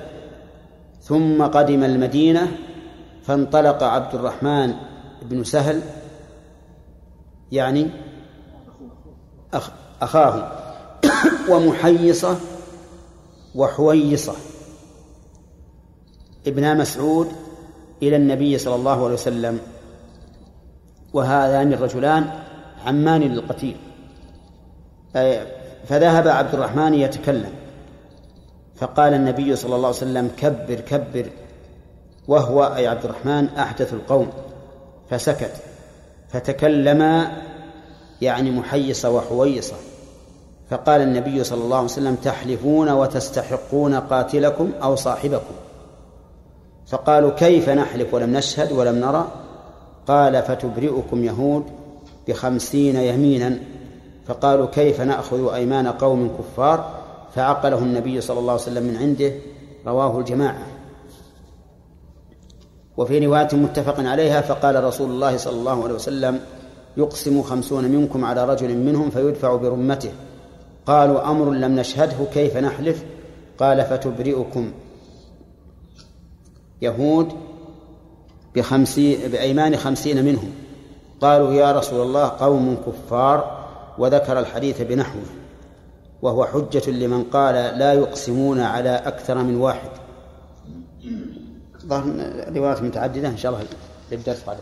ثم 1.02 1.42
قدم 1.42 1.84
المدينة 1.84 2.56
فانطلق 3.22 3.82
عبد 3.82 4.14
الرحمن 4.14 4.74
بن 5.22 5.44
سهل 5.44 5.80
يعني 7.52 7.90
أخ 9.54 9.70
أخاه 10.00 10.52
ومحيصة 11.48 12.38
وحويصة. 13.54 14.34
ابنا 16.46 16.74
مسعود 16.74 17.28
إلى 18.02 18.16
النبي 18.16 18.58
صلى 18.58 18.74
الله 18.74 19.04
عليه 19.04 19.14
وسلم 19.14 19.58
وهذان 21.12 21.72
الرجلان 21.72 22.30
عمان 22.86 23.20
للقتيل. 23.20 23.76
فذهب 25.88 26.28
عبد 26.28 26.54
الرحمن 26.54 26.94
يتكلم 26.94 27.52
فقال 28.76 29.14
النبي 29.14 29.56
صلى 29.56 29.76
الله 29.76 29.86
عليه 29.86 29.96
وسلم 29.96 30.30
كبر 30.36 30.74
كبر. 30.74 31.26
وهو 32.28 32.74
أي 32.76 32.86
عبد 32.86 33.04
الرحمن 33.04 33.48
أحدث 33.48 33.92
القوم 33.92 34.30
فسكت 35.10 35.52
فتكلم 36.28 37.26
يعني 38.20 38.50
محيصة 38.50 39.10
وحويصة. 39.10 39.76
فقال 40.70 41.00
النبي 41.00 41.44
صلى 41.44 41.64
الله 41.64 41.76
عليه 41.76 41.84
وسلم 41.84 42.14
تحلفون 42.14 42.90
وتستحقون 42.90 43.94
قاتلكم 43.94 44.72
أو 44.82 44.96
صاحبكم. 44.96 45.54
فقالوا 46.86 47.30
كيف 47.30 47.68
نحلف 47.68 48.14
ولم 48.14 48.32
نشهد 48.32 48.72
ولم 48.72 48.94
نرى؟ 48.94 49.28
قال 50.06 50.42
فتبرئكم 50.42 51.24
يهود 51.24 51.64
بخمسين 52.28 52.96
يمينا. 52.96 53.58
فقالوا 54.26 54.66
كيف 54.66 55.00
نأخذ 55.00 55.52
أيمان 55.54 55.86
قوم 55.86 56.36
كفار؟ 56.38 56.90
فعقله 57.34 57.78
النبي 57.78 58.20
صلى 58.20 58.38
الله 58.38 58.52
عليه 58.52 58.62
وسلم 58.62 58.82
من 58.82 58.96
عنده 58.96 59.32
رواه 59.86 60.18
الجماعة. 60.18 60.66
وفي 62.96 63.26
رواية 63.26 63.48
متفق 63.52 64.00
عليها 64.00 64.40
فقال 64.40 64.84
رسول 64.84 65.10
الله 65.10 65.36
صلى 65.36 65.56
الله 65.56 65.84
عليه 65.84 65.94
وسلم 65.94 66.40
يقسم 66.96 67.42
خمسون 67.42 67.84
منكم 67.84 68.24
على 68.24 68.44
رجل 68.44 68.76
منهم 68.76 69.10
فيدفع 69.10 69.56
برمته. 69.56 70.10
قالوا 70.86 71.30
أمر 71.30 71.50
لم 71.50 71.76
نشهده 71.76 72.24
كيف 72.34 72.56
نحلف؟ 72.56 73.04
قال 73.58 73.84
فتبرئكم. 73.84 74.72
يهود 76.82 77.32
بخمسين 78.54 79.30
بأيمان 79.30 79.76
خمسين 79.76 80.24
منهم. 80.24 80.52
قالوا 81.20 81.54
يا 81.54 81.72
رسول 81.72 82.06
الله 82.06 82.28
قوم 82.28 82.76
كفار 82.86 83.68
وذكر 83.98 84.38
الحديث 84.38 84.80
بنحوه 84.80 85.22
وهو 86.22 86.44
حجة 86.44 86.90
لمن 86.90 87.24
قال 87.24 87.54
لا 87.54 87.92
يقسمون 87.92 88.60
على 88.60 88.90
أكثر 88.90 89.38
من 89.38 89.56
واحد. 89.56 89.90
روايات 92.56 92.82
متعددة 92.82 93.28
إن 93.28 93.36
شاء 93.36 93.52
الله 93.52 93.64
للدرس 94.12 94.44
بعد 94.46 94.56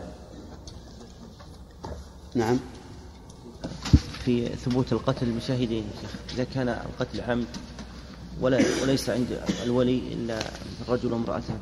نعم. 2.35 2.59
في 4.25 4.45
ثبوت 4.45 4.93
القتل 4.93 5.31
بشاهدين 5.31 5.83
إذا 6.33 6.43
كان 6.43 6.69
القتل 6.69 7.21
عمد 7.21 7.47
ولا 8.41 8.59
وليس 8.83 9.09
عند 9.09 9.39
الولي 9.63 10.01
إلا 10.13 10.39
رجل 10.89 11.13
وامرأتان. 11.13 11.59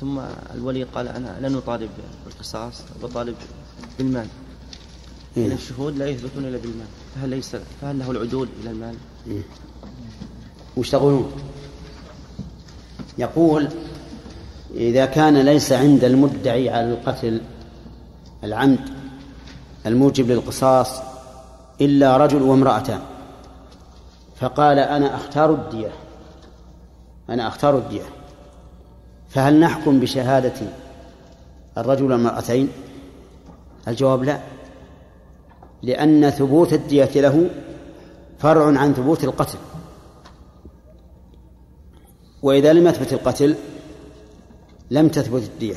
ثم 0.00 0.20
الولي 0.54 0.82
قال 0.82 1.08
أنا 1.08 1.36
لن 1.40 1.56
أطالب 1.56 1.90
بالقصاص 2.26 2.82
بطالب 3.02 3.34
بالمال 3.98 4.26
إيه. 5.36 5.46
إن 5.46 5.52
الشهود 5.52 5.96
لا 5.98 6.06
يثبتون 6.06 6.44
إلا 6.44 6.58
بالمال 6.58 6.86
فهل 7.14 7.28
ليس 7.28 7.56
فهل 7.80 7.98
له 7.98 8.10
العدول 8.10 8.48
إلى 8.62 8.70
المال؟ 8.70 8.94
إيه. 9.26 9.42
وش 10.76 10.90
تقولون؟ 10.90 11.32
يقول 13.18 13.68
إذا 14.74 15.06
كان 15.06 15.36
ليس 15.40 15.72
عند 15.72 16.04
المدعي 16.04 16.70
على 16.70 16.92
القتل 16.92 17.40
العمد 18.44 18.88
الموجب 19.86 20.30
للقصاص 20.30 20.88
إلا 21.80 22.16
رجل 22.16 22.42
وامرأتان 22.42 23.00
فقال 24.36 24.78
أنا 24.78 25.16
أختار 25.16 25.54
الدية 25.54 25.92
أنا 27.30 27.48
أختار 27.48 27.78
الدية 27.78 28.19
فهل 29.30 29.60
نحكم 29.60 30.00
بشهادة 30.00 30.66
الرجل 31.78 32.12
والمرأتين 32.12 32.68
الجواب 33.88 34.24
لا. 34.24 34.40
لأن 35.82 36.30
ثبوت 36.30 36.72
الدية 36.72 37.20
له 37.20 37.50
فرع 38.38 38.78
عن 38.78 38.94
ثبوت 38.94 39.24
القتل. 39.24 39.58
وإذا 42.42 42.72
لم 42.72 42.86
يثبت 42.86 43.12
القتل 43.12 43.56
لم 44.90 45.08
تثبت 45.08 45.42
الدية. 45.42 45.76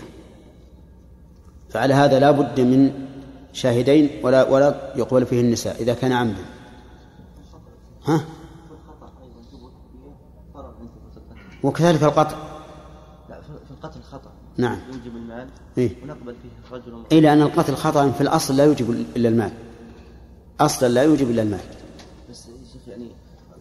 فعلى 1.69 1.93
هذا 1.93 2.19
لا 2.19 2.31
بد 2.31 2.59
من 2.59 3.07
شاهدين 3.53 4.09
ولا 4.23 4.49
ولا 4.49 4.93
يقبل 4.95 5.25
فيه 5.25 5.41
النساء 5.41 5.81
إذا 5.81 5.93
كان 5.93 6.11
عمدا. 6.11 6.45
ها؟ 8.05 8.25
وكذلك 11.63 12.03
القطع. 12.03 12.52
القتل 13.83 14.01
خطأ. 14.01 14.31
نعم. 14.57 14.79
يوجب 14.87 15.15
المال 15.15 15.47
إيه؟ 15.77 16.03
ونقبل 16.03 16.35
فيه 16.41 16.75
رجل 16.75 17.03
إيه 17.11 17.19
لأن 17.19 17.41
القتل 17.41 17.75
خطأ 17.75 18.11
في 18.11 18.21
الأصل 18.21 18.57
لا 18.57 18.65
يوجب 18.65 18.91
إلا 18.91 19.29
المال. 19.29 19.51
أصلا 20.59 20.87
لا 20.87 21.03
يوجب 21.03 21.29
إلا 21.29 21.41
المال. 21.41 21.59
بس 22.29 22.43
شيخ 22.43 22.87
يعني 22.87 23.07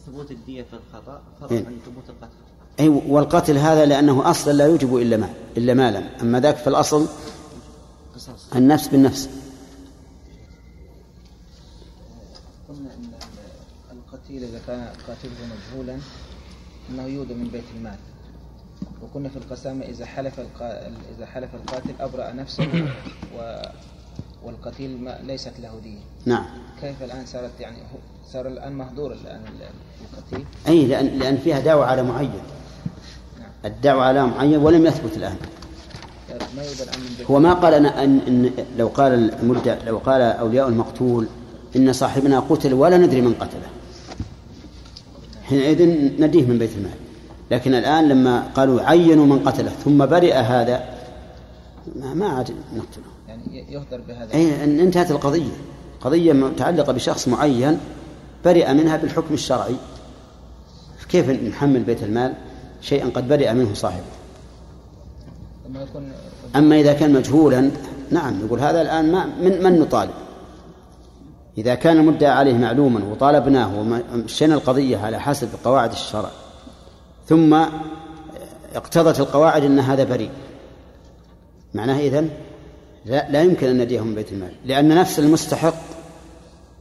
ثبوت 0.07 0.31
الدية 0.31 0.63
في 0.63 0.73
الخطأ 0.73 1.23
فرع 1.41 1.51
إيه. 1.51 1.67
عن 1.67 1.77
ثبوت 1.87 2.11
القتل. 2.11 2.33
أي 2.81 2.89
والقتل 2.89 3.59
هذا 3.59 3.87
لأنه 3.87 4.31
أصلا 4.31 4.53
لا 4.53 4.67
يوجب 4.67 4.97
إلا 4.97 5.17
مال 5.17 5.31
إلا 5.57 5.75
مالا. 5.75 6.23
أما 6.23 6.41
ذاك 6.41 6.57
في 6.57 6.67
الأصل 6.67 7.07
قصاص 8.15 8.53
النفس 8.57 8.89
بالنفس. 8.89 9.29
قلنا 12.69 12.95
إن 12.95 13.13
القتيل 13.93 14.45
إذا 14.45 14.61
كان 14.67 14.93
قاتله 15.09 15.33
مجهولا 15.53 15.99
إنه 16.91 17.03
يودى 17.03 17.35
من 17.35 17.49
بيت 17.49 17.65
المال. 17.77 17.97
وكنا 19.03 19.29
في 19.29 19.37
القسامة 19.37 19.85
إذا 19.85 20.07
حلف. 20.07 20.41
إذا 21.17 21.27
حلف 21.27 21.55
القاتل 21.55 21.91
أبرأ 22.01 22.33
نفسه 22.33 22.69
و... 23.39 23.63
والقتيل 24.45 25.01
ما 25.05 25.19
ليست 25.27 25.53
له 25.61 25.81
دين. 25.83 26.01
نعم. 26.27 26.45
كيف 26.81 27.03
الآن 27.03 27.27
صارت 27.27 27.61
يعني 27.61 27.77
صار 28.33 28.47
الآن 28.49 28.73
مهدور 28.73 29.13
الآن 29.13 29.41
ال- 29.41 29.69
القتيل؟ 30.19 30.47
أي 30.69 30.87
لأن 30.87 31.07
لأن 31.07 31.37
فيها 31.37 31.61
دعوة 31.61 31.87
على 31.87 32.03
معين. 32.03 32.31
الدعوة 33.65 34.05
على 34.05 34.27
معين 34.27 34.59
ولم 34.59 34.87
يثبت 34.87 35.17
الآن. 35.17 35.37
ما 36.31 36.63
من 36.99 37.15
بيت 37.19 37.31
هو 37.31 37.39
ما 37.41 37.53
قال 37.53 37.75
أنا 37.75 38.05
أن, 38.05 38.19
إن 38.29 38.51
لو 38.79 38.89
قال 38.89 39.33
المدعي 39.41 39.79
لو 39.87 39.99
قال 39.99 40.21
أولياء 40.23 40.69
المقتول 40.69 41.27
إن 41.77 41.93
صاحبنا 41.93 42.41
قتل 42.41 42.75
ولا 42.75 42.97
ندري 42.99 43.21
من 43.21 43.35
قتله. 43.35 43.69
حينئذ 45.45 45.83
نديه 46.21 46.47
من 46.47 46.59
بيت 46.59 46.77
المال. 46.77 47.02
لكن 47.51 47.75
الآن 47.75 48.09
لما 48.09 48.49
قالوا 48.55 48.83
عينوا 48.83 49.27
من 49.27 49.39
قتله 49.39 49.71
ثم 49.71 50.07
برئ 50.07 50.35
هذا 50.35 50.85
ما, 51.97 52.15
ما 52.15 52.27
عاد 52.27 52.51
نقتله. 52.51 53.05
يعني 53.29 53.73
يهدر 53.73 54.01
بهذا. 54.09 54.35
أي 54.35 54.65
أن 54.65 54.81
انتهت 54.81 55.11
القضية. 55.11 55.53
قضية 56.01 56.33
متعلقة 56.33 56.93
بشخص 56.93 57.29
معين 57.29 57.79
برئ 58.45 58.73
منها 58.73 58.97
بالحكم 58.97 59.35
الشرعي. 59.35 59.77
كيف 61.09 61.31
نحمل 61.31 61.83
بيت 61.83 62.03
المال؟ 62.03 62.35
شيئا 62.81 63.11
قد 63.15 63.29
برئ 63.29 63.53
منه 63.53 63.75
صاحبه. 63.75 64.05
أما 66.57 66.81
إذا 66.81 66.93
كان 66.93 67.13
مجهولا 67.13 67.71
نعم 68.11 68.47
يقول 68.47 68.61
هذا 68.61 68.83
الآن 68.83 69.13
ما 69.13 69.27
من 69.27 69.63
من 69.63 69.79
نطالب؟ 69.81 70.11
إذا 71.59 71.75
كان 71.75 71.97
المدعى 71.97 72.31
عليه 72.31 72.55
معلوما 72.55 73.05
وطالبناه 73.05 73.79
ومشينا 73.79 74.55
القضية 74.55 74.99
على 74.99 75.21
حسب 75.21 75.49
قواعد 75.65 75.93
الشرع 75.93 76.31
ثم 77.27 77.65
اقتضت 78.75 79.21
القواعد 79.21 79.65
أن 79.65 79.79
هذا 79.79 80.05
بريء. 80.05 80.31
معناه 81.75 81.99
إذن 81.99 82.31
لا, 83.05 83.31
لا 83.31 83.43
يمكن 83.43 83.67
أن 83.67 83.79
نديه 83.79 84.01
من 84.01 84.15
بيت 84.15 84.33
المال. 84.33 84.53
لأن 84.65 84.89
نفس 84.89 85.19
المستحق 85.19 85.75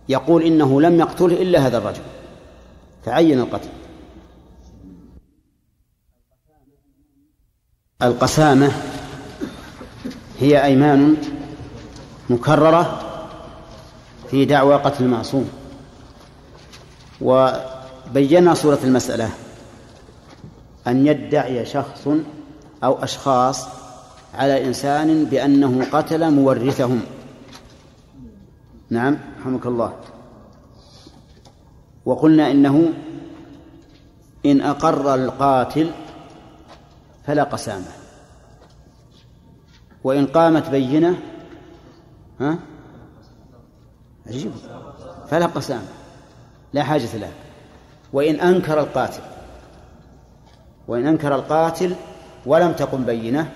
يقول 0.09 0.43
إنه 0.43 0.81
لم 0.81 0.99
يقتله 0.99 1.41
إلا 1.41 1.67
هذا 1.67 1.77
الرجل. 1.77 2.01
فعين 3.05 3.39
القتل. 3.39 3.69
القسامة 8.01 8.71
هي 10.39 10.63
أيمان 10.65 11.17
مكررة 12.29 13.01
في 14.31 14.45
دعوى 14.45 14.75
قتل 14.75 15.03
المعصوم. 15.03 15.49
وبينا 17.21 18.53
صورة 18.53 18.79
المسألة. 18.83 19.29
أن 20.87 21.07
يدعي 21.07 21.65
شخص 21.65 22.07
أو 22.83 23.03
أشخاص 23.03 23.67
على 24.33 24.67
إنسان 24.67 25.25
بأنه 25.25 25.85
قتل 25.91 26.31
مورثهم. 26.31 27.01
نعم 28.89 29.17
رحمك 29.39 29.65
الله. 29.65 29.93
وقلنا 32.05 32.51
إنه 32.51 32.93
إن 34.45 34.61
أقر 34.61 35.15
القاتل 35.15 35.89
فلا 37.27 37.43
قسامة. 37.43 37.91
وإن 40.03 40.25
قامت 40.25 40.69
بينة 40.69 41.19
ها؟ 42.39 42.59
عجيب. 44.27 44.51
فلا 45.29 45.45
قسامة 45.45 45.87
لا 46.73 46.83
حاجة 46.83 47.17
لها. 47.17 47.33
وإن 48.13 48.39
أنكر 48.39 48.79
القاتل 48.79 49.21
وإن 50.91 51.07
أنكر 51.07 51.35
القاتل 51.35 51.95
ولم 52.45 52.71
تقم 52.71 53.05
بينة 53.05 53.51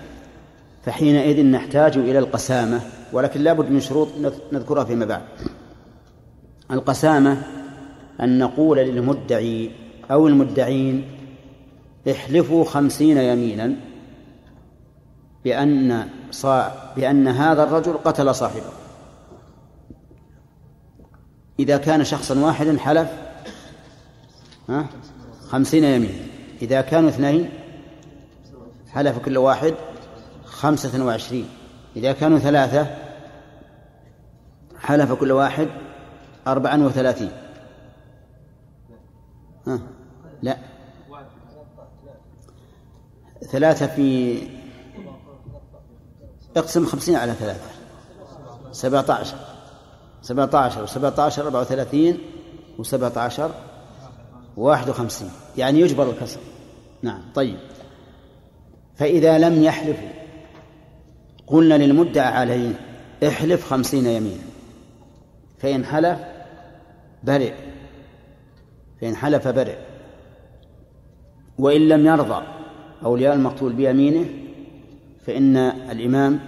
فحينئذ 0.82 1.46
نحتاج 1.46 1.96
إلى 1.96 2.18
القسامة 2.18 2.80
ولكن 3.12 3.40
لابد 3.40 3.70
من 3.70 3.80
شروط 3.80 4.08
نذكرها 4.52 4.84
فيما 4.84 5.04
بعد. 5.04 5.22
القسامة 6.70 7.42
أن 8.20 8.38
نقول 8.38 8.78
للمدعي 8.78 9.70
أو 10.10 10.28
المدعين 10.28 11.04
احلفوا 12.10 12.64
خمسين 12.64 13.18
يمينا 13.18 13.74
بأن 15.44 16.08
صاع 16.30 16.92
بأن 16.96 17.28
هذا 17.28 17.62
الرجل 17.62 17.92
قتل 17.92 18.34
صاحبه. 18.34 18.72
إذا 21.58 21.76
كان 21.76 22.04
شخصا 22.04 22.38
واحدا 22.38 22.78
حلف 22.78 23.08
ها 24.68 24.86
خمسين 25.48 25.84
يمينا. 25.84 26.25
إذا 26.62 26.80
كانوا 26.80 27.08
اثنين 27.08 27.50
حلف 28.88 29.18
كل 29.18 29.38
واحد 29.38 29.74
خمسة 30.44 31.04
وعشرين. 31.04 31.48
إذا 31.96 32.12
كانوا 32.12 32.38
ثلاثة 32.38 32.96
حلف 34.78 35.12
كل 35.12 35.32
واحد 35.32 35.68
أربعا 36.46 36.82
وثلاثين. 36.82 37.30
ها 39.66 39.80
لا. 40.42 40.56
ثلاثة 43.50 43.86
في 43.86 44.38
اقسم 46.56 46.86
خمسين 46.86 47.16
على 47.16 47.32
ثلاثة. 47.32 47.70
سبعة 48.72 49.04
عشر 49.08 49.36
سبعة 50.22 50.50
عشر 50.54 50.82
وسبعة 50.82 51.20
عشر 51.20 51.44
أربعة 51.44 51.60
وثلاثين 51.60 52.18
وسبعة 52.78 53.12
عشر 53.16 53.50
واحد 54.56 54.88
وخمسين. 54.88 55.30
يعني 55.58 55.80
يجبر 55.80 56.10
الكسر. 56.10 56.40
نعم 57.02 57.20
طيب. 57.34 57.58
فإذا 58.96 59.38
لم 59.38 59.62
يحلفوا 59.62 60.08
قلنا 61.46 61.74
للمدعى 61.74 62.26
عليه 62.26 62.72
احلف 63.26 63.64
خمسين 63.64 64.06
يمينا. 64.06 64.42
فإن 65.58 65.84
حلف 65.84 66.18
برئ. 67.24 67.52
فإن 69.00 69.16
حلف 69.16 69.48
برئ. 69.48 69.76
وإن 71.58 71.88
لم 71.88 72.06
يرضى 72.06 72.42
أولياء 73.04 73.34
المقتول 73.34 73.72
بيمينه 73.72 74.26
فإن 75.26 75.56
الإمام 75.56 76.40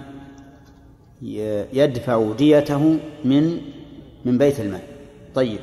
يدفع 1.73 2.33
ديته 2.33 2.99
من 3.25 3.61
من 4.25 4.39
بيت 4.39 4.61
المال. 4.61 4.81
طيب. 5.35 5.59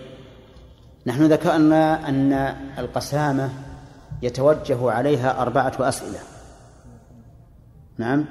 نحن 1.05 1.23
ذكرنا 1.23 2.09
أن 2.09 2.33
القسامة 2.77 3.49
يتوجه 4.21 4.91
عليها 4.91 5.41
أربعة 5.41 5.73
أسئلة 5.79 6.19
نعم 7.97 8.25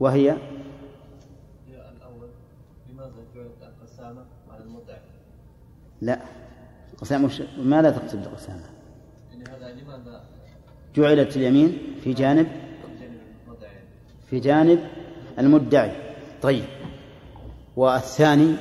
وهي 0.00 0.30
الأول 0.30 2.28
لماذا 2.90 3.12
جعلت 3.34 3.62
القسامة 3.62 4.24
على 4.50 4.64
المدعي؟ 4.64 4.98
لا 6.00 6.20
قسامة. 6.98 7.30
ماذا 7.58 7.90
تقصد 7.90 8.22
بالقسامة؟ 8.22 8.62
يعني 9.30 9.44
هذا 9.44 9.72
لماذا 9.72 10.24
جعلت 10.96 11.36
اليمين 11.36 11.78
في 12.04 12.12
جانب؟ 12.12 12.46
في 14.30 14.40
جانب 14.40 14.78
المدعي 15.38 15.92
طيب 16.42 16.64
والثاني 17.76 18.56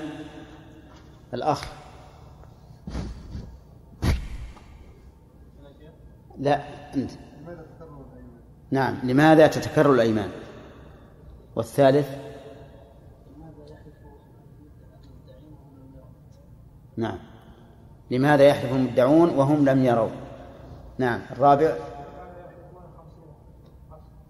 الأخ 1.33 1.84
لا 6.39 6.61
أنت. 6.95 7.11
نعم 8.71 8.97
لماذا 9.03 9.47
تتكرر 9.47 9.93
الأيمان؟ 9.93 10.29
والثالث؟ 11.55 12.07
نعم. 16.97 17.17
لماذا 18.11 18.43
يحلف 18.43 18.71
المدعون 18.73 19.29
وهم 19.29 19.65
لم 19.65 19.85
يروا؟ 19.85 20.09
نعم 20.97 21.21
الرابع؟ 21.31 21.75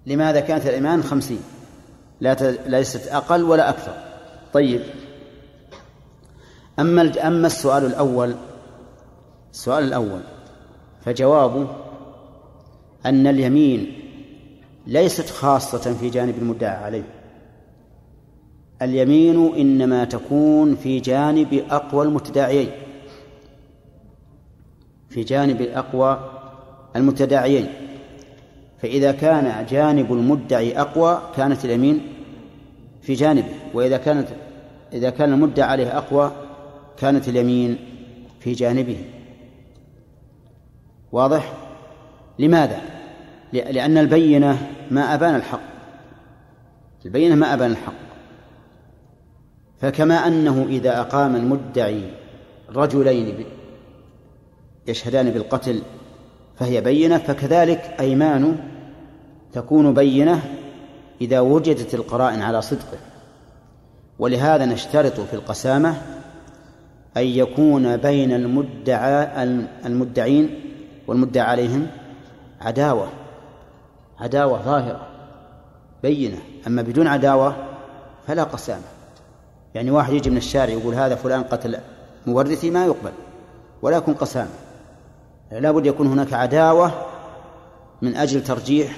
لماذا 0.05 0.39
كانت 0.39 0.65
الأيمان 0.65 1.03
خمسين؟ 1.03 1.43
لا. 2.19 2.33
ليست 2.65 3.07
أقل 3.07 3.43
ولا 3.43 3.69
أكثر. 3.69 3.93
طيب. 4.53 4.81
أما 6.79 7.27
أما 7.27 7.47
السؤال 7.47 7.85
الأول 7.85 8.35
السؤال 9.53 9.83
الأول 9.83 10.21
فجوابه 11.05 11.67
أن 13.05 13.27
اليمين 13.27 13.93
ليست 14.87 15.29
خاصة 15.29 15.93
في 15.93 16.09
جانب 16.09 16.35
المدعى 16.37 16.75
عليه. 16.83 17.03
اليمين 18.81 19.55
إنما 19.55 20.03
تكون 20.05 20.75
في 20.75 20.99
جانب 20.99 21.63
أقوى 21.69 22.05
المتداعيين. 22.05 22.69
في 25.09 25.23
جانب 25.23 25.61
أقوى 25.61 26.19
المتداعيين. 26.95 27.67
فإذا 28.81 29.11
كان 29.11 29.65
جانب 29.69 30.13
المدعي 30.13 30.81
أقوى 30.81 31.21
كانت 31.35 31.65
اليمين 31.65 32.01
في 33.01 33.13
جانبه. 33.13 33.53
وإذا 33.73 33.97
كانت 33.97 34.27
إذا 34.93 35.09
كان 35.09 35.33
المدعى 35.33 35.69
عليه 35.69 35.97
أقوى 35.97 36.31
كانت 36.97 37.27
اليمين 37.27 37.77
في 38.39 38.53
جانبه. 38.53 38.97
واضح؟ 41.11 41.53
لماذا؟ 42.39 42.81
لأن 43.53 43.97
البينة 43.97 44.67
ما 44.91 45.13
أبان 45.13 45.35
الحق. 45.35 45.59
البينة 47.05 47.35
ما 47.35 47.53
أبان 47.53 47.71
الحق. 47.71 47.93
فكما 49.81 50.27
أنه 50.27 50.65
إذا 50.69 51.01
أقام 51.01 51.35
المدعي 51.35 52.01
رجلين 52.69 53.45
يشهدان 54.87 55.29
بالقتل 55.29 55.81
فهي 56.59 56.81
بينة 56.81 57.17
فكذلك 57.17 57.95
أيمان 57.99 58.57
تكون 59.53 59.93
بينة 59.93 60.41
إذا 61.21 61.39
وجدت 61.39 61.93
القرائن 61.93 62.41
على 62.41 62.61
صدقه. 62.61 62.97
ولهذا 64.19 64.65
نشترط 64.65 65.19
في 65.19 65.33
القسامة 65.33 66.14
أن 67.17 67.25
يكون 67.25 67.97
بين 67.97 68.31
المدعى 68.31 69.43
المدعين 69.85 70.59
والمدعى 71.07 71.43
عليهم 71.43 71.87
عداوة 72.61 73.07
عداوة 74.19 74.61
ظاهرة 74.61 75.07
بينة. 76.03 76.37
أما 76.67 76.81
بدون 76.81 77.07
عداوة 77.07 77.55
فلا 78.27 78.43
قسامة. 78.43 78.83
يعني 79.75 79.91
واحد 79.91 80.13
يجي 80.13 80.29
من 80.29 80.37
الشارع 80.37 80.73
يقول 80.73 80.95
هذا 80.95 81.15
فلان 81.15 81.43
قتل 81.43 81.77
مورثي 82.27 82.69
ما 82.69 82.85
يقبل 82.85 83.11
ولا 83.81 83.97
يكون 83.97 84.13
قسامة. 84.13 84.49
لا 85.51 85.71
بد 85.71 85.85
يكون 85.85 86.07
هناك 86.07 86.33
عداوة 86.33 86.91
من 88.01 88.15
أجل 88.15 88.43
ترجيح 88.43 88.97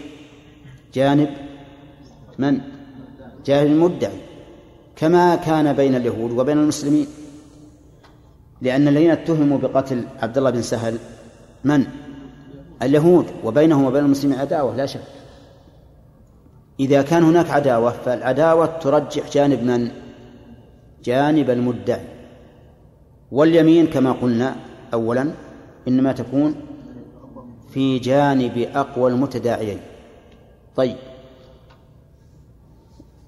جانب 0.93 1.29
من؟ 2.37 2.61
جانب 3.45 3.71
المدعي. 3.71 4.19
كما 4.95 5.35
كان 5.35 5.73
بين 5.73 5.95
اليهود 5.95 6.31
وبين 6.31 6.57
المسلمين. 6.57 7.07
لأن 8.61 8.87
الذين 8.87 9.11
اتهموا 9.11 9.57
بقتل 9.57 10.03
عبد 10.21 10.37
الله 10.37 10.49
بن 10.49 10.61
سهل 10.61 10.97
من؟ 11.63 11.85
اليهود 12.81 13.25
وبينهم 13.43 13.85
وبين 13.85 14.05
المسلمين 14.05 14.39
عداوة 14.39 14.75
لا 14.75 14.85
شك. 14.85 15.01
إذا 16.79 17.01
كان 17.01 17.23
هناك 17.23 17.49
عداوة 17.49 17.91
فالعداوة 17.91 18.65
ترجح 18.65 19.29
جانب 19.31 19.63
من؟ 19.63 19.91
جانب 21.03 21.49
المدعي. 21.49 22.01
واليمين 23.31 23.87
كما 23.87 24.11
قلنا 24.11 24.55
أولا 24.93 25.31
إنما 25.87 26.11
تكون 26.11 26.55
في 27.73 27.99
جانب 27.99 28.57
أقوى 28.75 29.11
المتداعيين. 29.11 29.79
طيب. 30.75 30.97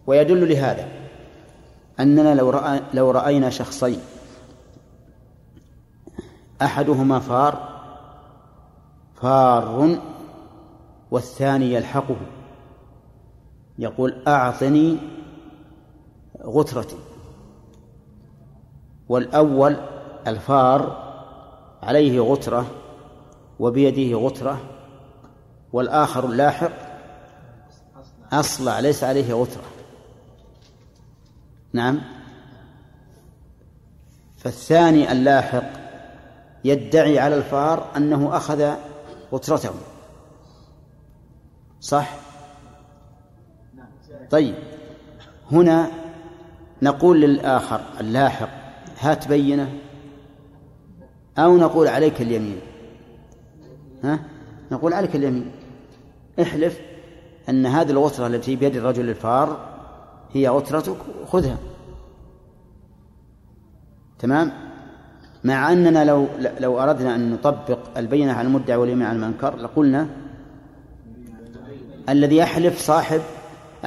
ويدل 0.07 0.49
لهذا 0.49 0.87
أننا 1.99 2.35
لو 2.35 2.49
رأى 2.49 2.79
لو 2.93 3.11
رأينا 3.11 3.49
شخصين 3.49 3.99
أحدهما 6.61 7.19
فار 7.19 7.79
فار 9.15 9.99
والثاني 11.11 11.73
يلحقه. 11.73 12.15
يقول 13.79 14.23
أعطني 14.27 14.97
غترتي. 16.43 16.97
والأول 19.09 19.75
الفار 20.27 21.09
عليه 21.83 22.19
غترة 22.19 22.65
وبيده 23.59 24.17
غترة 24.17 24.59
والآخر 25.73 26.25
اللاحق 26.25 26.71
أصلع 28.33 28.79
ليس 28.79 29.03
عليه 29.03 29.33
غترة. 29.33 29.63
نعم. 31.73 32.01
فالثاني 34.37 35.11
اللاحق 35.11 35.78
يدعي 36.63 37.19
على 37.19 37.35
الفار 37.35 37.87
أنه 37.97 38.37
أخذ 38.37 38.73
غترته 39.33 39.71
صح؟ 41.79 42.17
طيب. 44.29 44.55
هنا 45.51 45.91
نقول 46.81 47.21
للآخر 47.21 47.81
اللاحق 47.99 48.49
هات 48.99 49.27
بينة 49.27 49.79
أو 51.37 51.57
نقول 51.57 51.87
عليك 51.87 52.21
اليمين. 52.21 52.59
ها؟ 54.03 54.19
نقول 54.71 54.93
عليك 54.93 55.15
اليمين. 55.15 55.51
احلف 56.41 56.79
أن 57.49 57.65
هذه 57.65 57.91
الغترة 57.91 58.27
التي 58.27 58.55
بيد 58.55 58.75
الرجل 58.75 59.09
الفار 59.09 59.69
هي 60.33 60.49
غترتك 60.49 60.97
خذها. 61.27 61.57
تمام؟ 64.19 64.68
مع 65.43 65.71
أننا 65.71 66.05
لو 66.05 66.27
لو 66.59 66.79
أردنا 66.79 67.15
أن 67.15 67.31
نطبق 67.31 67.79
البينة 67.97 68.33
على 68.33 68.47
المدعي 68.47 68.77
واليمين 68.77 69.07
على 69.07 69.15
المنكر 69.15 69.55
لقلنا 69.55 70.07
الذي 72.09 72.37
يحلف 72.37 72.79
صاحب 72.79 73.21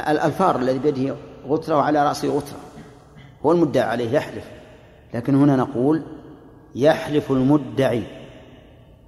الفار 0.09 0.59
الذي 0.59 0.79
بيده 0.79 1.15
غترة 1.49 1.77
وعلى 1.77 2.09
رأسه 2.09 2.29
غترة 2.29 2.59
هو 3.47 3.53
المدعي 3.53 3.89
عليه 3.89 4.11
يحلف. 4.11 4.45
لكن 5.15 5.35
هنا 5.35 5.57
نقول 5.57 6.03
يحلف 6.75 7.31
المدعي 7.31 8.03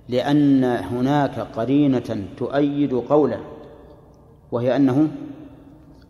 لأن 0.08 0.64
هناك 0.64 1.38
قرينة 1.38 2.24
تؤيد 2.36 2.94
قوله 2.94 3.40
وهي 4.52 4.76
أنه 4.76 5.08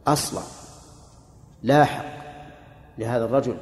أصلع 0.07 0.43
لاحق 1.63 2.05
لهذا 2.99 3.25
الرجل. 3.25 3.57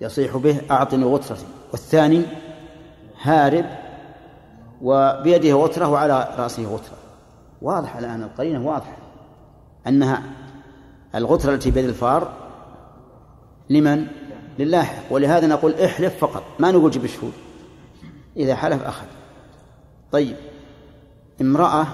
يصيح 0.00 0.36
به 0.36 0.60
أعطني 0.70 1.04
غترتي 1.04 1.46
والثاني 1.72 2.22
هارب 3.22 3.66
وبيده 4.82 5.52
غترة 5.52 5.88
وعلى 5.88 6.34
رأسه 6.38 6.64
غترة 6.64 6.96
واضح 7.62 7.96
الآن 7.96 8.22
القرينة 8.22 8.66
واضحة 8.66 8.96
أنها 9.86 10.22
الغترة 11.14 11.54
التي 11.54 11.70
بيد 11.70 11.84
الفار 11.84 12.32
لمن؟ 13.70 14.06
للاحق. 14.58 15.02
ولهذا 15.10 15.46
نقول 15.46 15.74
احلف 15.74 16.18
فقط 16.18 16.42
ما 16.58 16.70
نقول 16.70 16.90
جيب 16.90 17.04
الشهود 17.04 17.32
إذا 18.36 18.54
حلف 18.54 18.82
أخذ. 18.82 19.06
طيب 20.12 20.36
امرأة 21.40 21.86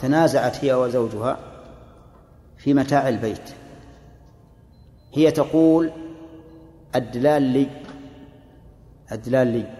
تنازعت 0.00 0.64
هي 0.64 0.74
وزوجها 0.74 1.38
في 2.58 2.74
متاع 2.74 3.08
البيت. 3.08 3.50
هي 5.12 5.30
تقول 5.30 5.90
الدلال 6.94 7.42
لي 7.42 7.66
الدلال 9.12 9.46
لي. 9.46 9.76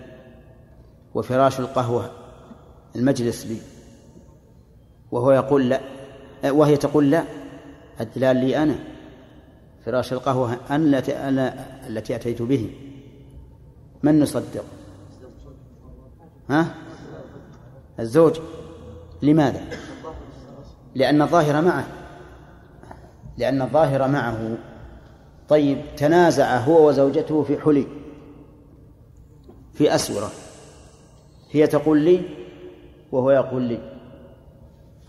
وفراش 1.14 1.60
القهوة 1.60 2.10
المجلس 2.96 3.46
لي. 3.46 3.56
وهو 5.10 5.32
يقول 5.32 5.68
لا 5.68 5.80
وهي 6.44 6.76
تقول 6.76 7.10
لا 7.10 7.24
الدلال 8.00 8.36
لي 8.36 8.62
أنا. 8.62 8.78
فراش 9.84 10.12
القهوة 10.12 10.58
أنا 10.70 11.28
أنا 11.28 11.66
التي 11.88 12.16
أتيت 12.16 12.42
به. 12.42 12.70
من 14.02 14.20
نصدق؟ 14.20 14.64
ها؟ 16.50 16.74
الزوج. 18.00 18.40
لماذا؟ 19.22 19.60
لأن 20.94 21.22
الظاهر 21.22 21.62
معه. 21.62 21.86
لأن 23.38 23.62
الظاهر 23.62 24.08
معه. 24.08 24.58
طيب 25.50 25.78
تنازع 25.96 26.56
هو 26.56 26.88
وزوجته 26.88 27.42
في 27.42 27.58
حلي 27.58 27.86
في 29.74 29.94
أسورة 29.94 30.30
هي 31.50 31.66
تقول 31.66 31.98
لي 31.98 32.22
وهو 33.12 33.30
يقول 33.30 33.62
لي. 33.62 33.78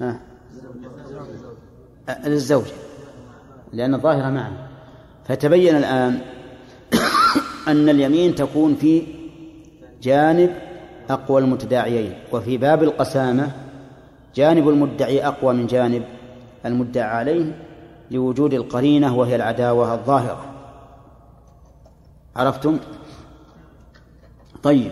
ها؟ 0.01 0.19
للزوجة 2.25 2.73
لأن 3.73 3.93
الظاهر 3.93 4.31
معه 4.31 4.67
فتبين 5.25 5.75
الآن 5.75 6.19
أن 7.67 7.89
اليمين 7.89 8.35
تكون 8.35 8.75
في 8.75 9.03
جانب 10.01 10.55
أقوى 11.09 11.41
المتداعيين 11.41 12.13
وفي 12.31 12.57
باب 12.57 12.83
القسامة 12.83 13.51
جانب 14.35 14.69
المدعي 14.69 15.27
أقوى 15.27 15.53
من 15.53 15.67
جانب 15.67 16.03
المدعى 16.65 17.03
عليه 17.03 17.70
لوجود 18.12 18.53
القرينة 18.53 19.16
وهي 19.18 19.36
العداوة 19.36 19.93
الظاهرة. 19.93 20.45
عرفتم؟ 22.36 22.80
طيب. 24.64 24.91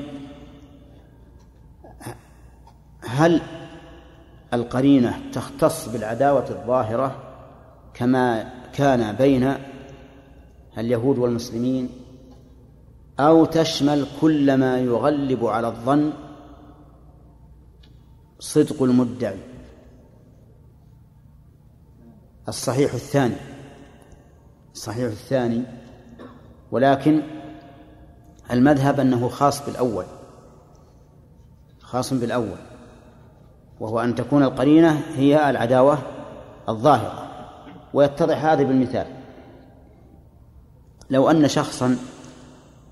هل 3.02 3.42
القرينة 4.54 5.20
تختص 5.34 5.90
بالعداوة 5.90 6.50
الظاهرة 6.50 7.16
كما 7.94 8.54
كان 8.74 9.16
بين 9.16 9.54
اليهود 10.78 11.18
والمسلمين؟ 11.18 11.90
أو 13.20 13.46
تشمل 13.46 14.08
كل 14.22 14.58
ما 14.58 14.80
يغلب 14.80 15.46
على 15.46 15.68
الظن 15.68 16.14
صدق 18.40 18.84
المدعي؟ 18.84 19.49
الصحيح 22.50 22.93
الثاني. 22.93 23.36
الصحيح 24.74 25.06
الثاني. 25.06 25.64
ولكن 26.72 27.22
المذهب 28.52 29.00
أنه 29.00 29.30
خاص 29.30 29.66
بالأول. 29.66 30.06
خاص 31.80 32.14
بالأول. 32.14 32.58
وهو 33.80 34.00
أن 34.00 34.16
تكون 34.16 34.43
القرينة 34.43 35.02
هي 35.16 35.50
العداوة 35.50 36.00
الظاهرة. 36.70 37.30
ويتضح 37.93 38.45
هذا 38.45 38.64
بالمثال. 38.64 39.08
لو 41.10 41.30
أن 41.30 41.47
شخصا 41.47 41.97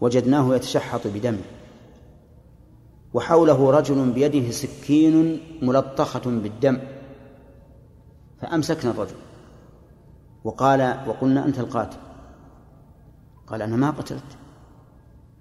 وجدناه 0.01 0.55
يتشحط 0.55 1.07
بدمه 1.07 1.41
وحوله 3.13 3.71
رجل 3.71 4.11
بيده 4.11 4.51
سكين 4.51 5.41
ملطخة 5.61 6.21
بالدم 6.25 6.79
فأمسكنا 8.41 8.91
الرجل. 8.91 9.26
وقال 10.47 10.99
وقلنا 11.07 11.45
أنت 11.45 11.59
القاتل. 11.59 11.97
قال 13.47 13.61
أنا 13.61 13.75
ما 13.75 13.89
قتلت. 13.89 14.37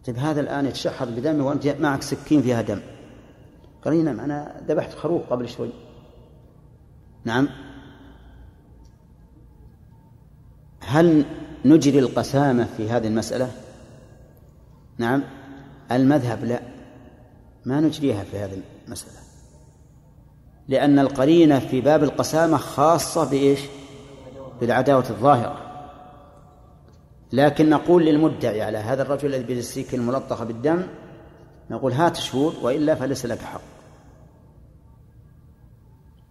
طيب 0.07 0.17
هذا 0.17 0.41
الآن 0.41 0.67
يتشحط 0.67 1.09
بدمه 1.09 1.47
وأنت 1.47 1.67
معك 1.67 2.03
سكين 2.03 2.43
فيها 2.43 2.63
دم. 2.63 2.81
قال 3.85 4.05
نعم 4.05 4.21
أنا 4.21 4.61
ذبحت 4.69 4.95
خروف 4.95 5.23
قبل 5.31 5.49
شوي. 5.49 5.71
نعم. 7.25 7.49
هل 10.81 11.25
نجري 11.65 11.99
القسامة 11.99 12.65
في 12.77 12.91
هذه 12.91 13.07
المسألة؟ 13.07 13.51
نعم. 14.99 15.23
المذهب 15.93 16.45
لا. 16.45 16.61
ما 17.65 17.81
نجريها 17.81 18.25
في 18.25 18.39
هذه 18.39 18.63
المسألة. 18.87 19.19
لأن 20.69 20.99
القرينة 20.99 21.59
في 21.59 21.81
باب 21.81 22.05
القسامة 22.05 22.57
خاصة 22.57 23.31
بإيش؟ 23.31 23.61
بالعداوة 24.61 25.11
الظاهرة. 25.11 25.63
لكن 27.33 27.71
نقول 27.71 28.05
للمدعي 28.05 28.63
على 28.63 28.79
هذا 28.79 29.03
الرجل 29.03 29.35
الذي 29.35 29.45
بالسيك 29.45 29.95
الملطخة 29.95 30.45
بالدم 30.45 30.83
نقول 31.71 31.93
هات 31.93 32.17
شهود 32.17 32.55
وإلا 32.63 32.95
فليس 32.95 33.27
لك 33.27 33.39
حق. 33.39 33.61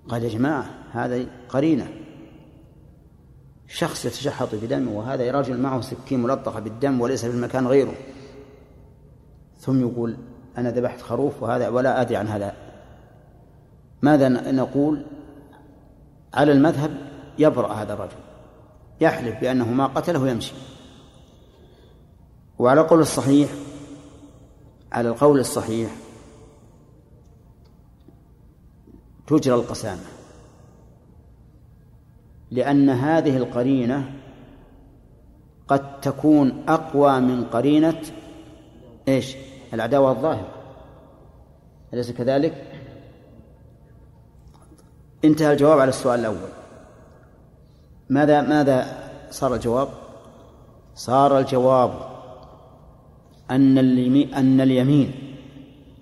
قال 0.09 0.23
يا 0.23 0.29
جماعة 0.29 0.65
هذا 0.91 1.25
قرينة. 1.49 1.87
شخص 3.67 4.05
يتشحط 4.05 4.55
بدمه 4.55 4.91
وهذا 4.91 5.31
رجل 5.31 5.59
معه 5.59 5.81
سكين 5.81 6.23
ملطخة 6.23 6.59
بالدم 6.59 7.01
وليس 7.01 7.25
في 7.25 7.31
المكان 7.31 7.67
غيره. 7.67 7.93
ثم 9.57 9.81
يقول 9.81 10.17
أنا 10.57 10.71
ذبحت 10.71 11.01
خروف 11.01 11.43
وهذا 11.43 11.69
ولا 11.69 12.01
أدري 12.01 12.15
عن 12.15 12.27
هذا. 12.27 12.53
ماذا 14.01 14.29
نقول 14.51 15.05
على 16.33 16.51
المذهب؟ 16.51 17.04
يبرأ 17.39 17.73
هذا 17.73 17.93
الرجل. 17.93 18.17
يحلف 19.01 19.39
بأنه 19.41 19.71
ما 19.71 19.85
قتله 19.87 20.19
ويمشي. 20.21 20.53
وعلى 22.59 22.81
القول 22.81 22.99
الصحيح 22.99 23.49
على 24.91 25.09
القول 25.09 25.39
الصحيح 25.39 25.95
تجرى 29.27 29.55
القسامة. 29.55 30.03
لأن 32.51 32.89
هذه 32.89 33.37
القرينة 33.37 34.13
قد 35.67 36.01
تكون 36.01 36.63
أقوى 36.67 37.19
من 37.19 37.45
قرينة 37.45 38.01
إيش؟ 39.07 39.35
العداوة 39.73 40.11
الظاهرة. 40.11 40.51
أليس 41.93 42.11
كذلك؟ 42.11 42.81
انتهى 45.25 45.51
الجواب 45.51 45.79
على 45.79 45.89
السؤال 45.89 46.19
الأول. 46.19 46.49
ماذا 48.09 48.41
ماذا 48.41 49.09
صار 49.31 49.55
الجواب؟ 49.55 49.87
صار 50.95 51.39
الجواب 51.39 51.91
أن 53.51 53.77
أن 54.33 54.61
اليمين 54.61 55.11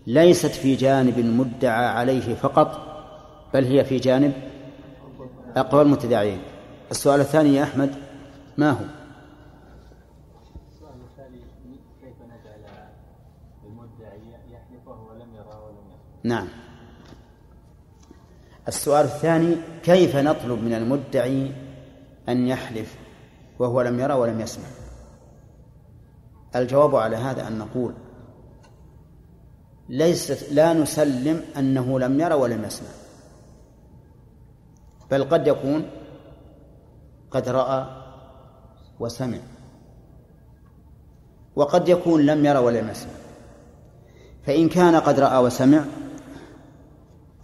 ليست 0.08 0.51
في 0.51 0.76
جانب 0.76 1.20
المدعى 1.20 1.86
عليه 1.86 2.36
فقط 2.36 2.82
بل 3.54 3.66
هي 3.66 3.86
في 3.86 3.97
جانب 3.97 4.34
أقوى 5.58 5.82
المتداعيين 5.82 6.41
السؤال 6.91 7.20
الثاني 7.20 7.56
يا 7.56 7.64
أحمد 7.64 7.95
ما 8.58 8.72
هو؟ 8.72 8.86
السؤال 10.72 10.95
الثاني 11.04 11.39
كيف 12.01 12.16
نجعل 12.22 12.64
المدعي 13.66 14.32
يحلف 14.51 14.88
نعم 16.24 16.47
السؤال 18.68 19.06
الثاني 19.06 19.56
كيف 19.84 20.16
نطلب 20.16 20.64
من 20.64 20.74
المدعي 20.74 21.51
أن 22.30 22.47
يحلف 22.47 22.97
وهو 23.59 23.82
لم 23.82 23.99
يرى 23.99 24.13
ولم 24.13 24.41
يسمع. 24.41 24.65
الجواب 26.55 26.95
على 26.95 27.15
هذا 27.15 27.47
أن 27.47 27.57
نقول 27.57 27.93
ليست 29.89 30.51
لا 30.51 30.74
نسلم 30.74 31.41
أنه 31.57 31.99
لم 31.99 32.19
يرى 32.19 32.34
ولم 32.34 32.63
يسمع. 32.65 32.89
بل 35.11 35.24
قد 35.24 35.47
يكون 35.47 35.89
قد 37.32 37.49
رأى 37.49 37.86
وسمع. 38.99 39.38
وقد 41.55 41.89
يكون 41.89 42.26
لم 42.26 42.45
يرى 42.45 42.59
ولم 42.59 42.89
يسمع. 42.89 43.13
فإن 44.43 44.69
كان 44.69 44.95
قد 44.95 45.19
رأى 45.19 45.38
وسمع 45.38 45.86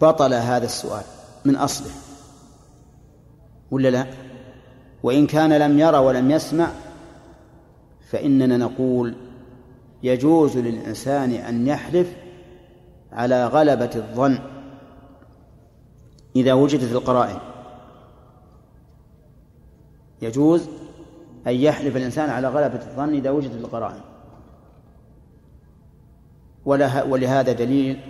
بطل 0.00 0.34
هذا 0.34 0.64
السؤال 0.64 1.04
من 1.44 1.56
أصله. 1.56 1.90
ولا 3.70 3.88
لا؟ 3.88 4.06
وإن 5.02 5.26
كان 5.26 5.52
لم 5.52 5.78
يرى 5.78 5.98
ولم 5.98 6.30
يسمع 6.30 6.68
فإننا 8.10 8.56
نقول 8.56 9.14
يجوز 10.02 10.58
للإنسان 10.58 11.30
أن 11.32 11.66
يحلف 11.66 12.16
على 13.12 13.46
غلبة 13.46 13.90
الظن 13.96 14.38
إذا 16.36 16.52
وجدت 16.52 16.92
القرائن. 16.92 17.38
يجوز 20.22 20.68
أن 21.46 21.54
يحلف 21.54 21.96
الإنسان 21.96 22.30
على 22.30 22.48
غلبة 22.48 22.80
الظن 22.82 23.14
إذا 23.14 23.30
وجدت 23.30 23.54
القرائن. 23.54 24.00
ولهذا 27.08 27.52
دليل 27.52 28.00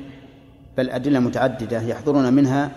بل 0.77 0.91
أدلة 0.91 1.19
متعددة 1.19 1.83
يحضرنا 1.83 2.31
منها 2.31 2.71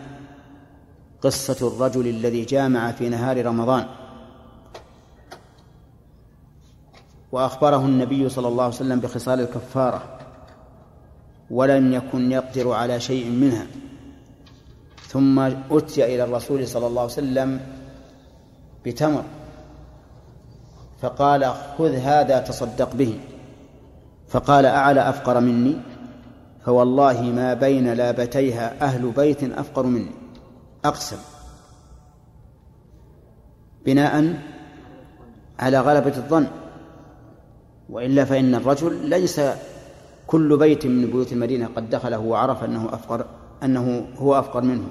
قصة 1.21 1.67
الرجل 1.67 2.07
الذي 2.07 2.45
جامع 2.45 2.91
في 2.91 3.09
نهار 3.09 3.45
رمضان. 3.45 3.85
وأخبره 7.33 7.85
النبي 7.85 8.29
صلى 8.29 8.47
الله 8.47 8.63
عليه 8.63 8.73
وسلم 8.73 8.99
بخصال 8.99 9.39
الكفارة 9.39 10.19
ولم 11.49 11.93
يكن 11.93 12.31
يقدر 12.31 12.71
على 12.71 12.99
شيء 12.99 13.29
منها. 13.29 13.65
ثم 15.07 15.39
أتي 15.71 16.15
إلى 16.15 16.23
الرسول 16.23 16.67
صلى 16.67 16.87
الله 16.87 17.01
عليه 17.01 17.11
وسلم 17.11 17.59
بتمر 18.85 19.23
فقال 21.01 21.53
خذ 21.77 21.95
هذا 21.95 22.39
تصدق 22.39 22.95
به. 22.95 23.19
فقال 24.27 24.65
أعلى 24.65 25.09
أفقر 25.09 25.39
مني؟ 25.39 25.77
فوالله 26.65 27.21
ما 27.21 27.53
بين 27.53 27.93
لابتيها 27.93 28.81
أهل 28.81 29.11
بيت 29.11 29.43
أفقر 29.43 29.83
مني. 29.85 30.11
أقسم. 30.85 31.17
بناء 33.85 34.39
على 35.59 35.79
غلبة 35.79 36.17
الظن. 36.17 36.47
وإلا 37.89 38.25
فإن 38.25 38.55
الرجل 38.55 39.09
ليس 39.09 39.41
كل 40.27 40.57
بيت 40.57 40.85
من 40.85 41.05
بيوت 41.05 41.31
المدينة 41.33 41.69
قد 41.75 41.89
دخله 41.89 42.19
وعرف 42.19 42.63
أنه 42.63 42.93
أفقر 42.93 43.25
أنه 43.63 44.07
هو 44.17 44.39
أفقر 44.39 44.61
منه. 44.61 44.87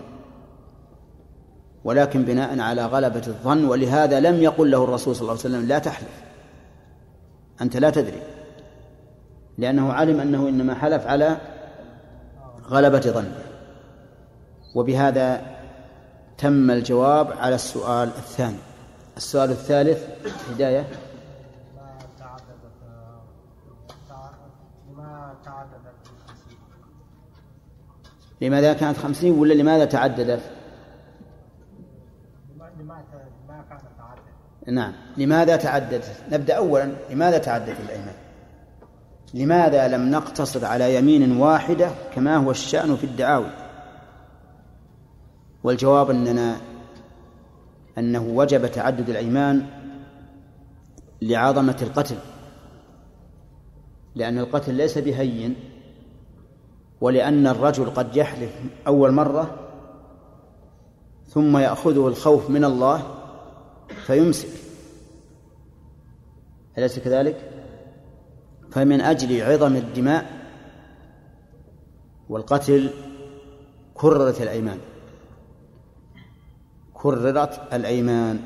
ولكن 1.84 2.22
بناء 2.22 2.60
على 2.60 2.86
غلبة 2.86 3.22
الظن 3.26 3.64
ولهذا 3.64 4.20
لم 4.20 4.42
يقل 4.42 4.70
له 4.70 4.84
الرسول 4.84 5.16
صلى 5.16 5.22
الله 5.22 5.32
عليه 5.32 5.40
وسلم 5.40 5.68
لا 5.68 5.78
تحلف. 5.78 6.22
أنت 7.60 7.76
لا 7.76 7.90
تدري. 7.90 8.22
لأنه 9.58 9.92
علم 9.92 10.20
أنه 10.20 10.48
إنما 10.48 10.74
حلف 10.74 11.06
على 11.06 11.36
غلبة 12.68 13.00
ظنه 13.00 13.38
وبهذا 14.74 15.42
تم 16.38 16.70
الجواب 16.70 17.32
على 17.32 17.54
السؤال 17.54 18.08
الثاني. 18.08 18.58
السؤال 19.16 19.50
الثالث 19.50 20.04
هداية. 20.50 20.86
لماذا 28.42 28.72
كانت 28.72 28.96
خمسين 28.98 29.32
ولا 29.32 29.54
لماذا 29.54 29.84
تعددت؟ 29.84 30.40
نعم 34.66 34.92
لماذا 35.16 35.56
تعددت؟ 35.56 36.12
نبدأ 36.32 36.54
أولا 36.54 36.92
لماذا 37.10 37.38
تعددت 37.38 37.80
الأيمان 37.80 38.14
لماذا 39.34 39.88
لم 39.88 40.10
نقتصر 40.10 40.64
على 40.64 40.94
يمين 40.94 41.36
واحدة 41.36 41.90
كما 42.14 42.36
هو 42.36 42.50
الشأن 42.50 42.96
في 42.96 43.04
الدعاوي؟ 43.04 43.50
والجواب 45.64 46.10
أننا 46.10 46.56
أنه 47.98 48.22
وجب 48.22 48.66
تعدد 48.66 49.08
الأيمان 49.08 49.66
لعظمة 51.22 51.76
القتل 51.82 52.16
لأن 54.14 54.38
القتل 54.38 54.74
ليس 54.74 54.98
بهين. 54.98 55.71
ولأن 57.02 57.46
الرجل 57.46 57.90
قد 57.90 58.16
يحلف 58.16 58.50
أول 58.86 59.12
مرة 59.12 59.58
ثم 61.26 61.56
يأخذه 61.56 62.08
الخوف 62.08 62.50
من 62.50 62.64
الله 62.64 63.02
فيمسك. 64.06 64.48
أليس 66.78 66.98
كذلك؟ 66.98 67.50
فمن 68.70 69.00
أجل 69.00 69.42
عظم 69.42 69.76
الدماء 69.76 70.26
والقتل 72.28 72.90
كررت 73.94 74.42
الأيمان. 74.42 74.78
كررت 76.94 77.60
الأيمان. 77.72 78.40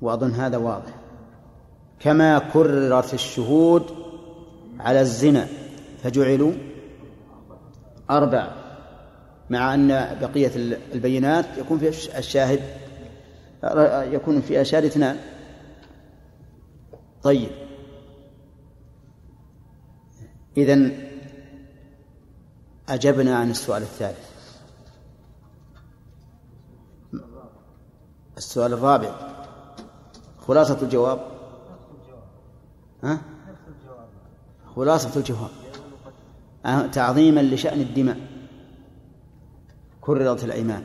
وأظن 0.00 0.30
هذا 0.30 0.56
واضح. 0.56 0.94
كما 2.00 2.38
كررت 2.38 3.14
الشهود 3.14 3.82
على 4.80 5.00
الزنا. 5.00 5.46
فجعلوا 6.02 6.52
أربعة 8.10 8.54
مع 9.50 9.74
أن 9.74 9.88
بقية 10.20 10.50
البينات 10.94 11.58
يكون 11.58 11.78
في 11.78 12.18
الشاهد 12.18 12.60
يكون 14.12 14.40
في 14.40 14.60
الشاهد 14.60 14.84
اثنان. 14.84 15.16
طيب. 17.22 17.50
إذن 20.56 21.08
أجبنا 22.88 23.36
عن 23.36 23.50
السؤال 23.50 23.82
الثالث. 23.82 24.28
السؤال 28.36 28.72
الرابع. 28.72 29.14
خلاصة 30.38 30.82
الجواب. 30.82 31.20
ها؟ 33.02 33.20
خلاصة 34.76 35.16
الجواب. 35.16 35.50
تعظيما 36.92 37.40
لشأن 37.40 37.80
الدماء 37.80 38.16
كررت 40.00 40.44
الأيمان. 40.44 40.82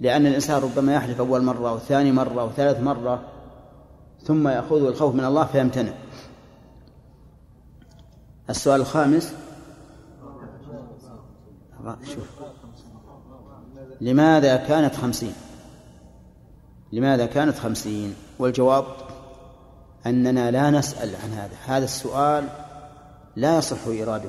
لأن 0.00 0.26
الإنسان 0.26 0.62
ربما 0.62 0.94
يحلف 0.94 1.20
أول 1.20 1.42
مرة 1.42 1.72
وثاني 1.72 2.12
مرة 2.12 2.44
وثالث 2.44 2.80
مرة 2.80 3.22
ثم 4.22 4.48
يأخذه 4.48 4.88
الخوف 4.88 5.14
من 5.14 5.24
الله 5.24 5.44
فيمتنع. 5.44 5.92
السؤال 8.50 8.80
الخامس 8.80 9.34
شوف 12.04 12.28
لماذا 14.00 14.56
كانت 14.56 14.94
خمسين؟ 14.94 15.32
لماذا 16.92 17.26
كانت 17.26 17.58
خمسين؟ 17.58 18.14
والجواب 18.38 18.84
أننا 20.06 20.50
لا 20.50 20.70
نسأل 20.70 21.16
عن 21.24 21.30
هذا. 21.30 21.56
هذا 21.66 21.84
السؤال 21.84 22.48
لا 23.36 23.58
يصح 23.58 23.86
إراده 23.86 24.28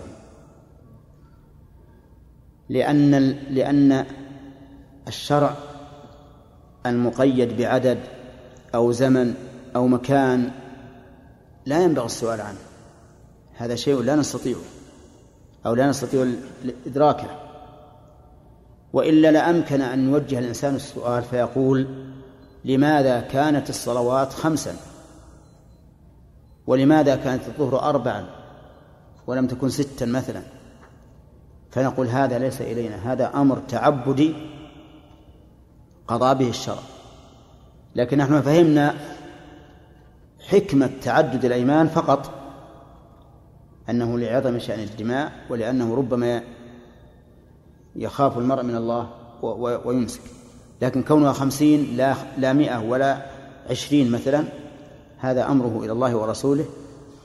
لأن 2.69 3.11
لأن 3.49 4.05
الشرع 5.07 5.55
المقيد 6.85 7.57
بعدد 7.57 7.99
أو 8.75 8.91
زمن 8.91 9.33
أو 9.75 9.87
مكان 9.87 10.51
لا 11.65 11.83
ينبغي 11.83 12.05
السؤال 12.05 12.41
عنه. 12.41 12.57
هذا 13.57 13.75
شيء 13.75 14.01
لا 14.01 14.15
نستطيعه 14.15 14.61
أو 15.65 15.73
لا 15.73 15.89
نستطيع 15.89 16.27
إدراكه. 16.85 17.27
وإلا 18.93 19.31
لأمكن 19.31 19.81
أن 19.81 20.09
يوجه 20.09 20.39
الإنسان 20.39 20.75
السؤال 20.75 21.23
فيقول 21.23 21.87
لماذا 22.65 23.19
كانت 23.19 23.69
الصلوات 23.69 24.33
خمسا؟ 24.33 24.75
ولماذا 26.67 27.15
كانت 27.15 27.47
الظهر 27.47 27.79
أربعا؟ 27.81 28.25
ولم 29.27 29.47
تكن 29.47 29.69
ستا 29.69 30.05
مثلا؟ 30.05 30.56
فنقول 31.77 32.07
هذا 32.07 32.39
ليس 32.39 32.61
إلينا 32.61 33.13
هذا 33.13 33.31
أمر 33.35 33.59
تعبدي 33.67 34.33
قضى 36.07 36.45
به 36.45 36.49
الشرع. 36.49 36.79
لكن 37.95 38.17
نحن 38.17 38.41
فهمنا 38.41 38.95
حكمة 40.47 40.89
تعدد 41.01 41.45
الأيمان 41.45 41.87
فقط 41.87 42.31
أنه 43.89 44.19
لعظم 44.19 44.59
شأن 44.59 44.79
الدماء 44.79 45.31
ولأنه 45.49 45.95
ربما 45.95 46.41
يخاف 47.95 48.37
المرء 48.37 48.63
من 48.63 48.75
الله 48.75 49.09
ويمسك. 49.85 50.21
لكن 50.81 51.03
كونها 51.03 51.33
خمسين 51.33 51.97
لا 51.97 52.15
لا 52.37 52.53
مئة 52.53 52.89
ولا 52.89 53.25
عشرين 53.69 54.11
مثلا 54.11 54.43
هذا 55.17 55.51
أمره 55.51 55.81
إلى 55.83 55.91
الله 55.91 56.15
ورسوله 56.15 56.65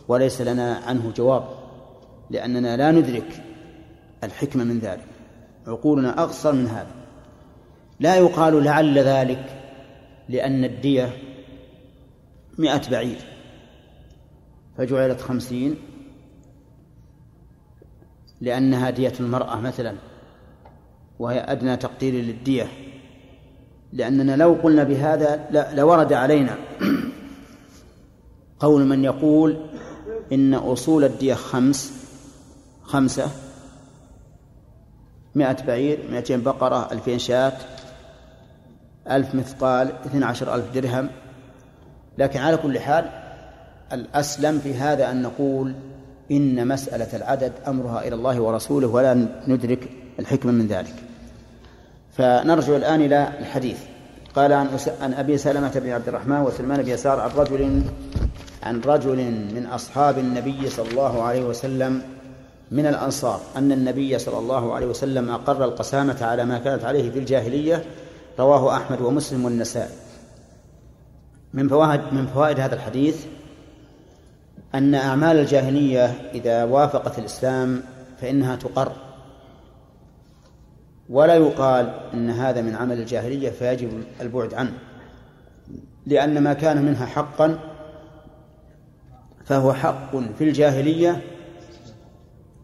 وليس 0.08 0.40
لنا 0.40 0.80
عنه 0.86 1.12
جواب 1.16 1.44
لأننا 2.30 2.76
لا 2.76 2.90
ندرك 2.90 3.51
الحكمة 4.24 4.65
من 4.65 4.78
ذلك. 4.78 5.07
عقولنا 5.66 6.23
أقصر 6.23 6.53
من 6.53 6.66
هذا. 6.66 6.90
لا 8.01 8.16
يقال 8.16 8.65
لعل 8.65 8.99
ذلك 8.99 9.61
لأن 10.28 10.65
الدية 10.65 11.16
مئة 12.59 12.90
بعير. 12.90 13.19
فجعلت 14.78 15.20
خمسين 15.20 15.77
لأنها 18.40 18.90
دية 18.90 19.12
المرأة 19.20 19.61
مثلا 19.61 19.94
وهي 21.19 21.40
أدنى 21.40 21.77
تقدير 21.77 22.15
للدية. 22.15 22.69
لأننا 23.93 24.36
لو 24.36 24.53
قلنا 24.62 24.85
بهذا 24.85 25.49
لورد 25.74 26.12
علينا 26.12 26.57
قول 28.61 28.85
من 28.85 29.05
يقول 29.05 29.57
إن 30.32 30.55
أصول 30.55 31.05
الدية 31.05 31.35
خمس 31.35 31.93
خمسة 32.82 33.31
مئة 35.34 35.64
بعير 35.66 35.98
مئتين 36.10 36.42
بقرة 36.42 36.92
ألفين 36.92 37.18
شاة 37.18 37.52
ألف 39.10 39.34
مثقال 39.34 39.92
اثنى 40.06 40.24
عشر 40.24 40.54
ألف 40.54 40.64
درهم. 40.74 41.09
لكن 42.18 42.40
على 42.40 42.56
كل 42.56 42.78
حال 42.78 43.10
الأسلم 43.92 44.59
في 44.59 44.74
هذا 44.74 45.10
أن 45.10 45.22
نقول 45.22 45.74
إن 46.30 46.68
مسألة 46.68 47.16
العدد 47.16 47.52
أمرها 47.68 48.09
إلى 48.09 48.14
الله 48.14 48.40
ورسوله 48.40 48.88
ولا 48.88 49.14
ندرك 49.48 49.88
الحكمة 50.18 50.52
من 50.52 50.66
ذلك. 50.66 50.94
فنرجع 52.16 52.76
الآن 52.76 53.00
إلى 53.00 53.28
الحديث. 53.40 53.78
قال 54.34 54.52
عن 54.52 54.68
عن 55.00 55.14
أبي 55.14 55.38
سلمة 55.38 55.72
بن 55.74 55.90
عبد 55.90 56.09
الرحمن 56.09 56.40
وسلمان 56.40 56.82
بن 56.82 56.88
يسار 56.88 57.20
عن 57.20 57.30
رجل 57.30 57.82
عن 58.62 58.80
رجل 58.80 59.16
من 59.54 59.66
أصحاب 59.66 60.18
النبي 60.18 60.70
صلى 60.70 60.90
الله 60.90 61.22
عليه 61.22 61.44
وسلم 61.44 62.02
من 62.73 62.86
الأنصار 62.86 63.40
أن 63.57 63.73
النبي 63.73 64.19
صلى 64.19 64.39
الله 64.39 64.74
عليه 64.74 64.86
وسلم 64.86 65.31
أقر 65.31 65.65
القسامة 65.65 66.16
على 66.23 66.44
ما 66.44 66.59
كانت 66.59 66.85
عليه 66.85 67.11
في 67.11 67.19
الجاهلية 67.19 67.85
رواه 68.39 68.77
أحمد 68.77 69.01
ومسلم 69.01 69.44
والنسائي. 69.44 69.94
من 71.55 71.69
فوائد 71.69 72.01
من 72.12 72.27
فوائد 72.27 72.61
هذا 72.61 72.74
الحديث 72.74 73.24
أن 74.74 74.94
أعمال 74.94 75.39
الجاهلية 75.39 76.05
إذا 76.35 76.65
وافقت 76.65 77.19
الإسلام 77.19 77.82
فإنها 78.20 78.57
تقر. 78.57 78.93
ولا 81.09 81.35
يقال 81.35 81.94
إن 82.15 82.31
هذا 82.31 82.62
من 82.62 82.74
عمل 82.74 83.01
الجاهلية 83.01 83.51
فيجب 83.51 84.05
البعد 84.20 84.55
عنه. 84.55 84.73
لأن 86.07 86.43
ما 86.43 86.53
كان 86.53 86.82
منها 86.82 87.07
حقا 87.07 87.59
فهو 89.44 89.73
حق 89.73 90.16
في 90.39 90.44
الجاهلية 90.44 91.20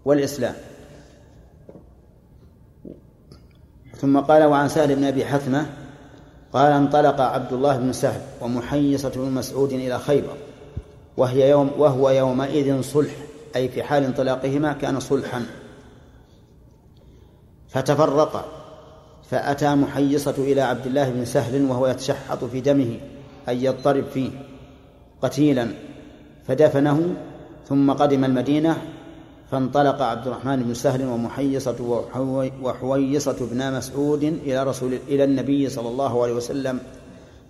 والإسلام. 0.08 0.54
ثم 3.96 4.20
قال 4.20 4.44
وعن 4.44 4.68
سهل 4.68 4.96
بن 4.96 5.04
أبي 5.04 5.24
حثمة 5.24 5.66
قال 6.52 6.72
انطلق 6.72 7.20
عبد 7.20 7.52
الله 7.52 7.76
بن 7.76 7.92
سهل 7.92 8.20
ومحيصة 8.40 9.08
بن 9.08 9.30
مسعود 9.30 9.72
إلى 9.72 9.98
خيبر 9.98 10.36
وهي 11.16 11.50
يوم 11.50 11.70
وهو 11.78 12.10
يومئذ 12.10 12.82
صلح 12.82 13.12
أي 13.56 13.68
في 13.68 13.82
حال 13.82 14.04
انطلاقهما 14.04 14.72
كان 14.72 15.00
صلحا. 15.00 15.46
فتفرقا 17.68 18.44
فأتى 19.30 19.74
محيصة 19.74 20.34
إلى 20.38 20.60
عبد 20.60 20.86
الله 20.86 21.10
بن 21.10 21.24
سهل 21.24 21.70
وهو 21.70 21.86
يتشحط 21.86 22.44
في 22.44 22.60
دمه 22.60 23.00
أي 23.48 23.64
يضطرب 23.64 24.04
فيه 24.04 24.30
قتيلا 25.22 25.68
فدفنه 26.46 27.16
ثم 27.68 27.92
قدم 27.92 28.24
المدينة 28.24 28.76
فانطلق 29.50 30.02
عبد 30.02 30.26
الرحمن 30.26 30.62
بن 30.62 30.74
سهل 30.74 31.06
ومحيصة 31.06 31.76
وحوي 31.80 32.52
وحويصة 32.62 33.36
بن 33.40 33.72
مسعود 33.72 34.22
إلى 34.22 34.62
رسول 34.62 34.98
إلى 35.08 35.24
النبي 35.24 35.68
صلى 35.68 35.88
الله 35.88 36.22
عليه 36.22 36.32
وسلم 36.32 36.80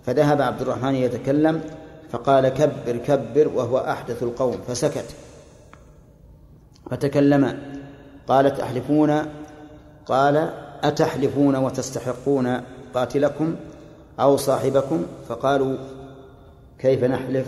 فذهب 0.05 0.41
عبد 0.41 0.61
الرحمن 0.61 0.95
يتكلم 0.95 1.61
فقال 2.11 2.49
كبر 2.49 2.97
كبر 2.97 3.47
وهو 3.47 3.77
أحدث 3.77 4.23
القوم 4.23 4.57
فسكت. 4.67 5.05
فتكلم 6.91 7.59
قالت 8.27 8.59
أحلفون 8.59 9.25
قال 10.05 10.53
أتحلفون 10.83 11.55
وتستحقون 11.55 12.61
قاتلكم 12.93 13.55
أو 14.19 14.37
صاحبكم؟ 14.37 15.05
فقالوا 15.29 15.77
كيف 16.79 17.03
نحلف؟ 17.03 17.47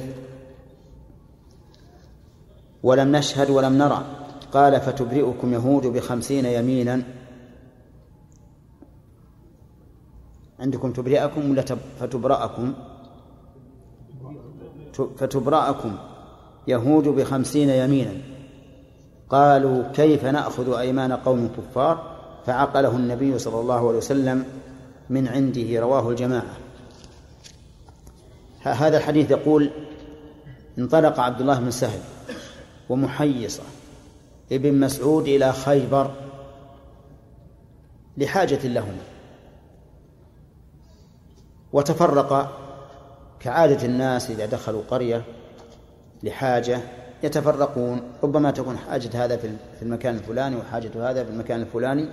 ولم 2.84 3.16
نشهد 3.16 3.50
ولم 3.50 3.78
نرى. 3.78 4.06
قال 4.54 4.82
فتبرئكم 4.82 5.54
يهود 5.54 5.88
بخمسين 5.88 6.46
يمينا. 6.46 7.02
عندكم 10.60 10.92
تبرئكم 10.92 11.52
ولا 11.52 11.62
تب- 11.62 11.78
فتبرأكم؟ 12.00 12.74
فتبرأكم 15.18 15.98
يهود 16.68 17.08
بخمسين 17.08 17.70
يمينا. 17.70 18.14
قالوا 19.30 19.92
كيف 19.92 20.26
نأخذ 20.26 20.74
أيمان 20.78 21.12
قوم 21.14 21.50
كفار؟ 21.58 22.18
فعقله 22.46 22.96
النبي 22.96 23.40
صلى 23.40 23.60
الله 23.60 23.88
عليه 23.88 23.98
وسلم 23.98 24.46
من 25.10 25.28
عنده 25.28 25.80
رواه 25.80 26.10
الجماعة. 26.10 26.58
هذا 28.62 28.98
الحديث 28.98 29.32
يقول 29.32 29.70
انطلق 30.78 31.20
عبد 31.20 31.42
الله 31.42 31.60
بن 31.60 31.72
سهل 31.72 32.00
ومحيصة 32.90 33.64
ابن 34.52 34.80
مسعود 34.80 35.28
إلى 35.28 35.54
خيبر 35.54 36.12
لحاجة 38.18 38.68
لهما 38.68 39.02
وتفرق 41.74 42.58
كعادة 43.40 43.86
الناس 43.86 44.32
إذا 44.32 44.46
دخلوا 44.46 44.82
قرية 44.90 45.24
لحاجة 46.24 46.82
يتفرقون. 47.24 48.02
ربما 48.24 48.52
تكون 48.52 48.78
حاجة 48.78 49.26
هذا 49.26 49.38
في 49.38 49.82
المكان 49.82 50.16
الفلاني 50.16 50.56
وحاجة 50.56 51.12
هذا 51.12 51.24
في 51.24 51.30
المكان 51.30 51.62
الفلاني. 51.62 52.10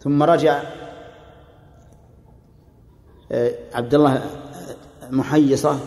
ثم 0.00 0.22
رجع 0.22 0.62
آه، 3.32 3.52
عبد 3.74 3.94
الله 3.94 4.16
آه، 4.16 5.10
محيصة 5.10 5.78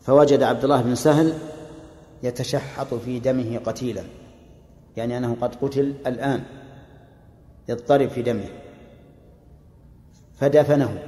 فوجد 0.00 0.42
عبد 0.42 0.64
الله 0.64 0.82
بن 0.82 0.94
سهل 0.94 1.32
يتشحط 2.22 2.94
في 2.94 3.18
دمه 3.18 3.58
قتيلا 3.58 4.02
يعني 4.96 5.18
أنه 5.18 5.36
قد 5.40 5.54
قتل 5.54 5.94
الآن 6.06 6.42
يضطرب 7.68 8.08
في 8.08 8.22
دمه. 8.22 8.48
فدفنه. 10.34 11.02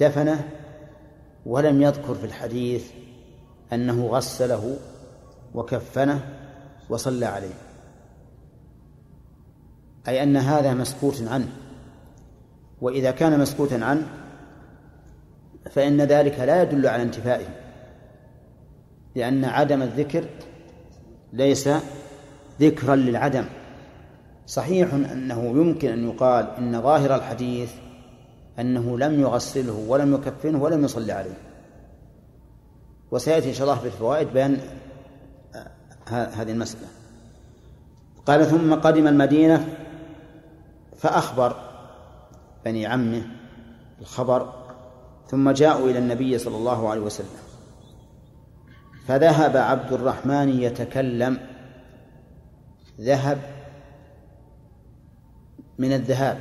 دفنه 0.00 0.48
ولم 1.46 1.82
يذكر 1.82 2.14
في 2.14 2.24
الحديث 2.24 2.90
أنه 3.72 4.06
غسله 4.06 4.76
وكفنه 5.54 6.20
وصلى 6.88 7.26
عليه. 7.26 7.54
أي 10.08 10.22
أن 10.22 10.36
هذا 10.36 10.74
مسكوت 10.74 11.22
عنه. 11.22 11.48
وإذا 12.80 13.10
كان 13.10 13.40
مسكوتا 13.40 13.74
عنه 13.74 14.06
فإن 15.70 16.00
ذلك 16.00 16.38
لا 16.38 16.62
يدل 16.62 16.86
على 16.86 17.02
انتفائه. 17.02 17.61
لأن 19.14 19.44
عدم 19.44 19.82
الذكر 19.82 20.24
ليس 21.32 21.68
ذكرا 22.60 22.96
للعدم. 22.96 23.44
صحيح 24.46 24.94
أنه 24.94 25.44
يمكن 25.44 25.88
أن 25.88 26.08
يقال 26.08 26.50
إن 26.58 26.82
ظاهر 26.82 27.14
الحديث 27.14 27.72
أنه 28.58 28.98
لم 28.98 29.20
يغسله 29.20 29.84
ولم 29.88 30.14
يكفنه 30.14 30.62
ولم 30.62 30.84
يصلي 30.84 31.12
عليه. 31.12 31.38
وسيأتي 33.10 33.48
إن 33.48 33.54
شاء 33.54 33.62
الله 33.62 33.80
في 33.80 33.86
الفوائد 33.86 34.32
بيان 34.32 34.60
هذه 36.08 36.52
المسألة. 36.52 36.86
قال 38.26 38.46
ثم 38.46 38.74
قدم 38.74 39.06
المدينة 39.06 39.68
فأخبر 40.96 41.56
بني 42.64 42.86
عمه 42.86 43.22
الخبر 44.00 44.52
ثم 45.26 45.50
جاءوا 45.50 45.90
إلى 45.90 45.98
النبي 45.98 46.38
صلى 46.38 46.56
الله 46.56 46.88
عليه 46.88 47.00
وسلم. 47.00 47.51
فذهب 49.06 49.56
عبد 49.56 49.92
الرحمن 49.92 50.48
يتكلم. 50.48 51.38
ذهب 53.00 53.38
من 55.78 55.92
الذهاب 55.92 56.38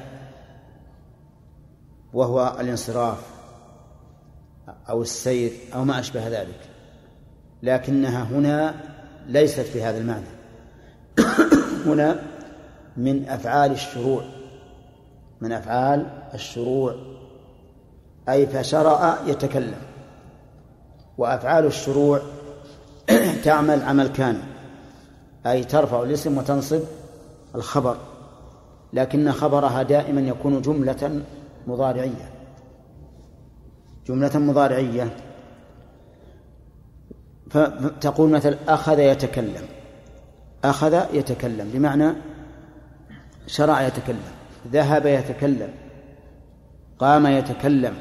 وهو 2.14 2.58
الانصراف 2.60 3.32
أو 4.90 5.02
السير 5.02 5.52
أو 5.74 5.84
ما 5.84 6.00
أشبه 6.00 6.28
ذلك 6.28 6.60
لكنها 7.64 8.24
هنا 8.24 8.76
ليست 9.28 9.66
بهذا 9.76 9.98
المعنى. 9.98 10.26
هنا 11.86 12.22
من 12.98 13.30
أفعال 13.30 13.72
الشروع 13.72 14.24
من 15.42 15.52
أفعال 15.52 16.06
الشروع 16.34 16.96
أي 18.30 18.48
فشرع 18.48 19.18
يتكلم 19.28 19.82
وأفعال 21.18 21.66
الشروع 21.66 22.22
تعمل 23.44 23.84
عمل 23.84 24.08
كان. 24.08 24.42
أي 25.46 25.64
ترفع 25.64 26.04
الاسم 26.04 26.38
وتنصب 26.38 26.82
الخبر. 27.56 27.98
لكن 28.94 29.32
خبرها 29.32 29.84
دائما 29.84 30.22
يكون 30.22 30.62
جملة 30.62 31.22
مضارعية. 31.68 32.32
جملة 34.08 34.40
مضارعية. 34.40 35.10
فتقول 37.50 38.30
مثلا 38.30 38.58
أخذ 38.68 39.00
يتكلم. 39.00 39.66
أخذ 40.64 41.06
يتكلم. 41.14 41.70
بمعنى 41.74 42.14
شرع 43.48 43.82
يتكلم. 43.82 44.32
ذهب 44.72 45.06
يتكلم. 45.06 45.70
قام 47.00 47.28
يتكلم. 47.28 47.94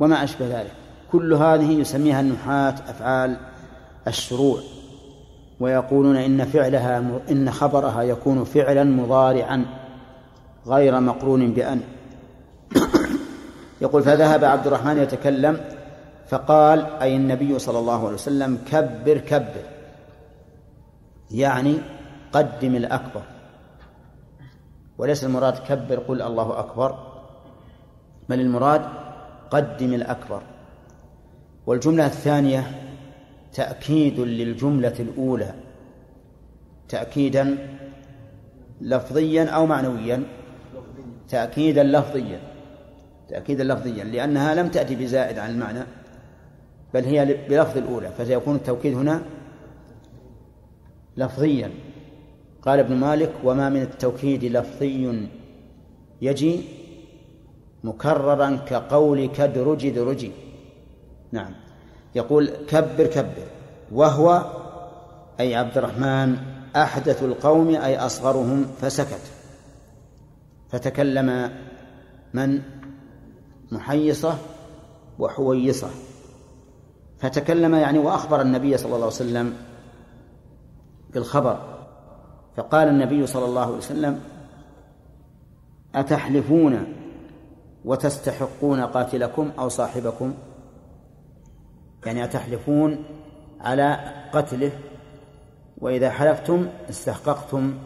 وما 0.00 0.24
أشبه 0.24 0.60
ذلك. 0.60 0.72
كل 1.12 1.34
هذه 1.34 1.70
يسميها 1.70 2.20
النحاة 2.20 2.74
أفعال 2.88 3.36
الشروع 4.08 4.60
ويقولون 5.60 6.16
إن 6.16 6.44
فعلها 6.44 7.02
إن 7.30 7.50
خبرها 7.50 8.02
يكون 8.02 8.44
فعلا 8.44 8.84
مضارعا 8.84 9.66
غير 10.66 11.00
مقرون 11.00 11.52
بأن. 11.52 11.80
يقول 13.82 14.02
فذهب 14.02 14.44
عبد 14.44 14.66
الرحمن 14.66 14.98
يتكلم 14.98 15.60
فقال 16.28 16.86
أي 17.02 17.16
النبي 17.16 17.58
صلى 17.58 17.78
الله 17.78 18.04
عليه 18.04 18.14
وسلم 18.14 18.58
كبر 18.70 19.18
كبر 19.18 19.62
يعني 21.30 21.78
قدم 22.32 22.74
الأكبر. 22.74 23.22
وليس 24.98 25.24
المراد 25.24 25.58
كبر 25.58 25.98
قل 25.98 26.22
الله 26.22 26.58
أكبر 26.58 26.98
بل 28.28 28.40
المراد 28.40 28.82
قدم 29.50 29.94
الأكبر. 29.94 30.42
والجملة 31.66 32.06
الثانية 32.06 32.87
تأكيد 33.58 34.20
للجملة 34.20 34.94
الأولى. 35.00 35.54
تأكيدا 36.88 37.58
لفظيا 38.80 39.44
أو 39.44 39.66
معنويا. 39.66 40.22
تأكيدا 41.28 41.82
لفظيا. 41.82 42.40
تأكيدا 43.28 43.64
لفظيا 43.64 44.04
لأنها 44.04 44.54
لم 44.54 44.68
تأتي 44.68 44.94
بزائد 44.94 45.38
عن 45.38 45.50
المعنى 45.50 45.82
بل 46.94 47.04
هي 47.04 47.38
بلفظ 47.48 47.76
الأولى 47.78 48.10
فسيكون 48.18 48.54
التوكيد 48.56 48.94
هنا 48.94 49.22
لفظيا. 51.16 51.70
قال 52.62 52.78
ابن 52.78 52.94
مالك 52.94 53.32
وما 53.44 53.68
من 53.68 53.82
التوكيد 53.82 54.44
لفظي 54.44 55.28
يجي 56.22 56.60
مكررا 57.84 58.56
كقولك 58.56 59.40
درج. 59.40 59.88
درجي 59.88 60.32
نعم. 61.32 61.67
يقول 62.14 62.50
كبر 62.68 63.06
كبر 63.06 63.46
وهو 63.92 64.44
أي 65.40 65.54
عبد 65.54 65.78
الرحمن 65.78 66.36
أحدث 66.76 67.22
القوم 67.22 67.68
أي 67.68 67.98
أصغرهم 67.98 68.66
فسكت. 68.80 69.20
فتكلم 70.68 71.50
من؟ 72.34 72.62
محيصة 73.72 74.34
وحويصة. 75.18 75.90
فتكلم 77.18 77.74
يعني 77.74 77.98
وأخبر 77.98 78.40
النبي 78.40 78.76
صلى 78.76 78.86
الله 78.86 78.96
عليه 78.96 79.06
وسلم 79.06 79.56
بالخبر. 81.14 81.58
فقال 82.56 82.88
النبي 82.88 83.26
صلى 83.26 83.44
الله 83.44 83.62
عليه 83.62 83.76
وسلم 83.76 84.20
أتحلفون 85.94 86.94
وتستحقون 87.84 88.80
قاتلكم 88.80 89.50
أو 89.58 89.68
صاحبكم؟ 89.68 90.34
يعني 92.08 92.24
أتحلفون 92.24 93.04
على 93.60 94.14
قتله؟ 94.32 94.70
وإذا 95.78 96.10
حلفتم 96.10 96.68
استحققتم 96.90 97.78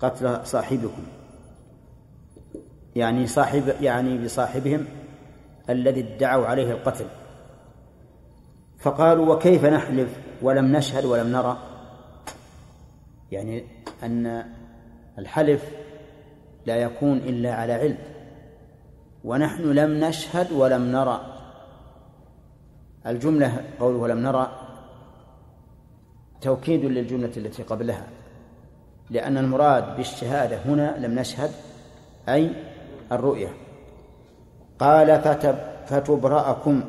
قتل 0.00 0.46
صاحبكم. 0.46 1.02
يعني 2.96 3.26
صاحب 3.26 3.74
يعني 3.80 4.24
بصاحبهم 4.24 4.86
الذي 5.70 6.00
ادعوا 6.00 6.46
عليه 6.46 6.70
القتل. 6.70 7.04
فقالوا 8.78 9.34
وكيف 9.34 9.64
نحلف 9.64 10.18
ولم 10.42 10.76
نشهد 10.76 11.04
ولم 11.04 11.32
نرى؟ 11.32 11.58
يعني 13.32 13.64
أن 14.02 14.44
الحلف 15.18 15.64
لا 16.66 16.76
يكون 16.76 17.16
إلا 17.16 17.54
على 17.54 17.72
علم. 17.72 17.98
ونحن 19.24 19.62
لم 19.62 20.04
نشهد 20.04 20.52
ولم 20.52 20.82
نرى. 20.82 21.37
الجملة 23.06 23.64
قوله 23.80 24.08
لم 24.08 24.18
نرى 24.18 24.50
توكيد 26.40 26.84
للجملة 26.84 27.32
التي 27.36 27.62
قبلها 27.62 28.06
لأن 29.10 29.38
المراد 29.38 29.96
بالشهادة 29.96 30.56
هنا 30.56 31.06
لم 31.06 31.18
نشهد 31.18 31.50
أي 32.28 32.52
الرؤية. 33.12 33.48
قال 34.78 35.20
فتب 35.20 35.56
فتبرأكم 35.86 36.80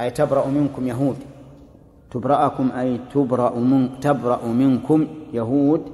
أي 0.00 0.10
تبرأ 0.10 0.46
منكم 0.46 0.88
يهود 0.88 1.16
تبرأكم 2.10 2.70
أي 2.72 3.00
تبرأ 3.14 3.58
من 3.58 4.00
تبرأ 4.00 4.46
منكم 4.46 5.08
يهود 5.32 5.92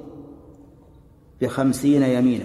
بخمسين 1.41 2.03
يمينا. 2.03 2.45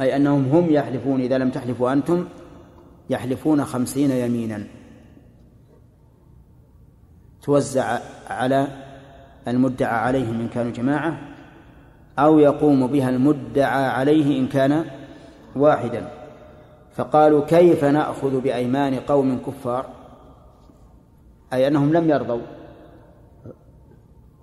أي 0.00 0.16
أنهم 0.16 0.44
هم 0.44 0.70
يحلفون 0.70 1.20
إذا 1.20 1.38
لم 1.38 1.50
تحلفوا 1.50 1.92
أنتم 1.92 2.26
يحلفون 3.10 3.64
خمسين 3.64 4.10
يمينا. 4.10 4.66
توزع 7.42 7.98
على 8.26 8.68
المدعى 9.48 9.98
عليهم 9.98 10.40
إن 10.40 10.48
كانوا 10.48 10.72
جماعة 10.72 11.18
أو 12.18 12.38
يقوم 12.38 12.86
بها 12.86 13.10
المدعى 13.10 13.86
عليه 13.86 14.40
إن 14.40 14.48
كان 14.48 14.84
واحدا. 15.56 16.10
فقالوا 16.94 17.44
كيف 17.44 17.84
نأخذ 17.84 18.40
بأيمان 18.40 18.94
قوم 18.94 19.38
كفار؟ 19.38 19.86
أي 21.52 21.66
أنهم 21.66 21.92
لم 21.92 22.10
يرضوا. 22.10 22.42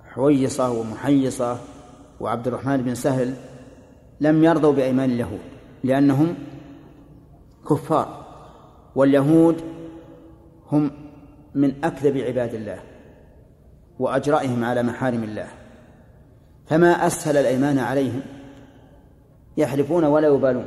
حويصة 0.10 0.72
ومحيصة 0.72 1.57
وعبد 2.19 2.48
الرحمن 2.48 2.77
بن 2.77 2.95
سهل 2.95 3.34
لم 4.22 4.44
يرضوا 4.44 4.73
بأيمان 4.73 5.11
اليهود 5.11 5.40
لأنهم 5.84 6.35
كفار. 7.69 8.23
واليهود 8.95 9.61
هم 10.72 10.91
من 11.56 11.84
أكذب 11.84 12.18
عباد 12.18 12.53
الله 12.53 12.80
وأجرائهم 13.99 14.64
على 14.64 14.84
محارم 14.84 15.24
الله. 15.24 15.48
فما 16.65 17.07
أسهل 17.07 17.38
الأيمان 17.38 17.80
عليهم؟ 17.80 18.22
يحلفون 19.57 20.03
ولا 20.03 20.28
يبالون. 20.28 20.65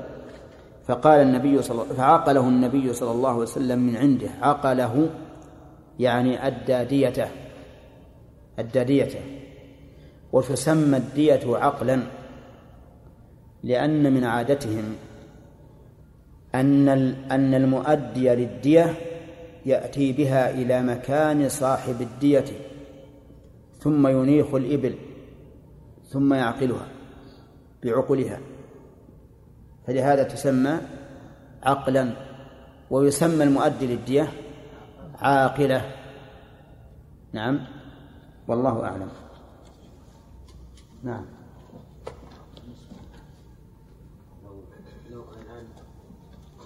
فقال 0.86 1.20
النبي 1.20 1.62
صلى 1.62 1.84
فعقله 1.84 2.48
النبي 2.48 2.92
صلى 2.92 3.10
الله 3.10 3.30
عليه 3.30 3.40
وسلم 3.40 3.78
من 3.78 3.96
عنده. 3.96 4.28
عقله 4.40 5.08
يعني 5.98 6.46
أدى 6.46 6.84
ديته 6.84 7.28
أدى 8.58 8.84
ديته 8.84 9.20
وتسمى 10.32 10.96
الدية 10.96 11.40
عقلا 11.46 12.02
لأن 13.62 14.12
من 14.12 14.24
عادتهم 14.24 14.84
أن 16.60 16.88
أن 17.30 17.54
المؤدي 17.54 18.28
للدية 18.28 18.94
يأتي 19.66 20.12
بها 20.12 20.50
إلى 20.50 20.82
مكان 20.82 21.48
صاحب 21.48 22.00
الدية 22.00 22.44
ثم 23.78 24.06
ينيخ 24.06 24.54
الإبل 24.54 24.94
ثم 26.12 26.34
يعقلها 26.34 26.88
بعقلها. 27.84 28.38
فلهذا 29.86 30.22
تسمى 30.22 30.80
عقلا 31.62 32.12
ويسمى 32.90 33.44
المؤدي 33.44 33.86
للدية 33.86 34.28
عاقلة. 35.18 35.92
نعم 37.32 37.60
والله 38.48 38.84
أعلم. 38.84 39.08
نعم 41.02 41.24
لو 45.10 45.24
الان 45.32 45.66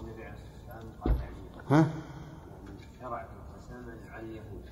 النبي 0.01 0.25
عليه 0.25 0.35
الصلاه 0.35 0.77
والسلام 0.77 0.87
قال 1.01 1.15
يعني 1.17 1.51
ها؟ 1.70 1.86
شرع 3.01 3.20
القسامه 3.20 4.12
على 4.12 4.26
اليهود 4.26 4.64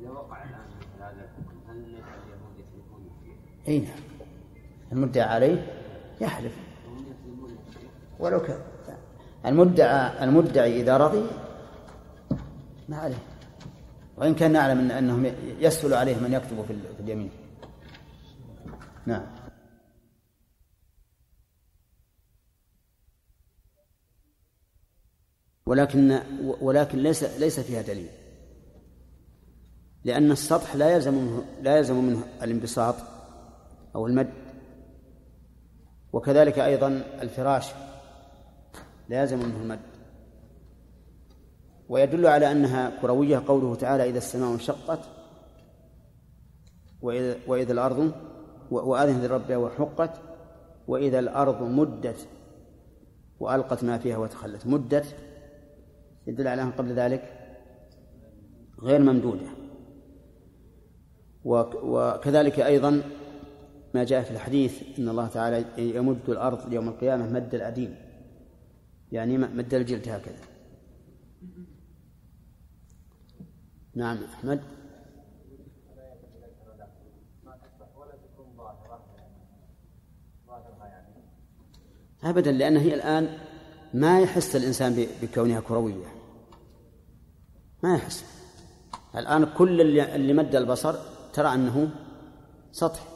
اذا 0.00 0.10
وقع 0.10 0.44
الان 0.44 0.66
مثل 0.80 1.02
هذا 1.02 1.24
الحكم 1.24 1.56
هل 1.68 1.76
اليهود 1.76 2.58
يحلفون 2.58 3.10
فيه؟ 3.22 3.72
إي 3.72 3.78
نعم. 3.78 3.98
المدعى 4.92 5.28
عليه 5.28 5.66
يحلف. 6.20 6.52
ولو 8.18 8.40
كان 8.40 8.60
المدعى 9.46 10.24
المدعي 10.24 10.80
إذا 10.80 10.96
رضي 10.96 11.26
ما 12.88 12.96
عليه. 12.96 13.22
وإن 14.16 14.34
كان 14.34 14.52
نعلم 14.52 14.78
أن 14.78 14.90
أنهم 14.90 15.32
يسهل 15.58 15.94
عليهم 15.94 16.24
أن 16.24 16.32
يكتبوا 16.32 16.64
في 16.64 16.76
اليمين. 17.00 17.30
نعم. 19.06 19.22
ولكن 25.66 26.20
ولكن 26.60 26.98
ليس 26.98 27.24
ليس 27.38 27.60
فيها 27.60 27.82
دليل 27.82 28.08
لأن 30.04 30.30
السطح 30.30 30.76
لا 30.76 30.90
يلزم 30.90 31.14
منه 31.14 31.44
لا 31.62 31.76
يلزم 31.76 32.04
منه 32.04 32.24
الانبساط 32.42 32.94
أو 33.94 34.06
المد 34.06 34.30
وكذلك 36.12 36.58
أيضا 36.58 36.88
الفراش 37.20 37.72
لا 39.08 39.20
يلزم 39.20 39.38
منه 39.38 39.62
المد. 39.62 39.80
ويدل 41.88 42.26
على 42.26 42.52
أنها 42.52 43.00
كروية 43.02 43.42
قوله 43.48 43.74
تعالى 43.74 44.10
إذا 44.10 44.18
السماء 44.18 44.52
انشقت 44.52 44.98
وإذا, 47.02 47.36
وإذا 47.46 47.72
الأرض 47.72 48.12
وأذنت 48.70 49.24
لربها 49.24 49.56
وحقت 49.56 50.10
وإذا 50.88 51.18
الأرض 51.18 51.62
مدت 51.62 52.28
وألقت 53.40 53.84
ما 53.84 53.98
فيها 53.98 54.16
وتخلت 54.16 54.66
مدت 54.66 55.16
يدل 56.26 56.48
على 56.48 56.62
أن 56.62 56.70
قبل 56.72 56.92
ذلك 56.92 57.22
غير 58.80 59.00
ممدودة. 59.00 59.46
وك- 61.44 61.84
وكذلك 61.84 62.60
أيضا 62.60 63.02
ما 63.94 64.04
جاء 64.04 64.22
في 64.22 64.30
الحديث 64.30 64.98
أن 64.98 65.08
الله 65.08 65.28
تعالى 65.28 65.64
يمد 65.78 66.30
الأرض 66.30 66.72
يوم 66.72 66.88
القيامة 66.88 67.30
مد 67.32 67.54
الأديم 67.54 67.94
يعني 69.12 69.38
مد 69.38 69.74
الجلد 69.74 70.08
هكذا. 70.08 70.44
نعم 73.94 74.24
أحمد. 74.24 74.60
أبدا 82.24 82.52
لأن 82.52 82.76
هي 82.76 82.94
الآن 82.94 83.38
ما 83.94 84.20
يحس 84.20 84.56
الإنسان 84.56 85.06
بكونها 85.22 85.60
كروية 85.60 86.06
ما 87.82 87.94
يحس. 87.94 88.24
الآن 89.16 89.44
كل 89.44 89.80
اللي, 89.80 90.14
اللي 90.14 90.32
مد 90.32 90.56
البصر 90.56 90.94
ترى 91.32 91.54
أنه 91.54 91.90
سطح 92.72 93.08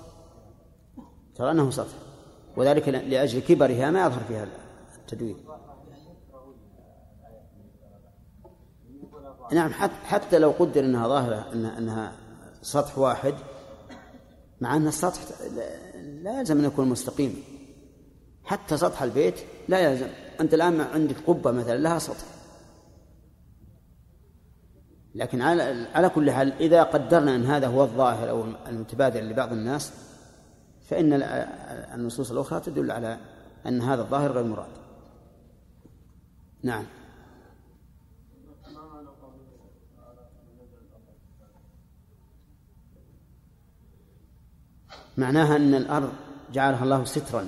ترى 1.34 1.50
أنه 1.50 1.70
سطح 1.70 1.94
وذلك 2.56 2.88
لأجل 2.88 3.40
كبرها 3.40 3.90
ما 3.90 4.06
يظهر 4.06 4.20
فيها 4.28 4.46
التدوين. 4.98 5.36
نعم 9.52 9.72
حتى 10.04 10.38
لو 10.38 10.50
قدر 10.50 10.84
إنها 10.84 11.08
ظاهرة 11.08 11.52
انها 11.52 11.78
إنها 11.78 12.12
سطح 12.62 12.98
واحد 12.98 13.34
مع 14.60 14.76
أن 14.76 14.86
السطح 14.86 15.20
لا 16.22 16.38
يلزم 16.38 16.58
أن 16.58 16.64
يكون 16.64 16.88
مستقيما 16.88 17.34
حتى 18.44 18.76
سطح 18.76 19.02
البيت 19.02 19.34
لا 19.68 19.78
يلزم. 19.78 20.08
أنت 20.40 20.54
الآن 20.54 20.80
عندك 20.80 21.16
قبة 21.26 21.50
مثلا 21.50 21.78
لها 21.78 21.98
سطح 21.98 22.24
لكن 25.14 25.42
على 25.42 25.62
على 25.94 26.08
كل 26.08 26.30
حال 26.30 26.52
إذا 26.52 26.82
قدرنا 26.82 27.36
أن 27.36 27.44
هذا 27.44 27.66
هو 27.66 27.82
الظاهر 27.82 28.30
أو 28.30 28.44
المتبادر 28.66 29.20
لبعض 29.20 29.52
الناس 29.52 29.92
ال- 31.16 31.22
النصوص 31.94 32.30
الأخرى 32.30 32.60
تدل 32.60 32.90
على 32.90 33.18
أن 33.66 33.82
هذا 33.82 34.02
الظاهر 34.02 34.32
غير 34.32 34.44
مراد. 34.44 34.68
نعم. 36.62 36.84
معناها 45.16 45.56
أن 45.56 45.74
الأرض 45.74 46.12
جعلها 46.52 46.84
الله 46.84 47.04
سترا. 47.04 47.46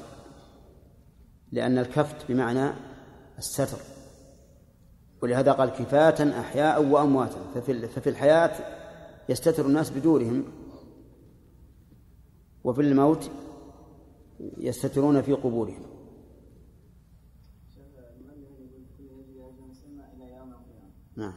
لأن 1.53 1.79
الكفت 1.79 2.29
بمعنى 2.29 2.71
الستر. 3.39 3.79
ولهذا 5.23 5.53
قال 5.53 5.69
كفاة 5.69 6.41
أحياء 6.41 6.85
وأمواتا. 6.85 7.53
ففي 7.55 7.89
ففي 7.89 8.11
الحياة 8.11 8.53
يستتر 9.29 9.67
الناس 9.67 9.91
بدورهم. 9.91 10.45
وفي 12.65 12.81
الموت 12.81 13.31
يستترون 14.41 15.23
في 15.23 15.33
قبورهم. 15.33 15.91
نعم. 21.17 21.35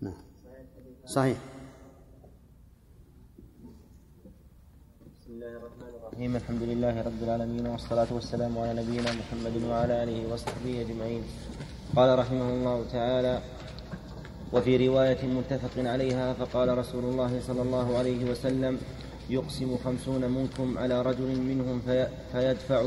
نعم. 0.00 0.22
صحيح 1.04 1.38
بسم 5.20 5.32
الله 5.32 5.56
الرحمن 5.56 5.88
الرحيم 6.20 6.36
الحمد 6.36 6.62
لله 6.62 7.02
رب 7.02 7.22
العالمين 7.22 7.66
والصلاة 7.66 8.06
والسلام 8.12 8.58
على 8.58 8.82
نبينا 8.82 9.10
محمد 9.20 9.56
وعلى 9.70 10.02
آله 10.02 10.32
وصحبه 10.32 10.80
أجمعين. 10.84 11.22
قال 11.96 12.18
رحمه 12.18 12.48
الله 12.50 12.84
تعالى 12.92 13.40
وفي 14.52 14.88
رواية 14.88 15.22
متفق 15.24 15.74
عليها 15.78 16.32
فقال 16.32 16.78
رسول 16.78 17.04
الله 17.04 17.40
صلى 17.40 17.62
الله 17.62 17.98
عليه 17.98 18.30
وسلم 18.30 18.78
يقسم 19.30 19.76
خمسون 19.84 20.22
منكم 20.30 20.78
على 20.78 21.02
رجل 21.02 21.40
منهم 21.40 21.80
في 21.86 22.06
فيدفع 22.32 22.84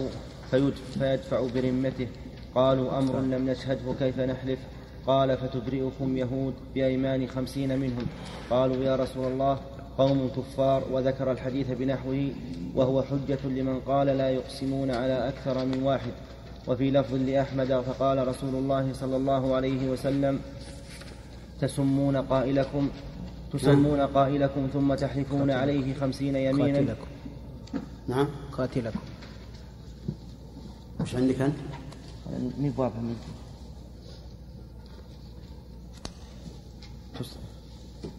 فيدفع, 0.51 0.99
فيدفع 0.99 1.39
برمته. 1.55 2.07
قالوا 2.55 2.97
أمر 2.99 3.19
لم 3.19 3.49
نشهده 3.49 3.93
كيف 3.99 4.19
نحلف؟ 4.19 4.60
قال 5.07 5.38
فتبرئكم 5.38 6.18
يهود 6.18 6.53
بأيمان 6.76 7.27
خمسين 7.27 7.80
منهم. 7.80 8.05
قالوا 8.49 8.84
يا 8.84 8.95
رسول 8.95 9.26
الله 9.31 9.60
قوم 9.98 10.30
كفار 10.38 10.84
وذكر 10.91 11.32
الحديث 11.32 11.68
بنحوه 11.72 12.30
وهو 12.76 13.03
حجة 13.03 13.40
لمن 13.45 13.80
قال 13.80 14.07
لا 14.07 14.30
يقسمون 14.30 14.91
على 14.91 15.28
أكثر 15.28 15.65
من 15.65 15.84
واحد. 15.84 16.11
وفي 16.68 16.91
لفظ 16.91 17.14
لأحمد 17.15 17.68
فقال 17.82 18.28
رسول 18.28 18.56
الله 18.56 18.94
صلى 18.94 19.15
الله 19.18 19.56
عليه 19.56 19.90
وسلم 19.90 20.40
تسمون 21.61 22.18
قائلكم 22.18 22.90
تسمون 23.53 23.99
قائلكم 24.02 24.68
ثم 24.74 24.94
تحلفون 24.94 25.52
عليه 25.52 25.94
خمسين 25.94 26.36
يمينا. 26.36 26.78
قاتلكم. 26.80 27.07
نعم. 28.07 28.28
قاتلكم. 28.52 28.99
وش 31.02 31.15
عندك 31.15 31.41
أنت؟ 31.41 31.56
مي 32.57 32.70
تس- 37.20 37.38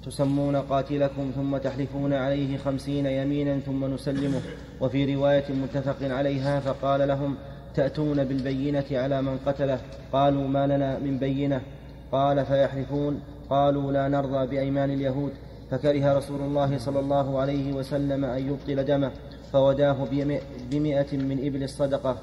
تسمون 0.06 0.56
قاتلكم 0.56 1.31
ثم 1.36 1.56
تحلفون 1.56 2.12
عليه 2.12 2.56
خمسين 2.56 3.06
يمينا 3.06 3.59
ثم 3.59 3.94
نسلمه. 3.94 4.40
وفي 4.81 5.15
رواية 5.15 5.44
متفق 5.51 5.97
عليها 6.02 6.61
فقال 6.61 7.09
لهم 7.09 7.36
تأتون 7.74 8.24
بالبينة 8.24 8.85
على 8.90 9.23
من 9.23 9.39
قتله. 9.47 9.78
قالوا 10.12 10.48
ما 10.48 10.66
لنا 10.66 10.98
من 10.98 11.19
بينة. 11.19 11.61
قال 12.12 12.47
فيحلفون. 12.47 13.20
قالوا 13.51 13.93
لا 13.93 14.09
نرضى 14.09 14.47
بأيمان 14.47 14.90
اليهود. 14.90 15.32
فكره 15.70 16.19
رسول 16.19 16.40
الله 16.40 16.78
صلى 16.78 17.01
الله 17.01 17.40
عليه 17.40 17.73
وسلم 17.73 18.24
أن 18.24 18.48
يبطل 18.48 18.85
دمه. 18.85 19.11
فوداه 19.52 20.05
بمئ- 20.05 20.43
بمئة 20.70 21.16
من 21.16 21.47
إبل 21.47 21.62
الصدقة. 21.62 22.19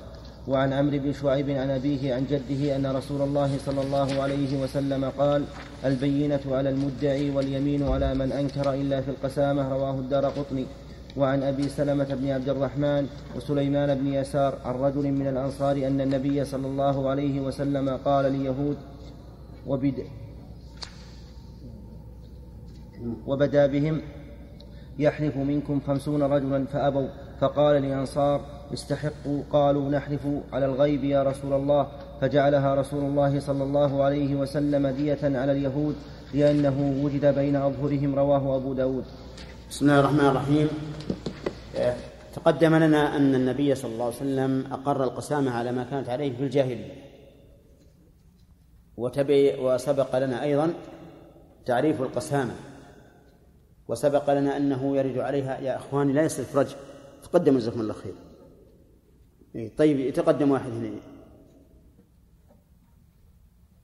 وعن 0.47 0.73
عمرو 0.73 0.97
بن 0.97 1.13
شعيب 1.13 1.49
عن 1.49 1.69
أبيه 1.69 2.15
عن 2.15 2.25
جده 2.25 2.75
أن 2.75 2.85
رسول 2.85 3.21
الله 3.21 3.57
صلى 3.57 3.81
الله 3.81 4.21
عليه 4.21 4.63
وسلم 4.63 5.05
قال 5.05 5.43
البينة 5.85 6.39
على 6.45 6.69
المدعي 6.69 7.29
واليمين 7.29 7.87
على 7.87 8.13
من 8.13 8.31
أنكر 8.31 8.73
إلا 8.73 9.01
في 9.01 9.09
القسامة 9.11 9.69
رواه 9.69 9.99
الدار 9.99 10.25
قطني. 10.25 10.65
وعن 11.17 11.43
أبي 11.43 11.69
سلمة 11.69 12.15
بن 12.15 12.29
عبد 12.29 12.49
الرحمن 12.49 13.07
وسليمان 13.35 13.95
بن 13.95 14.07
يسار 14.07 14.57
عن 14.65 14.75
رجل 14.75 15.11
من 15.11 15.27
الأنصار 15.27 15.75
أن 15.87 16.01
النبي 16.01 16.45
صلى 16.45 16.67
الله 16.67 17.09
عليه 17.09 17.41
وسلم 17.41 17.89
قال 17.89 18.31
ليهود 18.31 18.77
وبد 19.67 20.03
وبدا 23.27 23.67
بهم 23.67 24.01
يحلف 24.99 25.37
منكم 25.37 25.79
خمسون 25.87 26.23
رجلا 26.23 26.65
فأبوا. 26.65 27.07
فقال 27.41 27.81
للأنصار 27.81 28.60
استحقوا 28.73 29.43
قالوا 29.51 29.89
نحلف 29.89 30.27
على 30.53 30.65
الغيب 30.65 31.03
يا 31.03 31.23
رسول 31.23 31.53
الله 31.53 31.87
فجعلها 32.21 32.75
رسول 32.75 33.03
الله 33.03 33.39
صلى 33.39 33.63
الله 33.63 34.03
عليه 34.03 34.35
وسلم 34.35 34.87
دية 34.87 35.19
على 35.23 35.51
اليهود 35.51 35.95
لأنه 36.33 37.01
وجد 37.03 37.25
بين 37.25 37.55
أظهرهم 37.55 38.15
رواه 38.15 38.55
أبو 38.55 38.73
داود. 38.73 39.05
بسم 39.69 39.85
الله 39.85 39.99
الرحمن 39.99 40.19
الرحيم. 40.19 40.67
آه، 41.77 41.95
تقدم 42.35 42.75
لنا 42.75 43.17
أن 43.17 43.35
النبي 43.35 43.75
صلى 43.75 43.91
الله 43.91 44.05
عليه 44.05 44.15
وسلم 44.15 44.73
أقر 44.73 45.03
القسامة 45.03 45.51
على 45.51 45.71
ما 45.71 45.83
كانت 45.83 46.09
عليه 46.09 46.37
في 46.37 46.43
الجاهلية. 46.43 46.93
وسبق 49.59 50.19
لنا 50.19 50.43
أيضا 50.43 50.73
تعريف 51.65 52.01
القسامة. 52.01 52.53
وسبق 53.87 54.33
لنا 54.33 54.57
أنه 54.57 54.97
يرد 54.97 55.17
عليها 55.17 55.59
يا 55.59 55.75
إخواني 55.75 56.13
لا 56.13 56.23
يصرف 56.23 56.55
رجل. 56.55 56.75
تقدم 57.23 57.57
جزاكم 57.57 57.81
الله 57.81 57.93
خير. 57.93 58.13
طيب 59.77 59.99
يتقدم 59.99 60.51
واحد 60.51 60.71
هنا. 60.71 60.99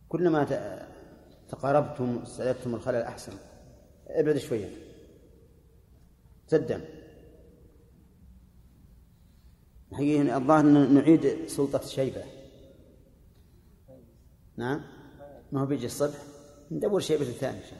كلما 0.09 0.43
تقاربتم 1.49 2.19
استعددتم 2.23 2.75
الخلل 2.75 3.01
أحسن. 3.01 3.33
ابعد 4.07 4.37
شوية. 4.37 4.69
تدم 6.47 6.81
حقيقة 9.93 10.37
الظاهر 10.37 10.63
نعيد 10.65 11.47
سلطة 11.47 11.81
شيبة 11.81 12.23
نعم؟ 14.57 14.83
ما 15.51 15.61
هو 15.61 15.65
بيجي 15.65 15.85
الصبح؟ 15.85 16.17
ندور 16.71 16.99
شيبة 16.99 17.21
الثاني 17.21 17.57
إن 17.57 17.63
شاء 17.63 17.79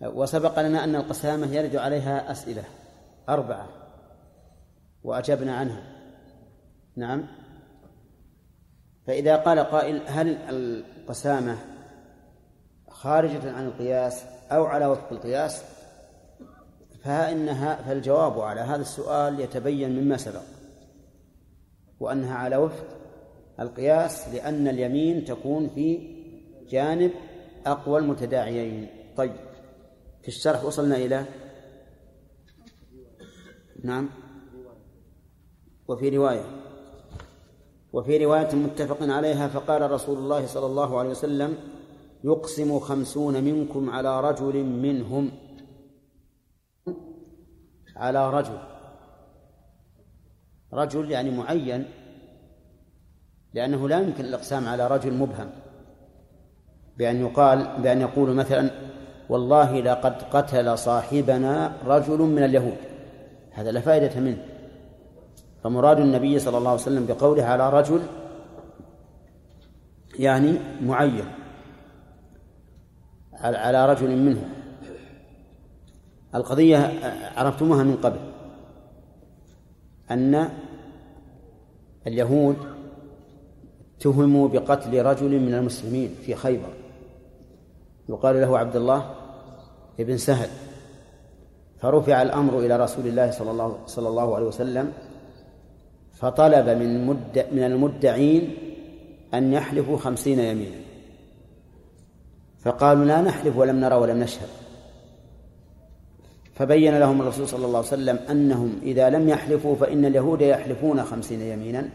الله. 0.00 0.14
وسبق 0.22 0.60
لنا 0.60 0.84
أن 0.84 0.94
القسامة 0.94 1.46
يرد 1.54 1.76
عليها 1.76 2.32
أسئلة 2.32 2.64
أربعة. 3.28 3.77
وأجبنا 5.08 5.56
عنها. 5.56 5.82
نعم. 6.96 7.26
فإذا 9.06 9.36
قال 9.36 9.58
قائل 9.58 10.02
هل 10.06 10.36
القسامة 10.36 11.58
خارجة 12.88 13.52
عن 13.52 13.66
القياس 13.66 14.24
أو 14.52 14.64
على 14.64 14.86
وفق 14.86 15.12
القياس؟ 15.12 15.64
فإنها 17.04 17.74
فالجواب 17.82 18.40
على 18.40 18.60
هذا 18.60 18.80
السؤال 18.80 19.40
يتبين 19.40 20.00
مما 20.00 20.16
سبق 20.16 20.42
وأنها 22.00 22.34
على 22.34 22.56
وفق 22.56 22.86
القياس 23.60 24.28
لأن 24.28 24.68
اليمين 24.68 25.24
تكون 25.24 25.68
في 25.68 26.16
جانب 26.70 27.10
أقوى 27.66 28.00
المتداعيين. 28.00 28.88
طيب 29.16 29.36
في 30.22 30.28
الشرح 30.28 30.64
وصلنا 30.64 30.96
إلى؟ 30.96 31.24
نعم. 33.84 34.27
وفي 35.88 36.08
رواية 36.08 36.44
وفي 37.92 38.24
رواية 38.24 38.54
متفق 38.54 38.98
عليها 39.00 39.48
فقال 39.48 39.90
رسول 39.90 40.18
الله 40.18 40.46
صلى 40.46 40.66
الله 40.66 40.98
عليه 40.98 41.10
وسلم 41.10 41.56
يقسم 42.24 42.78
خمسون 42.78 43.44
منكم 43.44 43.90
على 43.90 44.20
رجل 44.20 44.64
منهم 44.64 45.30
على 47.96 48.30
رجل. 48.30 48.58
رجل 50.72 51.10
يعني 51.10 51.30
معين 51.30 51.84
لأنه 53.54 53.88
لا 53.88 54.00
يمكن 54.00 54.24
الإقسام 54.24 54.68
على 54.68 54.86
رجل 54.86 55.14
مبهم. 55.14 55.50
بأن 56.96 57.20
يقال 57.20 57.82
بأن 57.82 58.00
يقول 58.00 58.34
مثلا 58.34 58.70
والله 59.28 59.80
لقد 59.80 60.22
قتل 60.22 60.78
صاحبنا 60.78 61.76
رجل 61.84 62.18
من 62.18 62.44
اليهود. 62.44 62.76
هذا 63.52 63.70
لا 63.72 63.80
فائدة 63.80 64.20
منه. 64.20 64.57
فمراد 65.62 66.00
النبي 66.00 66.38
صلى 66.38 66.58
الله 66.58 66.70
عليه 66.70 66.80
وسلم 66.80 67.06
بقوله 67.06 67.44
على 67.44 67.70
رجل 67.70 68.00
يعني 70.18 70.58
معين 70.82 71.24
على 73.40 73.86
رجل 73.86 74.16
منهم 74.16 74.48
القضية 76.34 76.92
عرفتموها 77.36 77.82
من 77.82 77.96
قبل. 77.96 78.18
أن 80.10 80.48
اليهود 82.06 82.56
اتهموا 83.98 84.48
بقتل 84.48 85.02
رجل 85.02 85.40
من 85.40 85.54
المسلمين 85.54 86.14
في 86.22 86.34
خيبر. 86.34 86.72
يقال 88.08 88.40
له 88.40 88.58
عبد 88.58 88.76
الله 88.76 89.14
بن 89.98 90.16
سهل. 90.16 90.48
فرفع 91.78 92.22
الأمر 92.22 92.58
إلى 92.58 92.76
رسول 92.76 93.06
الله 93.06 93.30
صلى 93.30 93.50
الله 93.50 93.78
صلى 93.86 94.08
الله 94.08 94.36
عليه 94.36 94.46
وسلم 94.46 94.92
فطلب 96.18 96.68
من 96.68 97.06
مد 97.06 97.46
من 97.52 97.62
المدعين 97.62 98.54
أن 99.34 99.52
يحلفوا 99.52 99.96
خمسين 99.96 100.38
يمينا. 100.38 100.76
فقالوا 102.58 103.04
لا 103.04 103.20
نحلف 103.20 103.56
ولم 103.56 103.80
نرى 103.80 103.94
ولم 103.94 104.18
نشهد. 104.18 104.48
فبين 106.54 106.98
لهم 106.98 107.20
الرسول 107.20 107.48
صلى 107.48 107.66
الله 107.66 107.78
عليه 107.78 107.88
وسلم 107.88 108.16
أنهم 108.16 108.80
إذا 108.82 109.10
لم 109.10 109.28
يحلفوا 109.28 109.76
فإن 109.76 110.04
اليهود 110.04 110.40
يحلفون 110.40 111.04
خمسين 111.04 111.40
يمينا. 111.40 111.88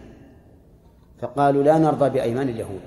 فقالوا 1.19 1.63
لا 1.63 1.77
نرضى 1.77 2.09
بأيمان 2.09 2.49
اليهود. 2.49 2.81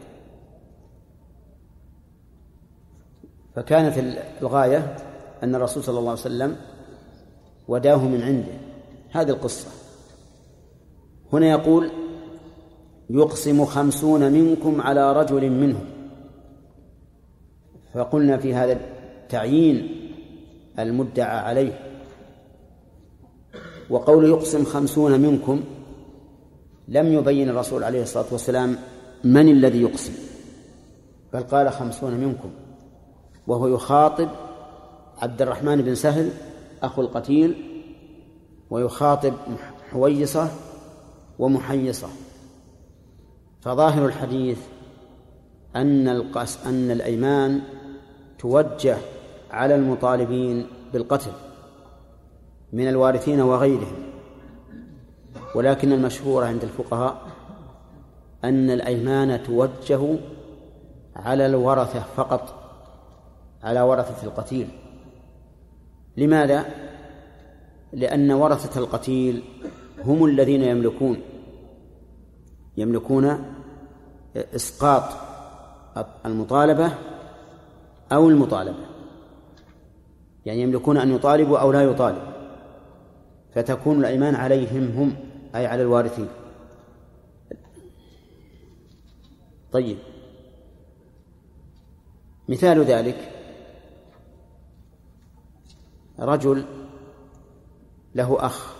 فكانت 3.54 3.98
الغاية 4.42 4.96
أن 5.42 5.54
الرسول 5.54 5.82
صلى 5.82 5.98
الله 5.98 6.10
عليه 6.10 6.20
وسلم 6.20 6.56
وداه 7.68 8.08
من 8.08 8.22
عنده. 8.22 8.52
هذه 9.10 9.30
القصة. 9.30 9.85
هنا 11.32 11.50
يقول 11.50 11.90
يقسم 13.10 13.64
خمسون 13.64 14.32
منكم 14.32 14.80
على 14.80 15.12
رجل 15.12 15.50
منهم. 15.50 15.84
فقلنا 17.94 18.36
في 18.36 18.54
هذا 18.54 18.80
تعيين 19.28 19.88
المدعى 20.78 21.38
عليه. 21.38 21.80
وقول 23.90 24.28
يقسم 24.28 24.64
خمسون 24.64 25.20
منكم 25.20 25.60
لم 26.88 27.12
يبين 27.12 27.48
الرسول 27.48 27.84
عليه 27.84 28.02
الصلاة 28.02 28.26
والسلام 28.32 28.76
من 29.24 29.48
الذي 29.48 29.82
يقسم 29.82 30.12
بل 31.32 31.42
قال 31.42 31.70
خمسون 31.72 32.14
منكم. 32.14 32.50
وهو 33.46 33.66
يخاطب 33.66 34.28
عبد 35.22 35.42
الرحمن 35.42 35.82
بن 35.82 35.94
سهل 35.94 36.30
أخو 36.82 37.02
القتيل 37.02 37.54
ويخاطب 38.70 39.32
حويصة 39.90 40.50
ومحيصة. 41.38 42.08
فظاهر 43.60 44.06
الحديث 44.06 44.58
أن 45.76 46.08
القس 46.08 46.66
أن 46.66 46.90
الأيمان 46.90 47.60
توجه 48.38 48.96
على 49.50 49.74
المطالبين 49.74 50.66
بالقتل 50.92 51.30
من 52.72 52.88
الوارثين 52.88 53.40
وغيرهم. 53.40 54.06
ولكن 55.54 55.92
المشهور 55.92 56.44
عند 56.44 56.62
الفقهاء 56.62 57.22
أن 58.44 58.70
الأيمان 58.70 59.42
توجه 59.42 60.18
على 61.16 61.46
الورثة 61.46 62.02
فقط 62.16 62.54
على 63.62 63.80
ورثة 63.80 64.26
القتيل. 64.26 64.68
لماذا؟ 66.16 66.64
لأن 67.92 68.32
ورثة 68.32 68.80
القتيل 68.80 69.42
هم 70.06 70.24
الذين 70.24 70.62
يملكون 70.62 71.20
يملكون 72.76 73.54
إسقاط 74.36 75.02
المطالبة 76.26 76.92
أو 78.12 78.28
المطالبة. 78.28 78.86
يعني 80.46 80.60
يملكون 80.60 80.96
أن 80.96 81.14
يطالبوا 81.14 81.58
أو 81.58 81.72
لا 81.72 81.82
يطالبوا. 81.82 82.32
فتكون 83.54 84.00
الأيمان 84.00 84.34
عليهم 84.34 84.90
هم 84.96 85.16
أي 85.54 85.66
على 85.66 85.82
الوارثين. 85.82 86.28
طيب. 89.72 89.98
مثال 92.48 92.84
ذلك 92.84 93.32
رجل 96.18 96.64
له 98.14 98.46
أخ. 98.46 98.75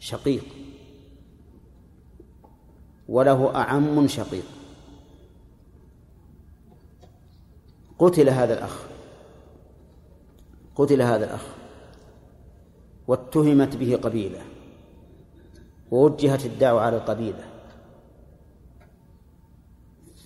شقيق. 0.00 0.44
وله 3.08 3.54
أعم 3.54 4.06
شقيق. 4.06 4.44
قتل 7.98 8.28
هذا 8.28 8.54
الأخ. 8.58 8.86
قتل 10.76 11.02
هذا 11.02 11.24
الأخ. 11.24 11.46
واتهمت 13.08 13.76
به 13.76 13.96
قبيلة. 13.96 14.40
ووجهت 15.90 16.46
الدعوة 16.46 16.80
على 16.80 16.96
القبيلة. 16.96 17.44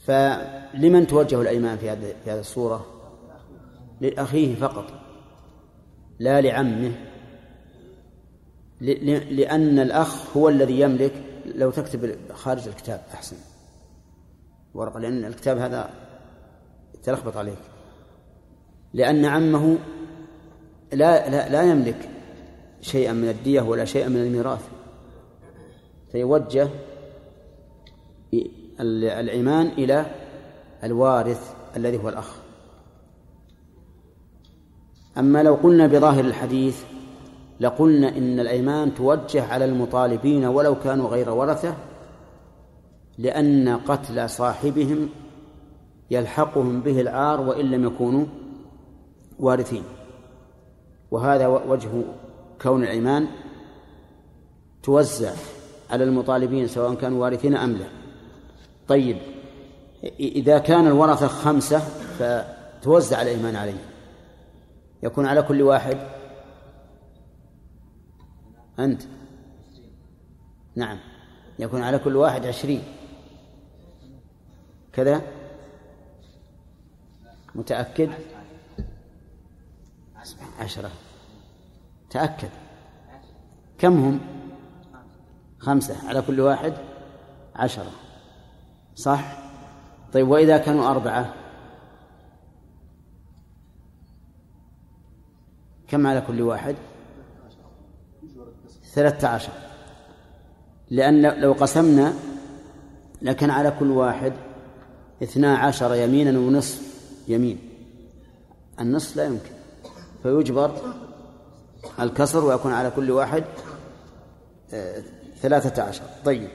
فلمن 0.05 1.07
توجه 1.07 1.41
الأيمان 1.41 1.79
في 1.79 1.91
هذه 1.91 2.39
الصورة؟ 2.41 2.87
لأخيه 4.01 4.55
فقط 4.55 4.85
لا 6.19 6.41
لعمه. 6.41 7.14
لأن 9.31 9.79
الأخ 9.79 10.37
هو 10.37 10.49
الذي 10.49 10.81
يملك 10.81 11.13
لو 11.55 11.71
تكتب 11.71 12.17
خارج 12.33 12.69
الكتاب 12.69 13.01
أحسن. 13.15 13.37
ورقة 14.75 15.01
لأن 15.01 15.25
الكتاب 15.25 15.59
هذا 15.59 15.91
تلخبط 17.03 17.37
عليك. 17.37 17.59
لأن 18.95 19.25
عمه 19.25 19.79
لا 20.93 21.31
لا 21.31 21.49
لا 21.49 21.63
يملك 21.63 22.09
شيئا 22.81 23.13
من 23.13 23.29
الدية 23.29 23.61
ولا 23.61 23.85
شيئا 23.85 24.09
من 24.09 24.17
الميراث. 24.17 24.69
فيوجه 26.13 26.69
العمان 28.81 29.67
إلى 29.67 30.07
الوارث 30.85 31.55
الذي 31.77 31.99
هو 31.99 32.09
الأخ. 32.09 32.37
أما 35.19 35.43
لو 35.43 35.55
قلنا 35.55 35.87
بظاهر 35.87 36.25
الحديث 36.25 36.83
لقلنا 37.65 38.09
إن 38.09 38.41
الأيمان 38.41 38.95
توجه 38.95 39.53
على 39.53 39.65
المطالبين 39.65 40.45
ولو 40.45 40.75
كانوا 40.75 41.09
غير 41.09 41.31
ورثة 41.31 41.75
لأن 43.19 43.69
قتل 43.69 44.31
صاحبهم 44.31 45.09
يلحقهم 46.11 46.81
به 46.81 47.01
العار 47.01 47.41
وإن 47.41 47.71
لم 47.71 47.85
يكونوا 47.85 48.27
وارثين. 49.39 49.83
وهذا 51.11 51.47
وجه 51.47 51.89
كون 52.63 52.83
الأيمان 52.83 53.27
توزع 54.83 55.33
على 55.91 56.05
المطالبين 56.05 56.67
سواء 56.67 56.95
كانوا 56.95 57.23
وارثين 57.23 57.57
أم 57.57 57.73
لا. 57.73 57.87
طيب 58.89 59.17
إذا 60.21 60.59
كان 60.59 60.87
الورثة 60.87 61.27
خمسة 61.27 61.79
فتوزع 62.19 63.23
الأيمان 63.23 63.57
عليهم. 63.57 63.79
يكون 65.03 65.27
على 65.27 65.43
كل 65.43 65.63
واحد 65.63 65.99
أنت؟ 68.79 69.03
نعم. 70.77 70.99
يكون 71.59 71.83
على 71.83 71.99
كل 71.99 72.17
واحد 72.17 72.47
عشرين. 72.47 72.83
كذا؟ 74.93 75.23
متأكد؟ 77.55 78.11
عشرة. 80.61 80.91
تأكد. 82.11 82.51
كم 83.79 83.93
هم؟ 83.93 84.21
خمسة. 85.59 86.09
على 86.09 86.23
كل 86.23 86.41
واحد 86.41 86.73
عشرة. 87.57 87.91
صح؟ 88.95 89.39
طيب 90.13 90.29
وإذا 90.29 90.59
كانوا 90.59 90.91
أربعة؟ 90.91 91.35
كم 95.89 96.07
على 96.07 96.21
كل 96.21 96.43
واحد؟ 96.43 96.77
ثلاثة 98.95 99.29
عشر. 99.29 99.53
لأن 100.91 101.41
لو 101.41 101.53
قسمنا 101.53 102.13
لكان 103.23 103.51
على 103.51 103.73
كل 103.79 103.91
واحد 103.91 104.33
اثنا 105.23 105.57
عشر 105.57 105.95
يمينا 105.95 106.39
ونصف 106.39 106.83
يمين. 107.29 107.59
النصف 108.81 109.17
لا 109.17 109.25
يمكن. 109.25 109.51
فيجبر 110.23 110.71
الكسر 112.01 112.45
ويكون 112.45 112.73
على 112.73 112.91
كل 112.91 113.11
واحد 113.11 113.45
آه، 114.73 115.03
ثلاثة 115.43 115.83
عشر. 115.83 116.03
طيب. 116.25 116.49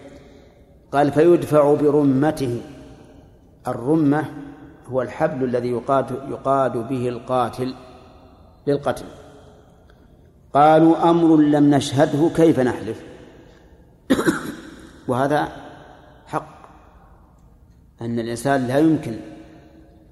قال 0.91 1.11
فيدفع 1.11 1.73
برمته. 1.73 2.61
الرمة 3.67 4.25
هو 4.87 5.01
الحبل 5.01 5.43
الذي 5.43 5.69
يقاد 5.69 6.11
يقاد 6.29 6.77
به 6.77 7.09
القاتل 7.09 7.75
للقتل. 8.67 9.05
قالوا 10.53 11.09
أمر 11.09 11.35
لم 11.35 11.75
نشهده 11.75 12.29
كيف 12.35 12.59
نحلف؟ 12.59 13.03
وهذا 15.07 15.51
حق 16.27 16.59
أن 18.01 18.19
الإنسان 18.19 18.67
لا 18.67 18.77
يمكن 18.77 19.17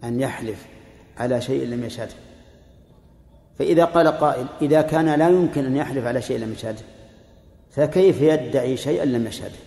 أن 0.03 0.19
يحلف 0.19 0.65
على 1.17 1.41
شيء 1.41 1.67
لم 1.67 1.83
يشهده. 1.83 2.13
فإذا 3.59 3.85
قال 3.85 4.07
قائل 4.07 4.45
إذا 4.61 4.81
كان 4.81 5.19
لا 5.19 5.29
يمكن 5.29 5.65
أن 5.65 5.75
يحلف 5.75 6.05
على 6.05 6.21
شيء 6.21 6.39
لم 6.39 6.51
يشهده 6.51 6.81
فكيف 7.71 8.21
يدعي 8.21 8.77
شيئا 8.77 9.05
لم 9.05 9.27
يشهده؟ 9.27 9.57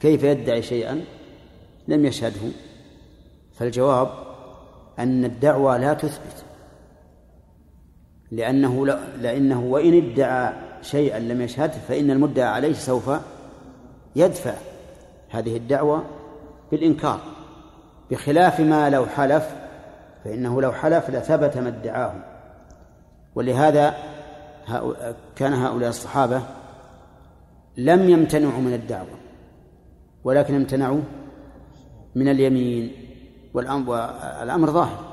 كيف 0.00 0.22
يدعي 0.22 0.62
شيئا 0.62 1.04
لم 1.88 2.06
يشهده؟ 2.06 2.40
فالجواب 3.54 4.08
أن 4.98 5.24
الدعوى 5.24 5.78
لا 5.78 5.94
تثبت. 5.94 6.47
لأنه 8.30 8.86
لأنه 9.20 9.60
وإن 9.60 9.94
ادعى 9.94 10.52
شيئا 10.82 11.18
لم 11.18 11.40
يشهده 11.42 11.72
فإن 11.88 12.10
المدعى 12.10 12.48
عليه 12.48 12.72
سوف 12.72 13.10
يدفع 14.16 14.54
هذه 15.30 15.56
الدعوة 15.56 16.04
بالإنكار 16.70 17.20
بخلاف 18.10 18.60
ما 18.60 18.90
لو 18.90 19.06
حلف 19.06 19.54
فإنه 20.24 20.62
لو 20.62 20.72
حلف 20.72 21.10
لثبت 21.10 21.58
ما 21.58 21.68
ادعاه. 21.68 22.14
ولهذا 23.34 23.94
كان 25.36 25.52
هؤلاء 25.52 25.88
الصحابة 25.88 26.42
لم 27.76 28.10
يمتنعوا 28.10 28.60
من 28.60 28.74
الدعوة 28.74 29.18
ولكن 30.24 30.54
امتنعوا 30.54 31.00
من 32.14 32.28
اليمين 32.28 32.92
والأمر 33.54 34.70
ظاهر. 34.70 35.07